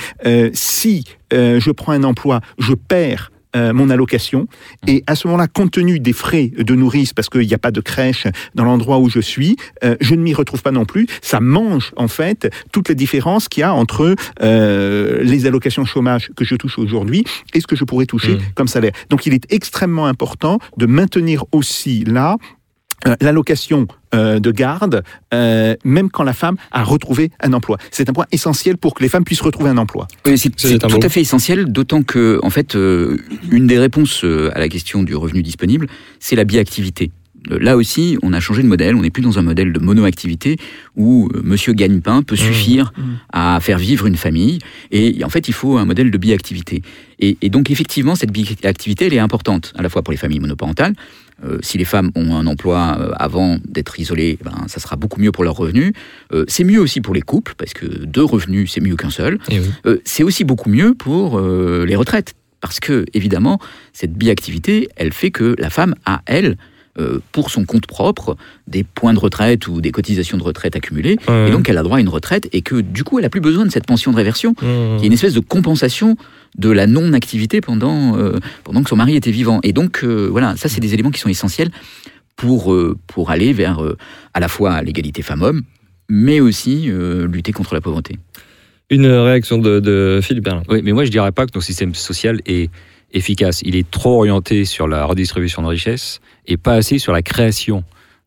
si 0.53 1.05
je 1.31 1.71
prends 1.71 1.93
un 1.93 2.03
emploi, 2.03 2.41
je 2.59 2.75
perds 2.75 3.31
euh, 3.57 3.73
mon 3.73 3.91
allocation. 3.91 4.47
Et 4.87 5.03
à 5.07 5.15
ce 5.15 5.27
moment-là, 5.29 5.49
compte 5.49 5.73
tenu 5.73 6.01
des 6.01 6.13
frais 6.13 6.51
de 6.57 6.75
nourrice, 6.75 7.13
parce 7.13 7.29
qu'il 7.29 7.47
n'y 7.47 7.55
a 7.55 7.59
pas 7.59 7.71
de 7.71 7.81
crèche 7.81 8.27
dans 8.55 8.65
l'endroit 8.65 8.99
où 8.99 9.09
je 9.09 9.21
suis, 9.21 9.57
euh, 9.85 9.97
je 10.01 10.15
ne 10.15 10.23
m'y 10.23 10.35
retrouve 10.35 10.63
pas 10.63 10.73
non 10.73 10.85
plus. 10.85 11.07
Ça 11.23 11.41
mange 11.41 11.93
en 11.97 12.09
fait 12.09 12.51
toutes 12.73 12.89
les 12.89 12.95
différences 12.95 13.49
qu'il 13.49 13.63
y 13.63 13.65
a 13.65 13.73
entre 13.73 14.15
euh, 14.43 15.23
les 15.23 15.47
allocations 15.47 15.85
chômage 15.85 16.31
que 16.37 16.45
je 16.45 16.57
touche 16.57 16.79
aujourd'hui 16.79 17.25
et 17.55 17.61
ce 17.61 17.67
que 17.67 17.77
je 17.77 17.85
pourrais 17.85 18.07
toucher 18.07 18.35
Mmh. 18.35 18.53
comme 18.55 18.69
salaire. 18.69 18.93
Donc 19.11 19.27
il 19.27 19.35
est 19.35 19.53
extrêmement 19.53 20.07
important 20.07 20.59
de 20.77 20.87
maintenir 20.87 21.45
aussi 21.53 22.05
là 22.05 22.37
euh, 23.07 23.17
l'allocation 23.21 23.87
euh, 24.15 24.39
de 24.39 24.51
garde, 24.51 25.03
euh, 25.33 25.75
même 25.85 26.09
quand 26.09 26.23
la 26.23 26.33
femme 26.33 26.57
a 26.71 26.85
retrouvé 26.85 27.31
un 27.41 27.53
emploi. 27.53 27.79
C'est 27.91 28.09
un 28.09 28.13
point 28.13 28.27
essentiel 28.31 28.77
pour 28.77 28.95
que 28.95 29.03
les 29.03 29.09
femmes 29.09 29.25
puissent 29.25 29.41
retrouver 29.41 29.71
un 29.71 29.79
emploi. 29.79 30.07
Oui, 30.25 30.39
c'est 30.39 30.51
tout 30.51 30.99
à 31.03 31.09
fait 31.09 31.21
essentiel, 31.21 31.67
d'autant 31.67 32.03
que, 32.03 32.39
en 32.43 32.51
fait, 32.51 32.77
euh, 32.77 33.17
une 33.51 33.67
des 33.67 33.79
réponses 33.79 34.25
à 34.25 34.59
la 34.59 34.69
question 34.69 35.03
du 35.03 35.17
revenu 35.17 35.43
disponible, 35.43 35.89
c'est 36.21 36.37
la 36.37 36.45
biactivité. 36.45 37.11
Là 37.51 37.77
aussi, 37.77 38.17
on 38.23 38.33
a 38.33 38.41
changé 38.41 38.63
de 38.63 38.69
modèle. 38.69 38.95
On 38.95 39.03
n'est 39.03 39.11
plus 39.11 39.23
dans 39.23 39.39
un 39.39 39.43
modèle 39.43 39.73
de 39.73 39.79
monoactivité 39.79 40.57
où 40.97 41.29
Monsieur 41.43 41.75
gagne-pain 41.75 42.23
peut 42.23 42.37
suffire 42.37 42.93
à 43.33 43.59
faire 43.61 43.77
vivre 43.77 44.07
une 44.07 44.17
famille. 44.17 44.61
Et 44.91 45.23
en 45.25 45.29
fait, 45.29 45.47
il 45.49 45.53
faut 45.53 45.77
un 45.77 45.85
modèle 45.85 46.11
de 46.11 46.17
biactivité. 46.17 46.81
Et, 47.21 47.37
et 47.43 47.51
donc, 47.51 47.71
effectivement, 47.71 48.15
cette 48.15 48.33
biactivité, 48.33 49.07
elle 49.07 49.15
est 49.15 49.19
importante, 49.19 49.75
à 49.77 49.83
la 49.83 49.91
fois 49.91 50.03
pour 50.03 50.13
les 50.13 50.17
familles 50.17 50.41
monoparentales. 50.41 50.95
Euh, 51.45 51.59
si 51.63 51.79
les 51.79 51.85
femmes 51.85 52.11
ont 52.15 52.37
un 52.37 52.47
emploi 52.47 52.97
euh, 52.99 53.11
avant 53.17 53.59
d'être 53.67 53.99
isolées, 53.99 54.39
ben, 54.45 54.67
ça 54.69 54.81
sera 54.81 54.97
beaucoup 54.97 55.21
mieux 55.21 55.33
pour 55.33 55.45
leurs 55.45 55.57
revenus. 55.57 55.93
Euh, 56.33 56.45
c'est 56.49 56.65
mieux 56.65 56.81
aussi 56.81 57.01
pour 57.01 57.15
les 57.15 57.23
couples, 57.23 57.55
parce 57.57 57.73
que 57.73 57.87
deux 57.87 58.25
revenus, 58.25 58.73
c'est 58.73 58.81
mieux 58.81 58.97
qu'un 58.97 59.11
seul. 59.11 59.39
Oui. 59.51 59.61
Euh, 59.87 59.99
c'est 60.05 60.23
aussi 60.23 60.45
beaucoup 60.45 60.71
mieux 60.71 60.95
pour 60.95 61.41
les 61.41 61.97
retraites. 61.97 62.35
Parce 62.61 62.81
que, 62.81 63.05
évidemment, 63.13 63.59
cette 63.93 64.15
biactivité, 64.15 64.89
elle 64.97 65.13
fait 65.13 65.31
que 65.31 65.55
la 65.59 65.69
femme 65.69 65.95
a, 66.07 66.23
elle, 66.25 66.57
euh, 66.99 67.19
pour 67.33 67.51
son 67.51 67.65
compte 67.65 67.87
propre, 67.87 68.37
des 68.69 68.85
points 68.85 69.15
de 69.15 69.19
retraite 69.19 69.67
ou 69.69 69.81
des 69.81 69.91
cotisations 69.91 70.39
de 70.39 70.43
retraite 70.43 70.77
accumulées. 70.77 71.17
Ouais. 71.29 71.49
Et 71.49 71.51
donc, 71.51 71.69
elle 71.69 71.79
a 71.79 71.83
droit 71.83 71.99
à 71.99 72.01
une 72.01 72.09
retraite 72.09 72.49
et 72.53 72.63
que, 72.63 72.81
du 72.81 73.05
coup, 73.05 73.19
elle 73.19 73.25
a 73.25 73.31
plus 73.31 73.41
besoin 73.41 73.67
de 73.67 73.71
cette 73.71 73.87
pension 73.87 74.11
de 74.13 74.17
réversion, 74.17 74.55
Mmh. 74.63 74.97
qui 74.99 75.05
est 75.05 75.07
une 75.07 75.13
espèce 75.13 75.35
de 75.35 75.41
compensation 75.41 76.17
de 76.57 76.71
la 76.71 76.87
non-activité 76.87 77.61
pendant, 77.61 78.17
euh, 78.17 78.39
pendant 78.63 78.83
que 78.83 78.89
son 78.89 78.97
mari 78.97 79.17
était 79.17 79.31
vivant. 79.33 79.61
Et 79.63 79.73
donc, 79.73 80.05
euh, 80.05 80.29
voilà, 80.31 80.57
ça, 80.57 80.69
c'est 80.69 80.81
des 80.81 80.95
éléments 80.95 81.11
qui 81.11 81.21
sont 81.21 81.29
essentiels 81.29 81.71
pour, 82.37 82.73
euh, 82.73 82.97
pour 83.07 83.31
aller 83.31 83.53
vers 83.53 83.83
euh, 83.83 83.97
à 84.33 84.41
la 84.41 84.49
fois 84.49 84.83
l'égalité 84.83 85.23
femmes-hommes, 85.23 85.63
mais 86.09 86.41
aussi 86.41 86.87
euh, 86.89 87.27
lutter 87.27 87.53
contre 87.53 87.75
la 87.75 87.81
pauvreté. 87.81 88.19
Une 88.91 89.07
réaction 89.07 89.59
de, 89.59 89.81
de 89.81 90.21
Philippe 90.23 90.45
Berlin. 90.45 90.63
Oui, 90.69 90.81
mais 90.85 90.93
moi 90.93 91.05
je 91.05 91.11
dirais 91.11 91.33
pas 91.33 91.47
que 91.47 91.53
notre 91.55 91.67
système 91.67 91.95
social 91.95 92.41
est 92.47 92.71
efficace. 93.13 93.63
Il 93.65 93.77
est 93.77 93.91
trop 93.91 94.19
orienté 94.19 94.65
sur 94.65 94.87
la 94.89 95.05
redistribution 95.05 95.63
de 95.63 95.69
richesses 95.69 96.21
et 96.47 96.57
pas 96.57 96.75
assez 96.75 96.99
sur 96.99 97.13
la 97.13 97.23
création 97.23 97.85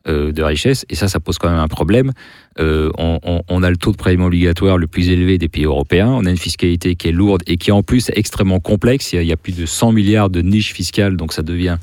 euh, 0.07 0.31
de 0.31 0.41
richesses. 0.43 0.85
Et 0.89 0.95
ça, 0.95 1.07
ça 1.07 1.19
pose 1.19 1.37
quand 1.37 1.49
même 1.49 1.59
un 1.59 1.67
problème. 1.67 2.11
Euh, 2.59 2.89
on, 2.97 3.19
on- 3.23 3.41
on 3.49 3.63
a 3.63 3.69
le 3.69 3.77
taux 3.77 3.91
de 3.91 3.97
prélèvement 3.97 4.27
obligatoire 4.27 4.77
le 4.77 4.87
plus 4.87 5.09
élevé 5.09 5.37
des 5.37 5.49
pays 5.49 5.65
européens. 5.65 6.07
On 6.09 6.25
a 6.25 6.29
une 6.29 6.37
fiscalité 6.37 6.95
qui 6.95 7.09
est 7.09 7.11
lourde 7.11 7.43
et 7.47 7.57
qui 7.57 7.71
en 7.71 7.83
plus 7.83 8.09
est 8.09 8.17
extrêmement 8.17 8.59
complexe. 8.59 9.11
Il 9.13 9.17
y 9.17 9.19
a, 9.19 9.21
il 9.23 9.27
y 9.27 9.33
a 9.33 9.37
plus 9.37 9.55
de 9.55 9.65
100 9.65 9.91
milliards 9.91 10.29
de 10.29 10.41
niches 10.41 10.73
fiscales, 10.73 11.17
donc 11.17 11.33
ça 11.33 11.41
devient 11.41 11.77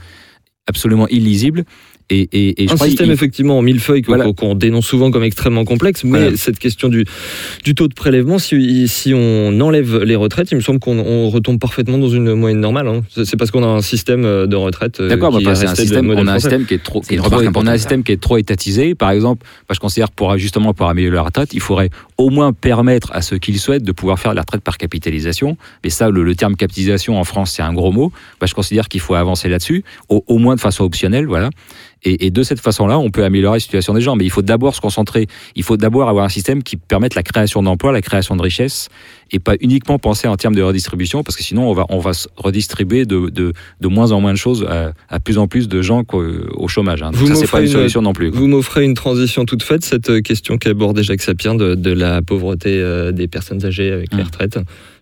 absolument 0.67 1.07
illisible. 1.09 1.65
Et, 2.11 2.29
et, 2.33 2.63
et 2.63 2.69
je 2.69 2.73
un 2.73 2.77
crois 2.77 2.87
système 2.89 3.11
effectivement 3.11 3.57
en 3.59 3.63
millefeuille 3.63 4.03
que- 4.03 4.09
Voilà. 4.09 4.31
qu'on 4.33 4.55
dénonce 4.55 4.87
souvent 4.87 5.11
comme 5.11 5.23
extrêmement 5.25 5.65
complexe, 5.65 6.05
mais 6.05 6.11
Voilà. 6.21 6.37
cette 6.37 6.59
question 6.59 6.89
du, 6.89 7.07
du 7.65 7.75
taux 7.75 7.89
de 7.89 7.95
prélèvement, 7.95 8.39
si, 8.39 8.87
si 8.89 9.15
on 9.15 9.59
enlève 9.61 10.03
les 10.03 10.15
retraites, 10.17 10.51
il 10.51 10.57
me 10.57 10.61
semble 10.61 10.81
qu'on 10.81 10.99
on 10.99 11.31
retombe 11.31 11.59
parfaitement 11.59 11.97
dans 11.97 12.11
une 12.11 12.35
moyenne 12.35 12.61
normale. 12.61 12.89
hein. 12.89 13.03
C'est 13.25 13.37
parce 13.39 13.51
qu'on 13.51 13.63
a 13.63 13.67
un 13.69 13.81
système 13.81 14.23
de 14.47 14.57
retraite 14.57 15.01
euh, 15.01 15.09
D'accord, 15.09 15.33
bah, 15.33 15.39
bah, 15.43 15.51
un 15.53 15.75
système, 15.75 16.11
on 16.11 16.27
a 16.27 16.33
un 16.35 16.39
système 16.39 16.67
qui 16.67 16.75
est 16.75 16.83
trop, 16.83 17.01
qui 17.01 17.15
est 17.15 17.21
on 17.21 17.67
a 17.67 17.73
un 17.73 17.79
système 17.79 18.03
qui 18.03 18.13
est 18.13 18.21
trop 18.21 18.37
étatisé. 18.37 18.95
Par 18.95 19.11
exemple, 19.11 19.47
je 19.73 19.79
considère 19.79 20.11
pour 20.11 20.37
justement 20.37 20.75
pour 20.75 20.89
améliorer 20.89 21.17
la 21.17 21.23
retraite, 21.23 21.55
il 21.55 21.61
faudrait 21.61 21.89
au 22.17 22.31
moins 22.31 22.53
permettre 22.53 23.11
à 23.13 23.23
ceux 23.23 23.39
qui 23.39 23.53
le 23.53 23.59
souhaitent 23.59 23.83
de 23.83 23.93
pouvoir 23.93 24.19
faire 24.19 24.35
la 24.35 24.43
retraite 24.43 24.63
par 24.63 24.79
capitalisation. 24.79 25.57
Mais 25.83 25.91
ça, 25.91 26.11
le, 26.11 26.35
terme 26.37 26.55
capitalisation 26.57 27.19
en 27.19 27.25
France, 27.25 27.53
c'est 27.53 27.63
un 27.63 27.73
gros 27.73 27.93
mot. 27.93 28.13
Bah, 28.41 28.47
je 28.47 28.55
considère 28.55 28.89
qu'il 28.89 29.01
faut 29.01 29.15
avancer 29.15 29.49
là-dessus, 29.49 29.85
au, 30.09 30.25
au 30.27 30.39
moins 30.39 30.55
de 30.55 30.61
façon 30.61 30.85
optionnelle, 30.85 31.27
voilà. 31.27 31.51
Et, 32.05 32.27
et 32.27 32.31
de 32.31 32.43
cette 32.43 32.61
façon-là, 32.61 32.99
on 32.99 33.11
peut 33.11 33.25
améliorer 33.25 33.57
la 33.57 33.61
situation 33.61 33.95
des 33.95 34.01
gens. 34.01 34.15
Mais 34.15 34.25
il 34.25 34.31
faut 34.31 34.43
d'abord 34.43 34.75
se 34.75 34.81
concentrer. 34.81 35.27
Il 35.57 35.63
faut 35.63 35.77
d'abord 35.77 36.09
avoir 36.09 36.25
un 36.25 36.29
système 36.29 36.63
qui 36.63 36.77
permette 36.77 37.15
la 37.15 37.23
création 37.23 37.63
d'emplois, 37.63 37.93
la 37.93 38.03
création 38.03 38.37
de 38.37 38.43
richesses, 38.43 38.89
et 39.35 39.41
pas 39.41 39.55
uniquement 39.61 39.99
penser 39.99 40.29
en 40.29 40.37
termes 40.37 40.55
de 40.55 40.63
redistribution, 40.63 41.23
parce 41.25 41.37
que 41.37 41.43
sinon 41.43 41.69
on 41.69 41.75
va, 41.75 41.87
on 41.89 41.99
va 41.99 42.13
redistribuer 42.37 43.05
de, 43.05 43.29
de, 43.31 43.53
de 43.81 43.89
moins 43.89 44.13
en 44.13 44.21
moins 44.21 44.33
de 44.33 44.39
choses 44.39 44.65
à, 44.69 44.93
à 45.09 45.19
plus 45.21 45.39
en 45.39 45.49
plus 45.49 45.67
de 45.69 45.83
gens 45.83 46.03
au 46.55 46.69
chômage. 46.69 47.03
hein. 47.03 47.11
Vous 47.13 47.27
ça, 47.27 47.35
c'est 47.35 47.51
pas 47.51 47.61
une 47.61 47.67
solution 47.69 48.01
non 48.01 48.13
plus. 48.13 48.31
quoi. 48.31 48.39
Vous 48.41 48.47
m'offrez 48.47 48.85
une 48.85 48.95
transition 48.95 49.45
toute 49.45 49.63
faite, 49.63 49.85
cette 49.85 50.09
euh, 50.11 50.21
question 50.21 50.57
qu'abordait 50.57 51.03
Jacques 51.03 51.23
Sapien 51.23 51.55
de, 51.57 51.75
de 51.75 51.91
la 51.91 52.23
pauvreté 52.23 52.79
euh, 52.81 53.11
des 53.13 53.27
personnes 53.27 53.65
âgées 53.67 53.91
avec 53.93 54.15
les 54.15 54.23
Mm. 54.23 54.27
retraites. 54.27 54.59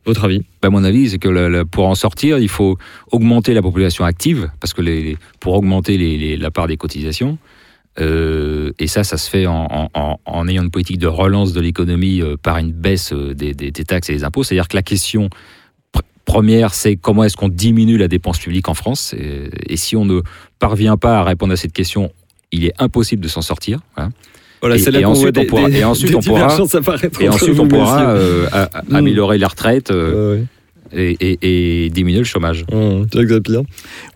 Votre 0.06 0.24
avis? 0.24 0.42
Ben, 0.62 0.70
mon 0.70 0.82
avis, 0.82 1.10
c'est 1.10 1.18
que 1.18 1.28
le- 1.28 1.48
le- 1.48 1.64
pour 1.64 1.86
en 1.86 1.94
sortir, 1.94 2.38
il 2.38 2.48
faut 2.48 2.76
augmenter 3.12 3.52
la 3.54 3.62
population 3.62 4.04
active, 4.04 4.48
parce 4.60 4.72
que 4.72 4.80
les, 4.82 5.16
pour 5.40 5.52
augmenter 5.54 5.96
les- 5.98 6.16
les- 6.18 6.36
la 6.36 6.50
part 6.50 6.66
des 6.66 6.76
cotisations. 6.76 7.38
Euh, 8.00 8.72
et 8.78 8.86
ça, 8.86 9.04
ça 9.04 9.16
se 9.18 9.28
fait 9.28 9.46
en, 9.46 9.66
en- 9.70 9.88
en- 9.94 10.18
en 10.24 10.48
ayant 10.48 10.62
une 10.62 10.70
politique 10.70 10.98
de 10.98 11.06
relance 11.06 11.52
de 11.52 11.60
l'économie 11.60 12.22
euh, 12.22 12.36
par 12.42 12.56
une 12.58 12.72
baisse 12.72 13.12
euh, 13.12 13.34
des, 13.34 13.52
des- 13.54 13.70
des 13.70 13.84
taxes 13.84 14.08
et 14.10 14.14
des 14.14 14.24
impôts. 14.24 14.42
C'est-à-dire 14.44 14.68
que 14.68 14.76
la 14.76 14.82
question 14.82 15.28
pr- 15.94 16.00
première, 16.24 16.72
c'est 16.72 16.96
comment 16.96 17.24
est-ce 17.24 17.36
qu'on 17.36 17.48
diminue 17.50 17.98
la 17.98 18.08
dépense 18.08 18.38
publique 18.38 18.68
en 18.68 18.74
France? 18.74 19.14
Et, 19.18 19.50
et 19.68 19.76
si 19.76 19.94
on 19.96 20.04
ne 20.06 20.22
parvient 20.58 20.96
pas 20.96 21.18
à 21.18 21.24
répondre 21.24 21.52
à 21.52 21.56
cette 21.56 21.72
question, 21.74 22.10
il 22.50 22.64
est 22.64 22.72
impossible 22.78 23.22
de 23.22 23.28
s'en 23.28 23.42
sortir. 23.42 23.80
hein. 23.98 24.08
Voilà, 24.62 24.76
Et- 24.76 24.78
et 25.00 25.04
ensuite, 25.04 25.34
des, 25.34 25.40
on 25.40 25.44
pourra- 25.46 25.68
des- 25.70 25.78
et 25.80 25.84
ensuite, 25.84 26.14
on 26.14 26.20
pourra- 26.20 26.46
Et 27.24 27.28
ensuite, 27.28 27.58
on 27.58 27.68
euh, 28.54 28.66
Mm. 28.88 28.94
améliorer 28.94 29.36
la 29.38 29.48
retraite 29.48 29.90
euh, 29.90 30.34
Ouais, 30.34 30.40
ouais. 30.40 30.44
Et, 30.94 31.16
et- 31.20 31.84
et 31.86 31.90
diminuer 31.90 32.18
le 32.18 32.24
chômage. 32.24 32.64
Sapien. 33.12 33.62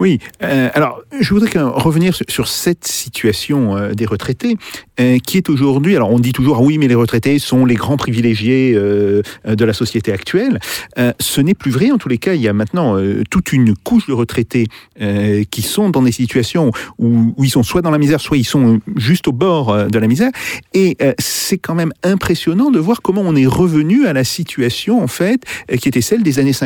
Oui, 0.00 0.18
euh, 0.42 0.68
alors 0.74 1.02
je 1.20 1.32
voudrais 1.32 1.50
quand 1.50 1.64
même 1.64 1.72
revenir 1.74 2.14
sur, 2.14 2.26
sur 2.28 2.48
cette 2.48 2.86
situation 2.86 3.76
euh, 3.76 3.92
des 3.92 4.06
retraités 4.06 4.56
euh, 5.00 5.18
qui 5.18 5.36
est 5.38 5.48
aujourd'hui, 5.48 5.96
alors 5.96 6.10
on 6.10 6.18
dit 6.18 6.32
toujours 6.32 6.56
ah 6.58 6.62
oui 6.62 6.78
mais 6.78 6.88
les 6.88 6.94
retraités 6.94 7.38
sont 7.38 7.64
les 7.64 7.74
grands 7.74 7.96
privilégiés 7.96 8.72
euh, 8.74 9.22
de 9.46 9.64
la 9.64 9.72
société 9.72 10.12
actuelle. 10.12 10.58
Euh, 10.98 11.12
ce 11.20 11.40
n'est 11.40 11.54
plus 11.54 11.70
vrai 11.70 11.90
en 11.90 11.98
tous 11.98 12.08
les 12.08 12.18
cas, 12.18 12.34
il 12.34 12.40
y 12.42 12.48
a 12.48 12.52
maintenant 12.52 12.96
euh, 12.98 13.22
toute 13.30 13.52
une 13.52 13.74
couche 13.76 14.06
de 14.06 14.12
retraités 14.12 14.66
euh, 15.00 15.44
qui 15.50 15.62
sont 15.62 15.90
dans 15.90 16.02
des 16.02 16.12
situations 16.12 16.70
où, 16.98 17.34
où 17.36 17.44
ils 17.44 17.50
sont 17.50 17.62
soit 17.62 17.82
dans 17.82 17.90
la 17.90 17.98
misère, 17.98 18.20
soit 18.20 18.36
ils 18.36 18.44
sont 18.44 18.80
juste 18.96 19.28
au 19.28 19.32
bord 19.32 19.70
euh, 19.70 19.86
de 19.88 19.98
la 19.98 20.06
misère 20.08 20.30
et 20.74 20.96
euh, 21.02 21.12
c'est 21.18 21.58
quand 21.58 21.74
même 21.74 21.92
impressionnant 22.02 22.70
de 22.70 22.78
voir 22.78 23.02
comment 23.02 23.22
on 23.24 23.36
est 23.36 23.46
revenu 23.46 24.06
à 24.06 24.12
la 24.12 24.24
situation 24.24 25.02
en 25.02 25.06
fait 25.08 25.40
euh, 25.70 25.76
qui 25.76 25.88
était 25.88 26.00
celle 26.00 26.22
des 26.22 26.38
années 26.38 26.52
50 26.52 26.65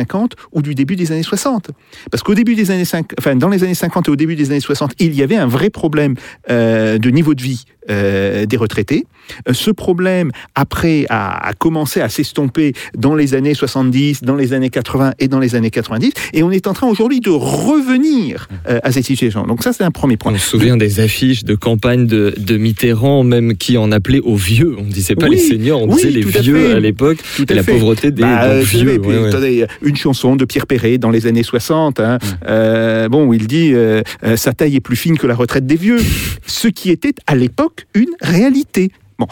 ou 0.51 0.61
du 0.61 0.75
début 0.75 0.95
des 0.95 1.11
années 1.11 1.23
60. 1.23 1.71
Parce 2.09 2.23
qu'au 2.23 2.35
début 2.35 2.55
des 2.55 2.71
années 2.71 2.85
50, 2.85 3.13
enfin 3.19 3.35
dans 3.35 3.49
les 3.49 3.63
années 3.63 3.73
50 3.73 4.07
et 4.07 4.11
au 4.11 4.15
début 4.15 4.35
des 4.35 4.51
années 4.51 4.59
60, 4.59 4.93
il 4.99 5.13
y 5.13 5.23
avait 5.23 5.35
un 5.35 5.47
vrai 5.47 5.69
problème 5.69 6.15
euh, 6.49 6.97
de 6.97 7.09
niveau 7.09 7.33
de 7.33 7.41
vie 7.41 7.65
euh, 7.89 8.45
des 8.45 8.57
retraités. 8.57 9.05
Euh, 9.47 9.53
Ce 9.53 9.71
problème, 9.71 10.31
après, 10.55 11.05
a, 11.09 11.47
a 11.47 11.53
commencé 11.53 12.01
à 12.01 12.09
s'estomper 12.09 12.73
dans 12.97 13.15
les 13.15 13.33
années 13.33 13.53
70, 13.53 14.23
dans 14.23 14.35
les 14.35 14.53
années 14.53 14.69
80 14.69 15.13
et 15.19 15.27
dans 15.27 15.39
les 15.39 15.55
années 15.55 15.69
90. 15.71 16.11
Et 16.33 16.43
on 16.43 16.51
est 16.51 16.67
en 16.67 16.73
train 16.73 16.87
aujourd'hui 16.87 17.19
de 17.21 17.29
revenir 17.29 18.47
euh, 18.69 18.79
à 18.83 18.91
cette 18.91 19.05
situation. 19.05 19.43
Donc 19.45 19.63
ça, 19.63 19.73
c'est 19.73 19.83
un 19.83 19.91
premier 19.91 20.17
point. 20.17 20.33
On 20.33 20.37
se 20.37 20.47
souvient 20.49 20.77
des 20.77 20.99
affiches 20.99 21.43
de 21.43 21.55
campagne 21.55 22.05
de, 22.07 22.33
de 22.37 22.57
Mitterrand, 22.57 23.23
même 23.23 23.55
qui 23.57 23.77
en 23.77 23.91
appelait 23.91 24.19
aux 24.19 24.35
vieux. 24.35 24.75
On 24.77 24.83
ne 24.83 24.91
disait 24.91 25.15
pas 25.15 25.27
Oui, 25.27 25.35
les 25.35 25.41
seniors, 25.41 25.81
on 25.81 25.87
oui, 25.89 25.95
disait 25.95 26.09
les 26.11 26.37
à 26.37 26.41
vieux 26.41 26.67
fait. 26.69 26.73
à 26.73 26.79
l'époque. 26.79 27.17
À 27.49 27.53
la 27.53 27.63
fait. 27.63 27.71
pauvreté 27.73 28.11
des 28.11 28.21
Bah, 28.21 28.43
euh, 28.43 28.61
vieux. 28.61 28.99
puis, 28.99 29.09
ouais, 29.11 29.17
ouais. 29.19 29.27
attendez, 29.29 29.65
une 29.81 29.95
chanson 29.95 30.35
de 30.35 30.45
Pierre 30.45 30.67
Perret 30.67 30.97
dans 30.97 31.09
les 31.09 31.27
années 31.27 31.43
60, 31.43 31.99
hein, 31.99 32.17
euh, 32.47 33.09
bon, 33.09 33.25
où 33.25 33.33
il 33.33 33.47
dit 33.47 33.71
euh, 33.73 34.01
euh, 34.23 34.35
sa 34.37 34.53
taille 34.53 34.75
est 34.75 34.79
plus 34.81 34.95
fine 34.95 35.17
que 35.17 35.27
la 35.27 35.35
retraite 35.35 35.65
des 35.65 35.75
vieux, 35.75 35.99
ce 36.45 36.67
qui 36.67 36.89
était 36.89 37.13
à 37.27 37.35
l'époque 37.35 37.70
une 37.93 38.11
réalité. 38.21 38.91
Bon, 39.19 39.27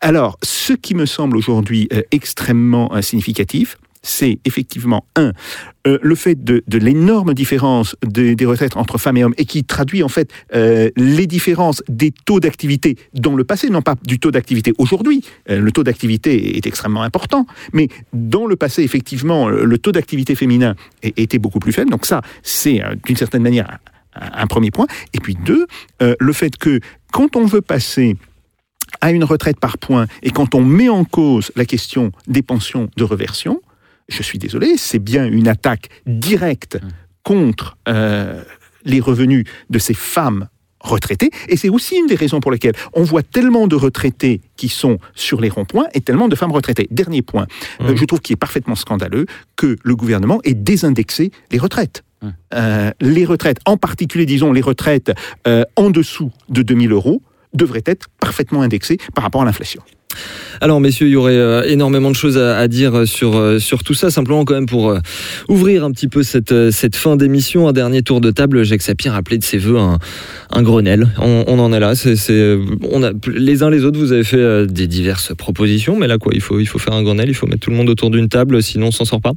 alors, 0.00 0.38
ce 0.42 0.72
qui 0.72 0.94
me 0.94 1.04
semble 1.04 1.36
aujourd'hui 1.36 1.88
euh, 1.92 2.00
extrêmement 2.10 2.94
euh, 2.94 3.02
significatif, 3.02 3.76
c'est 4.02 4.38
effectivement, 4.46 5.04
un, 5.14 5.32
euh, 5.86 5.98
le 6.00 6.14
fait 6.14 6.42
de, 6.42 6.62
l'énorme 6.78 7.34
différence 7.34 7.96
de- 8.02 8.32
des 8.32 8.46
retraites 8.46 8.78
entre 8.78 8.96
femmes 8.96 9.18
et 9.18 9.24
hommes 9.24 9.34
et 9.36 9.44
qui 9.44 9.62
traduit 9.62 10.02
en 10.02 10.08
fait 10.08 10.30
les 10.54 11.26
différences 11.26 11.82
des 11.86 12.10
taux 12.10 12.40
d'activité 12.40 12.96
dans 13.12 13.36
le 13.36 13.44
passé, 13.44 13.68
non 13.68 13.82
pas 13.82 13.96
du 14.02 14.18
taux 14.18 14.30
d'activité 14.30 14.72
aujourd'hui. 14.78 15.22
Le 15.48 15.70
taux 15.70 15.84
d'activité 15.84 16.56
est 16.56 16.66
extrêmement 16.66 17.02
important, 17.02 17.44
mais 17.74 17.88
dans 18.14 18.46
le 18.46 18.56
passé, 18.56 18.82
effectivement, 18.82 19.50
le 19.50 19.76
taux 19.76 19.92
d'activité 19.92 20.34
féminin 20.34 20.76
était 21.02 21.38
beaucoup 21.38 21.58
plus 21.58 21.72
faible. 21.72 21.90
Donc 21.90 22.06
ça, 22.06 22.22
c'est 22.42 22.80
d'une 23.04 23.16
certaine 23.16 23.42
manière 23.42 23.80
un, 24.14 24.46
premier 24.46 24.70
point. 24.70 24.86
Et 25.12 25.20
puis 25.20 25.36
deux, 25.44 25.66
le 26.00 26.32
fait 26.32 26.56
que 26.56 26.80
quand 27.12 27.36
on 27.36 27.44
veut 27.46 27.60
passer 27.60 28.16
à 29.00 29.10
une 29.12 29.24
retraite 29.24 29.58
par 29.60 29.78
points 29.78 30.06
et 30.22 30.30
quand 30.30 30.54
on 30.54 30.62
met 30.64 30.88
en 30.88 31.04
cause 31.04 31.52
la 31.56 31.64
question 31.64 32.12
des 32.26 32.42
pensions 32.42 32.88
de 32.96 33.04
reversion, 33.04 33.60
je 34.08 34.22
suis 34.22 34.38
désolé, 34.38 34.76
c'est 34.76 34.98
bien 34.98 35.26
une 35.26 35.48
attaque 35.48 35.88
directe 36.06 36.78
contre 37.22 37.76
euh, 37.88 38.42
les 38.84 39.00
revenus 39.00 39.44
de 39.70 39.78
ces 39.78 39.94
femmes 39.94 40.48
retraités. 40.80 41.30
Et 41.48 41.56
c'est 41.56 41.68
aussi 41.68 41.96
une 41.96 42.06
des 42.06 42.14
raisons 42.14 42.40
pour 42.40 42.50
lesquelles 42.50 42.74
on 42.94 43.02
voit 43.02 43.22
tellement 43.22 43.68
de 43.68 43.76
retraités 43.76 44.40
qui 44.56 44.68
sont 44.68 44.98
sur 45.14 45.40
les 45.40 45.50
ronds-points 45.50 45.86
et 45.94 46.00
tellement 46.00 46.26
de 46.28 46.34
femmes 46.34 46.52
retraitées. 46.52 46.88
Dernier 46.90 47.20
point, 47.22 47.46
euh, 47.82 47.90
Mhm. 47.90 47.96
je 47.96 48.04
trouve 48.06 48.20
qu'il 48.20 48.32
est 48.32 48.36
parfaitement 48.36 48.74
scandaleux 48.74 49.26
que 49.56 49.76
le 49.84 49.94
gouvernement 49.94 50.40
ait 50.44 50.54
désindexé 50.54 51.32
les 51.52 51.58
retraites. 51.58 52.02
Euh, 52.54 52.90
les 53.00 53.24
retraites, 53.24 53.58
en 53.66 53.76
particulier, 53.76 54.26
disons, 54.26 54.52
les 54.52 54.60
retraites 54.60 55.12
euh, 55.46 55.64
en 55.76 55.90
dessous 55.90 56.30
de 56.48 56.62
2000 56.62 56.92
euros, 56.92 57.22
devraient 57.54 57.82
être 57.86 58.06
parfaitement 58.20 58.62
indexées 58.62 58.98
par 59.14 59.24
rapport 59.24 59.42
à 59.42 59.44
l'inflation. 59.44 59.82
Alors, 60.60 60.80
messieurs, 60.80 61.06
il 61.06 61.12
y 61.12 61.16
aurait 61.16 61.36
euh, 61.36 61.62
énormément 61.62 62.10
de 62.10 62.16
choses 62.16 62.36
à, 62.36 62.58
à 62.58 62.66
dire 62.66 63.06
sur, 63.06 63.36
euh, 63.36 63.60
sur 63.60 63.84
tout 63.84 63.94
ça. 63.94 64.10
Simplement, 64.10 64.44
quand 64.44 64.54
même, 64.54 64.66
pour 64.66 64.90
euh, 64.90 64.98
ouvrir 65.48 65.84
un 65.84 65.92
petit 65.92 66.08
peu 66.08 66.24
cette, 66.24 66.50
euh, 66.50 66.72
cette 66.72 66.96
fin 66.96 67.16
d'émission, 67.16 67.68
un 67.68 67.72
dernier 67.72 68.02
tour 68.02 68.20
de 68.20 68.32
table, 68.32 68.64
Jacques 68.64 68.82
Sapir 68.82 69.14
a 69.14 69.18
appelé 69.18 69.38
de 69.38 69.44
ses 69.44 69.56
voeux 69.56 69.78
un, 69.78 69.98
un 70.50 70.62
Grenelle. 70.62 71.08
On, 71.18 71.44
on 71.46 71.60
en 71.60 71.72
est 71.72 71.78
là. 71.78 71.92
Euh, 72.30 72.64
on 72.90 73.04
a, 73.04 73.12
les 73.32 73.62
uns 73.62 73.70
les 73.70 73.84
autres, 73.84 74.00
vous 74.00 74.10
avez 74.10 74.24
fait 74.24 74.36
euh, 74.36 74.66
des 74.66 74.88
diverses 74.88 75.32
propositions, 75.34 75.96
mais 75.96 76.08
là, 76.08 76.18
quoi, 76.18 76.32
il 76.34 76.40
faut, 76.40 76.58
il 76.58 76.66
faut 76.66 76.80
faire 76.80 76.94
un 76.94 77.04
Grenelle, 77.04 77.28
il 77.28 77.34
faut 77.34 77.46
mettre 77.46 77.60
tout 77.60 77.70
le 77.70 77.76
monde 77.76 77.88
autour 77.88 78.10
d'une 78.10 78.28
table, 78.28 78.62
sinon 78.64 78.88
on 78.88 78.92
s'en 78.92 79.04
sort 79.04 79.20
pas. 79.20 79.32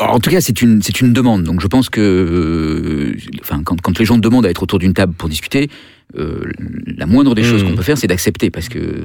Alors, 0.00 0.16
en 0.16 0.18
tout 0.18 0.30
cas, 0.30 0.40
c'est 0.40 0.60
une, 0.60 0.82
c'est 0.82 1.00
une 1.00 1.12
demande. 1.12 1.44
Donc, 1.44 1.60
je 1.62 1.66
pense 1.68 1.88
que, 1.88 2.00
euh, 2.00 3.16
enfin, 3.40 3.62
quand, 3.64 3.80
quand 3.80 3.98
les 4.00 4.04
gens 4.04 4.18
demandent 4.18 4.46
à 4.46 4.50
être 4.50 4.64
autour 4.64 4.80
d'une 4.80 4.94
table 4.94 5.14
pour 5.16 5.28
discuter, 5.28 5.70
euh, 6.16 6.50
la 6.86 7.06
moindre 7.06 7.34
des 7.34 7.42
choses 7.42 7.62
Mhm. 7.62 7.70
qu'on 7.70 7.76
peut 7.76 7.82
faire, 7.82 7.98
c'est 7.98 8.06
d'accepter, 8.06 8.50
parce 8.50 8.68
que 8.68 8.78
euh, 8.78 9.04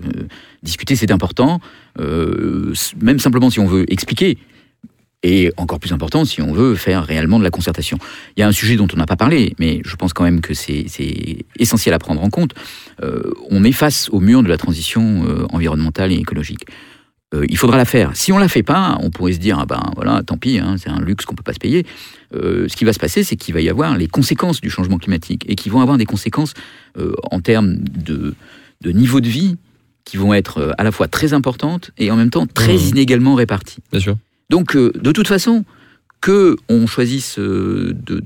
discuter, 0.63 0.95
c'est 0.95 1.11
important. 1.11 1.59
Euh, 1.99 2.73
même 3.01 3.19
simplement 3.19 3.49
si 3.49 3.59
on 3.59 3.67
veut 3.67 3.85
expliquer. 3.91 4.37
Et 5.23 5.51
encore 5.57 5.79
plus 5.79 5.91
important, 5.93 6.25
si 6.25 6.41
on 6.43 6.53
veut 6.53 6.75
faire 6.75 7.03
réellement 7.03 7.39
de 7.39 7.43
la 7.43 7.49
concertation. 7.49 7.97
Il 8.35 8.41
y 8.41 8.43
a 8.43 8.47
un 8.47 8.51
sujet 8.51 8.75
dont 8.75 8.87
on 8.93 8.97
n'a 8.97 9.07
pas 9.07 9.15
parlé, 9.15 9.53
mais 9.57 9.81
je 9.83 9.95
pense 9.95 10.13
quand 10.13 10.23
même 10.23 10.41
que 10.41 10.53
c'est 10.53 10.85
essentiel 11.57 11.95
à 11.95 11.99
prendre 11.99 12.21
en 12.21 12.29
compte. 12.29 12.53
On 13.49 13.63
est 13.63 13.71
face 13.71 14.09
au 14.11 14.19
mur 14.19 14.43
de 14.43 14.47
la 14.47 14.57
transition 14.57 15.25
environnementale 15.51 16.11
et 16.11 16.17
écologique. 16.17 16.65
Euh, 17.33 17.45
il 17.49 17.57
faudra 17.57 17.75
la 17.75 17.83
faire. 17.85 18.15
Si 18.15 18.31
on 18.31 18.37
la 18.37 18.47
fait 18.47 18.63
pas, 18.63 18.97
on 19.01 19.09
pourrait 19.09 19.33
se 19.33 19.39
dire 19.39 19.59
ah 19.59 19.65
ben 19.65 19.91
voilà, 19.95 20.23
tant 20.23 20.37
pis, 20.37 20.59
hein, 20.59 20.75
c'est 20.77 20.89
un 20.89 21.01
luxe 21.01 21.25
qu'on 21.25 21.35
peut 21.35 21.43
pas 21.43 21.53
se 21.53 21.59
payer. 21.59 21.85
Euh, 22.33 22.67
ce 22.69 22.75
qui 22.77 22.85
va 22.85 22.93
se 22.93 22.99
passer, 22.99 23.23
c'est 23.25 23.35
qu'il 23.35 23.53
va 23.53 23.59
y 23.59 23.67
avoir 23.69 23.97
les 23.97 24.07
conséquences 24.07 24.61
du 24.61 24.69
changement 24.69 24.97
climatique 24.97 25.43
et 25.49 25.55
qui 25.55 25.69
vont 25.69 25.81
avoir 25.81 25.97
des 25.97 26.05
conséquences 26.05 26.53
euh, 26.97 27.13
en 27.31 27.41
termes 27.41 27.75
de, 27.79 28.33
de 28.81 28.91
niveau 28.91 29.19
de 29.19 29.27
vie 29.27 29.57
qui 30.05 30.15
vont 30.15 30.33
être 30.33 30.59
euh, 30.59 30.71
à 30.77 30.83
la 30.85 30.93
fois 30.93 31.09
très 31.09 31.33
importantes 31.33 31.91
et 31.97 32.11
en 32.11 32.15
même 32.15 32.29
temps 32.29 32.47
très 32.47 32.75
Mhm. 32.75 32.87
inégalement 32.91 33.35
réparties. 33.35 33.79
Bien 33.91 33.99
sûr. 33.99 34.15
Donc, 34.49 34.77
euh, 34.77 34.93
de 34.95 35.11
toute 35.11 35.27
façon, 35.27 35.65
que 36.27 36.57
on 36.67 36.87
choisisse 36.87 37.39
euh, 37.39 37.93
de, 37.95 38.21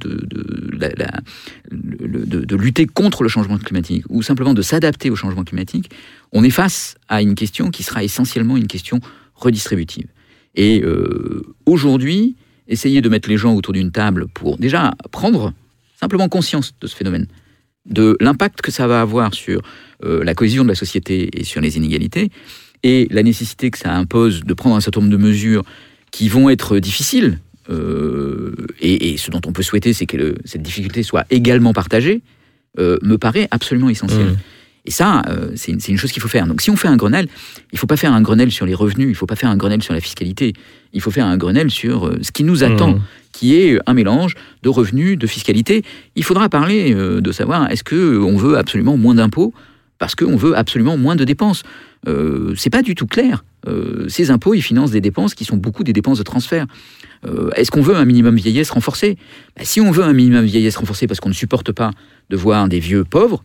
lutter 2.56 2.88
contre 2.88 3.22
le 3.22 3.30
changement 3.30 3.60
climatique 3.60 4.06
ou 4.10 4.24
simplement 4.24 4.56
de 4.56 4.64
s'adapter 4.64 5.12
au 5.12 5.16
changement 5.16 5.43
climatique, 5.43 5.91
on 6.32 6.43
est 6.43 6.49
face 6.49 6.95
à 7.10 7.22
une 7.22 7.36
question 7.36 7.70
qui 7.70 7.84
sera 7.84 8.04
essentiellement 8.04 8.58
une 8.58 8.66
question 8.66 9.02
redistributive. 9.36 10.08
Et 10.56 10.82
euh, 10.82 11.43
aujourd'hui, 11.68 12.36
essayer 12.68 13.02
de 13.02 13.10
mettre 13.10 13.30
les 13.30 13.38
gens 13.38 13.54
autour 13.54 13.74
d'une 13.74 13.91
table 13.91 14.26
pour 14.34 14.58
déjà 14.58 14.95
prendre 15.12 15.54
simplement 15.99 16.28
conscience 16.28 16.74
de 16.82 16.88
ce 16.88 16.95
phénomène, 16.95 17.28
de 17.86 18.18
l'impact 18.20 18.62
que 18.62 18.72
ça 18.72 18.88
va 18.88 19.02
avoir 19.02 19.36
sur 19.36 19.62
euh, 20.04 20.24
la 20.24 20.34
cohésion 20.34 20.64
de 20.64 20.70
la 20.70 20.76
société 20.76 21.30
et 21.39 21.43
sur 21.43 21.62
les 21.62 21.78
inégalités, 21.78 22.32
et 22.82 23.08
la 23.12 23.22
nécessité 23.22 23.70
que 23.70 23.78
ça 23.78 23.93
impose 23.93 24.43
de 24.43 24.54
prendre 24.56 24.76
un 24.76 24.82
certain 24.82 25.02
nombre 25.02 25.12
de 25.12 25.18
mesures 25.18 25.62
qui 26.10 26.30
vont 26.30 26.49
être 26.49 26.80
difficiles. 26.80 27.38
Euh, 27.72 28.53
et, 28.80 29.11
et 29.13 29.17
ce 29.17 29.32
dont 29.32 29.41
on 29.45 29.51
peut 29.53 29.63
souhaiter, 29.63 29.93
c'est 29.93 30.05
que 30.05 30.17
le- 30.17 30.36
cette 30.45 30.61
difficulté 30.61 31.03
soit 31.03 31.26
également 31.30 31.74
partagée, 31.74 32.22
euh, 32.80 32.97
me 33.01 33.17
paraît 33.17 33.47
absolument 33.51 33.89
essentiel. 33.89 34.26
Mhm. 34.28 34.38
Et 34.86 34.91
ça, 34.91 35.22
euh, 35.30 35.51
c'est 35.55 35.72
une, 35.74 35.97
chose 35.97 36.11
qu'il 36.11 36.22
faut 36.24 36.28
faire. 36.28 36.47
Donc 36.47 36.59
si 36.61 36.72
on 36.72 36.76
fait 36.76 36.88
un 36.88 36.95
Grenelle, 36.97 37.28
il 37.72 37.76
ne 37.76 37.78
faut 37.78 37.86
pas 37.86 37.97
faire 37.97 38.13
un 38.13 38.22
Grenelle 38.22 38.51
sur 38.51 38.65
les 38.65 38.74
revenus, 38.74 39.05
il 39.07 39.11
ne 39.11 39.15
faut 39.15 39.28
pas 39.28 39.36
faire 39.36 39.49
un 39.51 39.57
Grenelle 39.57 39.84
sur 39.84 39.93
la 39.93 39.99
fiscalité, 39.99 40.53
il 40.93 41.01
faut 41.01 41.11
faire 41.11 41.26
un 41.28 41.38
Grenelle 41.38 41.69
sur 41.69 42.07
euh, 42.07 42.17
ce 42.24 42.32
qui 42.32 42.43
nous 42.43 42.63
attend, 42.63 42.93
Mhm. 42.93 43.01
qui 43.32 43.55
est 43.55 43.78
un 43.86 43.93
mélange 43.93 44.34
de 44.63 44.69
revenus, 44.69 45.19
de 45.19 45.28
fiscalité. 45.28 45.84
Il 46.15 46.24
faudra 46.24 46.49
parler 46.49 46.95
euh, 46.95 47.22
de 47.22 47.32
savoir 47.32 47.69
est-ce 47.69 47.84
que 47.84 48.17
on 48.17 48.38
veut 48.38 48.57
absolument 48.57 48.97
moins 48.97 49.13
d'impôts 49.13 49.53
parce 50.02 50.16
qu'on 50.16 50.36
veut 50.36 50.58
absolument 50.58 50.97
moins 50.97 51.16
de 51.16 51.24
dépenses. 51.24 51.62
Euh, 52.08 52.56
c'est 52.58 52.72
pas 52.72 52.82
du 52.82 52.95
tout 52.95 53.06
clair. 53.06 53.45
Euh, 53.68 54.10
ces 54.10 54.32
impôts, 54.32 54.56
ils 54.56 54.64
financent 54.64 54.89
des 54.89 54.99
dépenses 54.99 55.36
qui 55.36 55.45
sont 55.45 55.58
beaucoup 55.58 55.84
des 55.84 55.93
dépenses 55.93 56.18
de 56.18 56.24
transfert. 56.24 56.66
Euh, 57.28 57.52
Est-ce 57.52 57.70
qu'on 57.70 57.84
veut 57.84 57.95
un 57.95 58.04
minimum 58.04 58.36
vieillesse 58.36 58.72
renforcé? 58.72 59.16
Ben, 59.56 59.64
Si 59.64 59.80
on 59.80 59.91
veut 59.91 60.04
un 60.04 60.14
minimum 60.14 60.43
vieillesse 60.43 60.76
renforcé 60.76 61.06
parce 61.06 61.20
qu'on 61.20 61.30
ne 61.30 61.36
supporte 61.36 61.72
pas 61.72 61.91
de 62.32 62.36
voir 62.36 62.68
des 62.68 62.80
vieux 62.80 63.04
pauvres, 63.04 63.43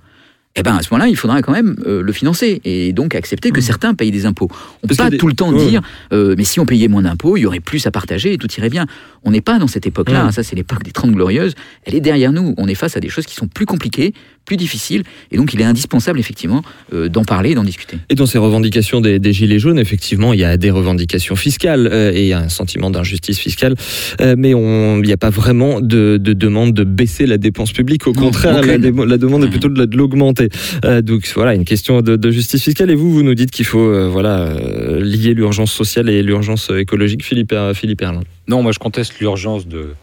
eh 0.57 0.63
ben 0.63 0.75
à 0.77 0.83
ce 0.83 0.89
moment-là, 0.93 1.09
il 1.09 1.17
faudra 1.17 1.43
quand 1.43 1.53
même 1.53 1.77
euh, 1.87 2.03
le 2.03 2.13
financer 2.13 2.61
et 2.65 2.93
donc 2.93 3.15
accepter 3.15 3.51
que 3.51 3.61
certains 3.61 3.95
payent 3.95 4.11
des 4.11 4.27
impôts. 4.27 4.49
On 4.83 4.87
ne 4.87 4.89
peut 4.89 4.95
Mmh. 4.95 4.97
Pas 4.97 5.11
des- 5.11 5.19
tout 5.19 5.27
le 5.29 5.35
temps 5.35 5.53
Ouais. 5.53 5.69
dire, 5.69 5.83
euh, 6.13 6.35
mais 6.39 6.45
si 6.45 6.59
on 6.61 6.67
payait 6.67 6.89
moins 6.89 7.03
d'impôts, 7.03 7.37
il 7.37 7.43
y 7.43 7.47
aurait 7.47 7.61
plus 7.61 7.87
à 7.87 7.91
partager 7.91 8.33
et 8.33 8.39
tout 8.39 8.49
irait 8.57 8.71
bien. 8.71 8.87
On 9.25 9.31
n'est 9.31 9.41
pas 9.43 9.59
dans 9.59 9.67
cette 9.67 9.87
époque-là. 9.87 10.25
Mm. 10.25 10.27
hein, 10.29 10.33
Ça, 10.33 10.43
c'est 10.43 10.57
l'époque 10.57 10.83
des 10.83 10.93
Trente 10.93 11.13
Glorieuses. 11.13 11.55
Elle 11.85 11.95
est 11.95 12.01
derrière 12.01 12.33
nous. 12.33 12.55
On 12.57 12.67
est 12.69 12.75
face 12.75 12.97
à 12.97 13.01
des 13.01 13.09
choses 13.09 13.27
qui 13.27 13.35
sont 13.35 13.49
plus 13.49 13.67
compliquées, 13.67 14.15
plus 14.47 14.57
difficiles, 14.57 15.03
et 15.33 15.37
donc 15.37 15.53
il 15.55 15.61
est 15.61 15.65
indispensable 15.65 16.21
effectivement 16.21 16.63
euh, 16.95 17.09
d'en 17.09 17.25
parler 17.25 17.55
d'en 17.55 17.65
discuter. 17.65 17.99
Et 18.09 18.15
dans 18.15 18.27
ces 18.27 18.39
revendications 18.39 19.01
des, 19.01 19.19
des 19.19 19.33
Gilets 19.33 19.59
jaunes, 19.59 19.79
effectivement, 19.79 20.33
il 20.33 20.39
y 20.41 20.45
a 20.45 20.57
des 20.57 20.71
revendications 20.71 21.35
fiscales 21.37 21.89
euh, 21.93 22.13
et 22.15 22.33
un 22.33 22.49
sentiment 22.49 22.89
d'injustice 22.91 23.39
fiscale, 23.39 23.75
Euh, 24.21 24.35
mais 24.39 24.51
il 24.53 25.03
n'y 25.03 25.13
a 25.13 25.17
pas 25.17 25.31
vraiment 25.31 25.81
de, 25.81 26.17
de 26.17 26.33
demande 26.33 26.73
de 26.75 26.85
baisser 26.85 27.27
la 27.27 27.39
dépense 27.39 27.73
publique. 27.73 28.07
Au 28.07 28.13
Non, 28.13 28.21
contraire, 28.23 28.63
la, 28.63 28.79
demande 29.19 29.45
est 29.45 29.49
plutôt 29.51 29.69
de 29.69 29.97
l'augmenter. 29.97 30.46
Euh, 30.85 31.03
donc 31.03 31.31
voilà, 31.35 31.55
une 31.55 31.65
question 31.65 32.03
de, 32.03 32.31
justice 32.31 32.63
fiscale. 32.63 32.91
Et 32.91 32.95
vous, 32.95 33.13
vous 33.13 33.23
nous 33.23 33.35
dites 33.35 33.51
qu'il 33.51 33.65
faut 33.65 33.79
euh, 33.79 34.09
voilà 34.09 34.39
euh, 34.39 35.01
lier 35.01 35.35
l'urgence 35.35 35.73
sociale 35.73 36.09
et 36.09 36.23
l'urgence 36.23 36.71
écologique. 36.71 37.25
Philippe, 37.25 37.55
Philippe 37.75 38.03
Erlin. 38.03 38.23
Non, 38.49 38.63
moi 38.63 38.73
je 38.73 38.79
conteste 38.79 39.19
l'urgence 39.21 39.67
de, 39.67 39.95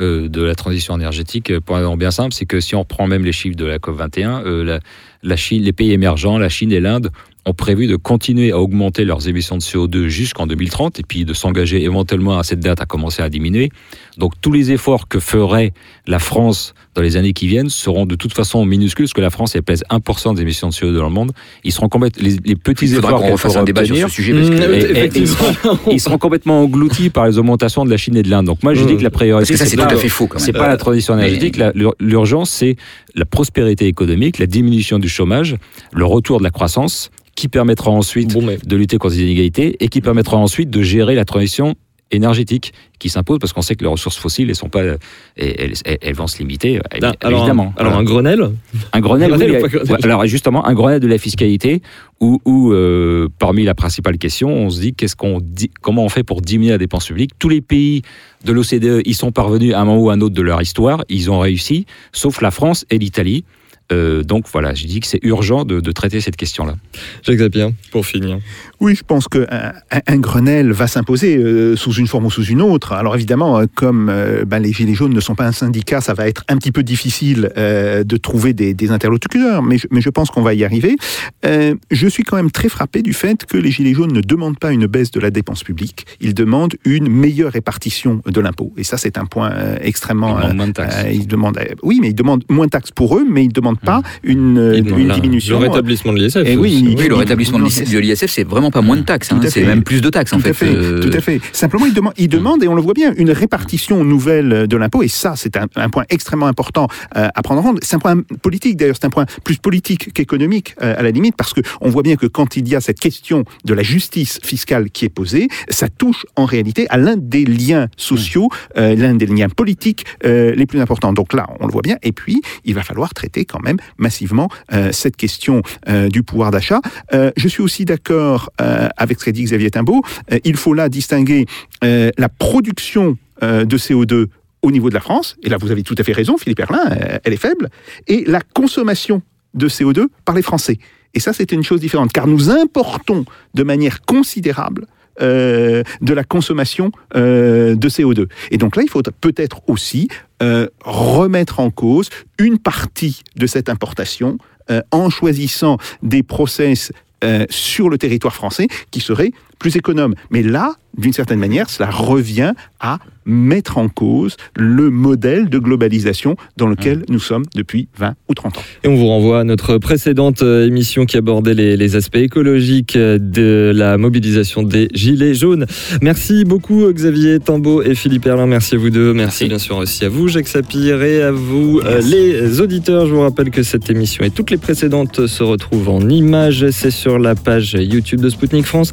de 0.00 0.42
la 0.42 0.54
transition 0.54 0.96
énergétique 0.96 1.58
pour 1.60 1.76
un 1.76 1.96
bien 1.96 2.10
simple, 2.10 2.32
c'est 2.32 2.46
que 2.46 2.60
si 2.60 2.74
on 2.74 2.80
reprend 2.80 3.06
même 3.06 3.24
les 3.24 3.32
chiffres 3.32 3.56
de 3.56 3.66
la 3.66 3.78
COP21, 3.78 4.44
euh, 4.44 4.64
la, 4.64 4.80
la 5.22 5.36
Chine, 5.36 5.62
les 5.62 5.72
pays 5.72 5.92
émergents, 5.92 6.38
la 6.38 6.48
Chine 6.48 6.72
et 6.72 6.80
l'Inde 6.80 7.10
ont 7.46 7.54
prévu 7.54 7.86
de 7.86 7.96
continuer 7.96 8.52
à 8.52 8.58
augmenter 8.58 9.04
leurs 9.04 9.28
émissions 9.28 9.56
de 9.56 9.62
CO2 9.62 10.08
jusqu'en 10.08 10.46
2030 10.46 11.00
et 11.00 11.02
puis 11.02 11.24
de 11.24 11.34
s'engager 11.34 11.82
éventuellement 11.82 12.38
à 12.38 12.42
cette 12.42 12.60
date 12.60 12.80
à 12.80 12.86
commencer 12.86 13.22
à 13.22 13.28
diminuer. 13.28 13.70
Donc 14.18 14.34
tous 14.40 14.52
les 14.52 14.72
efforts 14.72 15.08
que 15.08 15.20
ferait 15.20 15.72
la 16.06 16.18
France 16.18 16.74
dans 16.94 17.02
les 17.02 17.16
années 17.16 17.32
qui 17.32 17.46
viennent 17.46 17.68
seront 17.70 18.04
de 18.04 18.16
toute 18.16 18.32
façon 18.34 18.64
minuscules 18.64 19.04
parce 19.04 19.12
que 19.12 19.20
la 19.20 19.30
France 19.30 19.54
elle 19.54 19.62
pèse 19.62 19.84
1% 19.90 20.34
des 20.34 20.42
émissions 20.42 20.68
de 20.68 20.72
CO2 20.72 20.94
dans 20.96 21.04
le 21.04 21.10
monde. 21.10 21.30
Ils 21.62 21.72
seront 21.72 21.88
complètement 21.88 22.22
les, 22.26 22.36
les 22.44 22.56
petits 22.56 22.92
efforts 22.94 23.20
qu'on 23.20 23.32
refasse 23.32 23.56
un 23.56 23.62
débat 23.64 23.84
sur 23.84 23.96
ce 23.96 24.08
sujet. 24.08 24.32
Parce 24.32 24.50
que, 24.50 24.54
et- 24.54 24.98
et- 25.04 25.04
et 25.18 25.92
ils 25.92 26.00
seront 26.00 26.18
complètement 26.18 26.62
engloutis 26.62 27.10
par 27.10 27.26
les 27.26 27.38
augmentations 27.38 27.84
de 27.84 27.90
la 27.90 27.96
Chine 27.96 28.16
et 28.16 28.22
de 28.22 28.28
l'Inde. 28.30 28.46
Donc 28.46 28.62
moi 28.62 28.74
je 28.74 28.82
Mmh. 28.82 28.86
dis 28.86 28.96
que 28.96 29.02
la 29.02 29.10
priorité 29.10 29.52
parce 29.52 29.60
que 29.60 29.64
ça, 29.64 29.70
c'est 29.70 29.76
pas- 29.76 29.86
tout 29.86 29.94
à 29.94 29.98
fait 29.98 30.08
faux 30.08 30.26
quand 30.26 30.38
même. 30.38 30.44
c'est 30.44 30.52
pas 30.52 30.66
la 30.68 30.76
transition 30.76 31.14
mais- 31.14 31.28
énergétique, 31.28 31.60
l'urgence 32.00 32.50
c'est 32.50 32.76
la 33.14 33.24
prospérité 33.24 33.86
économique, 33.86 34.38
la 34.38 34.46
diminution 34.46 34.98
du 34.98 35.08
chômage, 35.08 35.56
le 35.92 36.04
retour 36.04 36.38
de 36.38 36.44
la 36.44 36.50
croissance 36.50 37.10
qui 37.36 37.48
permettra 37.48 37.90
ensuite 37.90 38.34
Bon, 38.34 38.42
mais 38.42 38.58
de 38.64 38.76
lutter 38.76 38.98
contre 38.98 39.14
les 39.14 39.22
inégalités 39.22 39.76
et 39.80 39.88
qui 39.88 40.00
permettra 40.00 40.36
ensuite 40.36 40.68
de 40.70 40.82
gérer 40.82 41.14
la 41.14 41.24
transition 41.24 41.74
énergétique 42.10 42.72
qui 42.98 43.08
s'impose 43.08 43.38
parce 43.38 43.52
qu'on 43.52 43.62
sait 43.62 43.74
que 43.76 43.82
les 43.84 43.88
ressources 43.90 44.16
fossiles 44.16 44.48
elles 44.50 44.56
sont 44.56 44.68
pas 44.68 44.82
elles, 44.82 44.98
elles- 45.36 45.72
elles- 45.84 45.98
elles 46.02 46.14
vont 46.14 46.26
se 46.26 46.38
limiter 46.38 46.78
euh, 46.78 46.80
alors, 47.22 47.40
évidemment 47.40 47.72
alors 47.76 47.92
un 47.94 48.02
Voilà. 48.02 48.10
Grenelle 48.10 48.50
Un 48.92 49.00
Grenelle, 49.00 49.32
oui, 49.32 49.50
ou 49.50 49.54
euh, 49.54 49.68
Grenelle 49.68 49.96
alors 50.04 50.26
justement, 50.26 50.66
un 50.66 50.74
Grenelle 50.74 51.00
de 51.00 51.06
la 51.06 51.18
fiscalité 51.18 51.82
où, 52.20 52.40
où, 52.44 52.72
euh, 52.72 53.28
parmi 53.38 53.64
la 53.64 53.74
principale 53.74 54.18
question, 54.18 54.50
on 54.50 54.68
se 54.70 54.80
dit 54.80 54.92
qu'est-ce 54.92 55.16
qu'on 55.16 55.40
dit, 55.40 55.70
comment 55.80 56.04
on 56.04 56.08
fait 56.10 56.22
pour 56.22 56.42
diminuer 56.42 56.72
la 56.72 56.78
dépense 56.78 57.06
publique. 57.06 57.30
Tous 57.38 57.48
les 57.48 57.62
pays 57.62 58.02
de 58.44 58.52
l'OCDE 58.52 59.00
y 59.06 59.14
sont 59.14 59.32
parvenus 59.32 59.72
à 59.74 59.80
un 59.80 59.84
moment 59.86 60.00
ou 60.02 60.10
à 60.10 60.14
un 60.14 60.20
autre 60.20 60.34
de 60.34 60.42
leur 60.42 60.60
histoire, 60.60 61.02
ils 61.08 61.30
ont 61.30 61.38
réussi, 61.38 61.86
sauf 62.12 62.40
la 62.42 62.50
France 62.50 62.84
et 62.90 62.98
l'Italie. 62.98 63.44
Euh, 63.92 64.22
donc 64.22 64.46
voilà, 64.52 64.74
je 64.74 64.86
dis 64.86 65.00
que 65.00 65.06
c'est 65.06 65.20
urgent 65.22 65.64
de, 65.64 65.80
de 65.80 65.92
traiter 65.92 66.20
cette 66.20 66.36
question-là. 66.36 66.76
Jacques 67.22 67.38
Zapier, 67.38 67.68
pour 67.90 68.06
finir. 68.06 68.38
Oui, 68.80 68.94
je 68.94 69.02
pense 69.02 69.28
qu'un 69.28 69.46
un, 69.90 70.16
Grenelle 70.18 70.72
va 70.72 70.86
s'imposer 70.86 71.36
euh, 71.36 71.76
sous 71.76 71.92
une 71.92 72.06
forme 72.06 72.26
ou 72.26 72.30
sous 72.30 72.44
une 72.44 72.62
autre. 72.62 72.92
Alors 72.92 73.14
évidemment, 73.14 73.58
euh, 73.58 73.66
comme 73.74 74.08
euh, 74.08 74.44
ben, 74.44 74.60
les 74.60 74.72
Gilets 74.72 74.94
jaunes 74.94 75.12
ne 75.12 75.20
sont 75.20 75.34
pas 75.34 75.46
un 75.46 75.52
syndicat, 75.52 76.00
ça 76.00 76.14
va 76.14 76.28
être 76.28 76.44
un 76.48 76.56
petit 76.56 76.72
peu 76.72 76.82
difficile 76.82 77.50
euh, 77.56 78.04
de 78.04 78.16
trouver 78.16 78.52
des, 78.52 78.74
des 78.74 78.90
interlocuteurs, 78.90 79.62
mais 79.62 79.78
je, 79.78 79.86
mais 79.90 80.00
je 80.00 80.08
pense 80.10 80.30
qu'on 80.30 80.42
va 80.42 80.54
y 80.54 80.64
arriver. 80.64 80.96
Euh, 81.44 81.74
je 81.90 82.06
suis 82.08 82.22
quand 82.22 82.36
même 82.36 82.50
très 82.50 82.68
frappé 82.68 83.02
du 83.02 83.12
fait 83.12 83.44
que 83.44 83.56
les 83.56 83.70
Gilets 83.70 83.94
jaunes 83.94 84.12
ne 84.12 84.20
demandent 84.20 84.58
pas 84.58 84.72
une 84.72 84.86
baisse 84.86 85.10
de 85.10 85.20
la 85.20 85.30
dépense 85.30 85.64
publique, 85.64 86.06
ils 86.20 86.34
demandent 86.34 86.74
une 86.84 87.08
meilleure 87.08 87.52
répartition 87.52 88.22
de 88.26 88.40
l'impôt. 88.40 88.72
Et 88.76 88.84
ça, 88.84 88.96
c'est 88.96 89.18
un 89.18 89.24
point 89.26 89.50
euh, 89.52 89.76
extrêmement... 89.80 90.38
Ils 90.38 90.42
demandent 90.42 90.56
moins 90.56 90.68
de 90.68 90.72
taxes. 90.72 90.96
euh, 91.04 91.10
ils 91.10 91.26
demandent, 91.26 91.58
euh, 91.58 91.74
oui, 91.82 91.98
mais 92.00 92.08
ils 92.08 92.14
demandent 92.14 92.44
moins 92.48 92.66
de 92.66 92.70
taxes 92.70 92.92
pour 92.92 93.16
eux, 93.18 93.26
mais 93.28 93.44
ils 93.44 93.48
ne 93.48 93.52
demandent 93.52 93.79
pas 93.84 94.02
une, 94.22 94.58
euh, 94.58 94.76
une 94.76 95.08
diminution. 95.08 95.58
Le 95.60 95.66
rétablissement 95.68 96.12
de 96.12 96.18
l'ISF. 96.18 96.42
Eh 96.44 96.56
oui. 96.56 96.94
Oui, 96.98 97.08
le 97.08 97.14
rétablissement 97.14 97.58
de 97.58 97.64
l'ISF, 97.64 98.30
c'est- 98.30 98.44
vraiment 98.44 98.70
pas 98.70 98.82
moins 98.82 98.96
de 98.96 99.02
taxes, 99.02 99.32
hein, 99.32 99.40
c'est 99.48 99.64
même 99.64 99.82
plus 99.82 100.00
de 100.00 100.08
taxes 100.10 100.32
en 100.32 100.36
Tout 100.36 100.42
fait. 100.42 100.50
à 100.50 100.54
fait, 100.54 100.66
Euh, 100.74 101.00
tout 101.00 101.16
à 101.16 101.20
fait. 101.20 101.40
Simplement, 101.52 101.86
il 101.86 101.94
demande, 101.94 102.12
il 102.16 102.28
demande, 102.28 102.62
et 102.64 102.68
on 102.68 102.74
le 102.74 102.82
voit 102.82 102.94
bien, 102.94 103.12
une 103.16 103.30
répartition 103.30 104.02
nouvelle 104.04 104.66
de 104.66 104.76
l'impôt. 104.76 105.02
Et 105.02 105.08
ça, 105.08 105.34
c'est 105.36 105.56
un, 105.56 105.66
un 105.76 105.88
point 105.90 106.04
extrêmement 106.10 106.46
important 106.46 106.88
euh, 107.16 107.28
à 107.34 107.42
prendre 107.42 107.60
en 107.60 107.64
compte. 107.64 107.78
C'est 107.82 107.96
un 107.96 107.98
point 107.98 108.20
politique, 108.42 108.76
d'ailleurs, 108.76 108.96
c'est 109.00 109.06
un 109.06 109.10
point 109.10 109.26
plus 109.44 109.56
politique 109.58 110.12
qu'économique, 110.12 110.74
euh, 110.82 110.94
à 110.98 111.02
la 111.02 111.10
limite, 111.10 111.34
parce 111.36 111.52
que 111.52 111.60
on 111.80 111.88
voit 111.90 112.02
bien 112.02 112.16
que 112.16 112.26
quand 112.26 112.56
il 112.56 112.68
y 112.68 112.74
a 112.74 112.80
cette 112.80 112.98
question 113.00 113.44
de 113.64 113.74
la 113.74 113.82
justice 113.82 114.38
fiscale 114.42 114.90
qui 114.90 115.04
est 115.04 115.08
posée, 115.10 115.48
ça 115.68 115.88
touche 115.88 116.26
en 116.36 116.44
réalité 116.44 116.86
à 116.90 116.96
l'un 116.98 117.16
des 117.16 117.44
liens 117.44 117.88
sociaux, 117.96 118.48
euh, 118.76 118.94
l'un 118.94 119.14
des 119.14 119.26
liens 119.26 119.48
politiques 119.48 120.04
euh, 120.24 120.52
les 120.54 120.66
plus 120.66 120.80
importants. 120.80 121.12
Donc 121.12 121.32
là, 121.32 121.46
on 121.60 121.66
le 121.66 121.72
voit 121.72 121.82
bien. 121.82 121.96
Et 122.02 122.12
puis, 122.12 122.40
il 122.64 122.74
va 122.74 122.82
falloir 122.82 123.12
traiter 123.14 123.44
quand 123.44 123.60
même 123.62 123.69
massivement 123.98 124.48
euh, 124.72 124.90
cette 124.92 125.16
question 125.16 125.62
euh, 125.88 126.08
du 126.08 126.22
pouvoir 126.22 126.50
d'achat. 126.50 126.80
Euh, 127.14 127.30
je 127.36 127.48
suis 127.48 127.62
aussi 127.62 127.84
d'accord 127.84 128.50
avec 128.96 129.20
ce 129.20 129.24
qu'a 129.24 129.32
dit 129.32 129.44
Xavier 129.44 129.70
Timbaud. 129.70 130.02
Il 130.44 130.56
faut 130.56 130.74
là 130.74 130.88
distinguer 130.88 131.46
la 131.82 132.28
production 132.28 133.16
de 133.42 133.78
CO2 133.78 134.26
au 134.62 134.70
niveau 134.70 134.88
de 134.88 134.94
la 134.94 135.00
France, 135.00 135.36
et 135.42 135.48
là 135.48 135.56
vous 135.58 135.70
avez 135.70 135.82
tout 135.82 135.94
à 135.98 136.02
fait 136.02 136.12
raison, 136.12 136.36
Philippe 136.36 136.60
Erlin, 136.60 136.84
elle 137.24 137.32
est 137.32 137.38
faible, 137.38 137.70
et 138.06 138.24
la 138.26 138.40
consommation 138.40 139.22
de 139.54 139.68
CO2 139.68 140.06
par 140.24 140.34
les 140.34 140.42
Français. 140.42 140.78
Et 141.14 141.20
ça, 141.20 141.32
c'est 141.32 141.52
une 141.52 141.62
chose 141.62 141.80
différente, 141.80 142.12
car 142.12 142.26
nous 142.26 142.50
importons 142.50 143.24
de 143.54 143.62
manière 143.62 144.02
considérable 144.02 144.86
de 145.20 145.84
la 146.02 146.24
consommation 146.24 146.92
de 147.14 147.88
CO2. 147.88 148.26
Et 148.50 148.58
donc 148.58 148.76
là, 148.76 148.82
il 148.82 148.90
faut 148.90 149.02
peut-être 149.20 149.62
aussi 149.68 150.08
euh, 150.42 150.68
remettre 150.84 151.60
en 151.60 151.70
cause 151.70 152.08
une 152.38 152.58
partie 152.58 153.22
de 153.36 153.46
cette 153.46 153.68
importation 153.68 154.38
euh, 154.70 154.80
en 154.90 155.10
choisissant 155.10 155.76
des 156.02 156.22
process 156.22 156.92
euh, 157.22 157.44
sur 157.50 157.90
le 157.90 157.98
territoire 157.98 158.34
français 158.34 158.68
qui 158.90 159.00
seraient 159.00 159.32
plus 159.58 159.76
économes. 159.76 160.14
Mais 160.30 160.42
là, 160.42 160.76
d'une 160.96 161.12
certaine 161.12 161.38
manière, 161.38 161.68
cela 161.68 161.90
revient 161.90 162.54
à 162.80 162.98
mettre 163.30 163.78
en 163.78 163.88
cause 163.88 164.36
le 164.56 164.90
modèle 164.90 165.48
de 165.48 165.58
globalisation 165.58 166.36
dans 166.56 166.66
lequel 166.66 167.04
nous 167.08 167.18
sommes 167.18 167.44
depuis 167.54 167.88
20 167.98 168.14
ou 168.28 168.34
30 168.34 168.58
ans. 168.58 168.62
Et 168.84 168.88
on 168.88 168.96
vous 168.96 169.06
renvoie 169.06 169.40
à 169.40 169.44
notre 169.44 169.78
précédente 169.78 170.42
euh, 170.42 170.66
émission 170.66 171.06
qui 171.06 171.16
abordait 171.16 171.54
les, 171.54 171.76
les 171.76 171.96
aspects 171.96 172.16
écologiques 172.16 172.96
euh, 172.96 173.18
de 173.18 173.72
la 173.74 173.98
mobilisation 173.98 174.62
des 174.62 174.88
Gilets 174.92 175.34
jaunes. 175.34 175.66
Merci 176.02 176.44
beaucoup 176.44 176.90
Xavier 176.92 177.38
Tambo 177.38 177.82
et 177.82 177.94
Philippe 177.94 178.26
Erlin. 178.26 178.46
Merci 178.46 178.74
à 178.74 178.78
vous 178.78 178.90
deux. 178.90 179.12
Merci, 179.12 179.44
Merci. 179.44 179.48
bien 179.48 179.58
sûr 179.58 179.76
aussi 179.76 180.04
à 180.04 180.08
vous 180.08 180.28
Jacques 180.28 180.48
Sapir 180.48 181.02
et 181.02 181.22
à 181.22 181.30
vous 181.30 181.80
euh, 181.84 182.00
les 182.00 182.60
auditeurs. 182.60 183.06
Je 183.06 183.14
vous 183.14 183.20
rappelle 183.20 183.50
que 183.50 183.62
cette 183.62 183.90
émission 183.90 184.24
et 184.24 184.30
toutes 184.30 184.50
les 184.50 184.56
précédentes 184.56 185.26
se 185.26 185.42
retrouvent 185.42 185.88
en 185.88 186.08
images. 186.08 186.70
C'est 186.70 186.90
sur 186.90 187.18
la 187.18 187.34
page 187.34 187.76
YouTube 187.78 188.20
de 188.20 188.28
Spoutnik 188.28 188.66
France. 188.66 188.92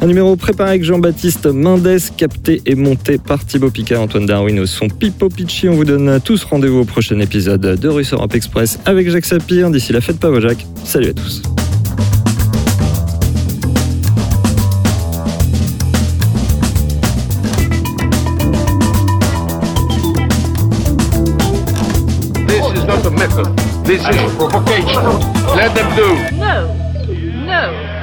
Un 0.00 0.06
numéro 0.06 0.36
préparé 0.36 0.70
avec 0.70 0.84
Jean-Baptiste 0.84 1.46
Mendes, 1.46 1.98
capté 2.16 2.62
et 2.66 2.74
monté 2.74 3.18
par 3.18 3.44
Thibaut 3.44 3.70
Picard, 3.78 4.02
Antoine 4.02 4.26
Darwin 4.26 4.58
au 4.58 4.66
son 4.66 4.88
Pipo 4.88 5.28
Picci. 5.28 5.68
On 5.68 5.74
vous 5.74 5.84
donne 5.84 6.20
tous 6.20 6.42
rendez-vous 6.42 6.80
au 6.80 6.84
prochain 6.84 7.20
épisode 7.20 7.60
de 7.60 7.88
Russe 7.88 8.12
Europe 8.12 8.34
Express 8.34 8.76
avec 8.84 9.08
Jacques 9.08 9.24
Sapir. 9.24 9.70
D'ici 9.70 9.92
là, 9.92 10.00
faites 10.00 10.18
pas 10.18 10.30
vos 10.30 10.40
Jacques. 10.40 10.66
Salut 10.82 11.10
à 11.10 11.12
tous. 11.12 11.42
This 22.48 22.66
is 22.74 22.84
not 22.84 23.06
a 23.06 23.10
method. 23.12 23.46
This 23.84 24.00
is 24.00 24.34
provocation. 24.34 25.04
Let 25.54 25.72
them 25.76 25.94
do. 25.94 26.36
No. 26.36 27.97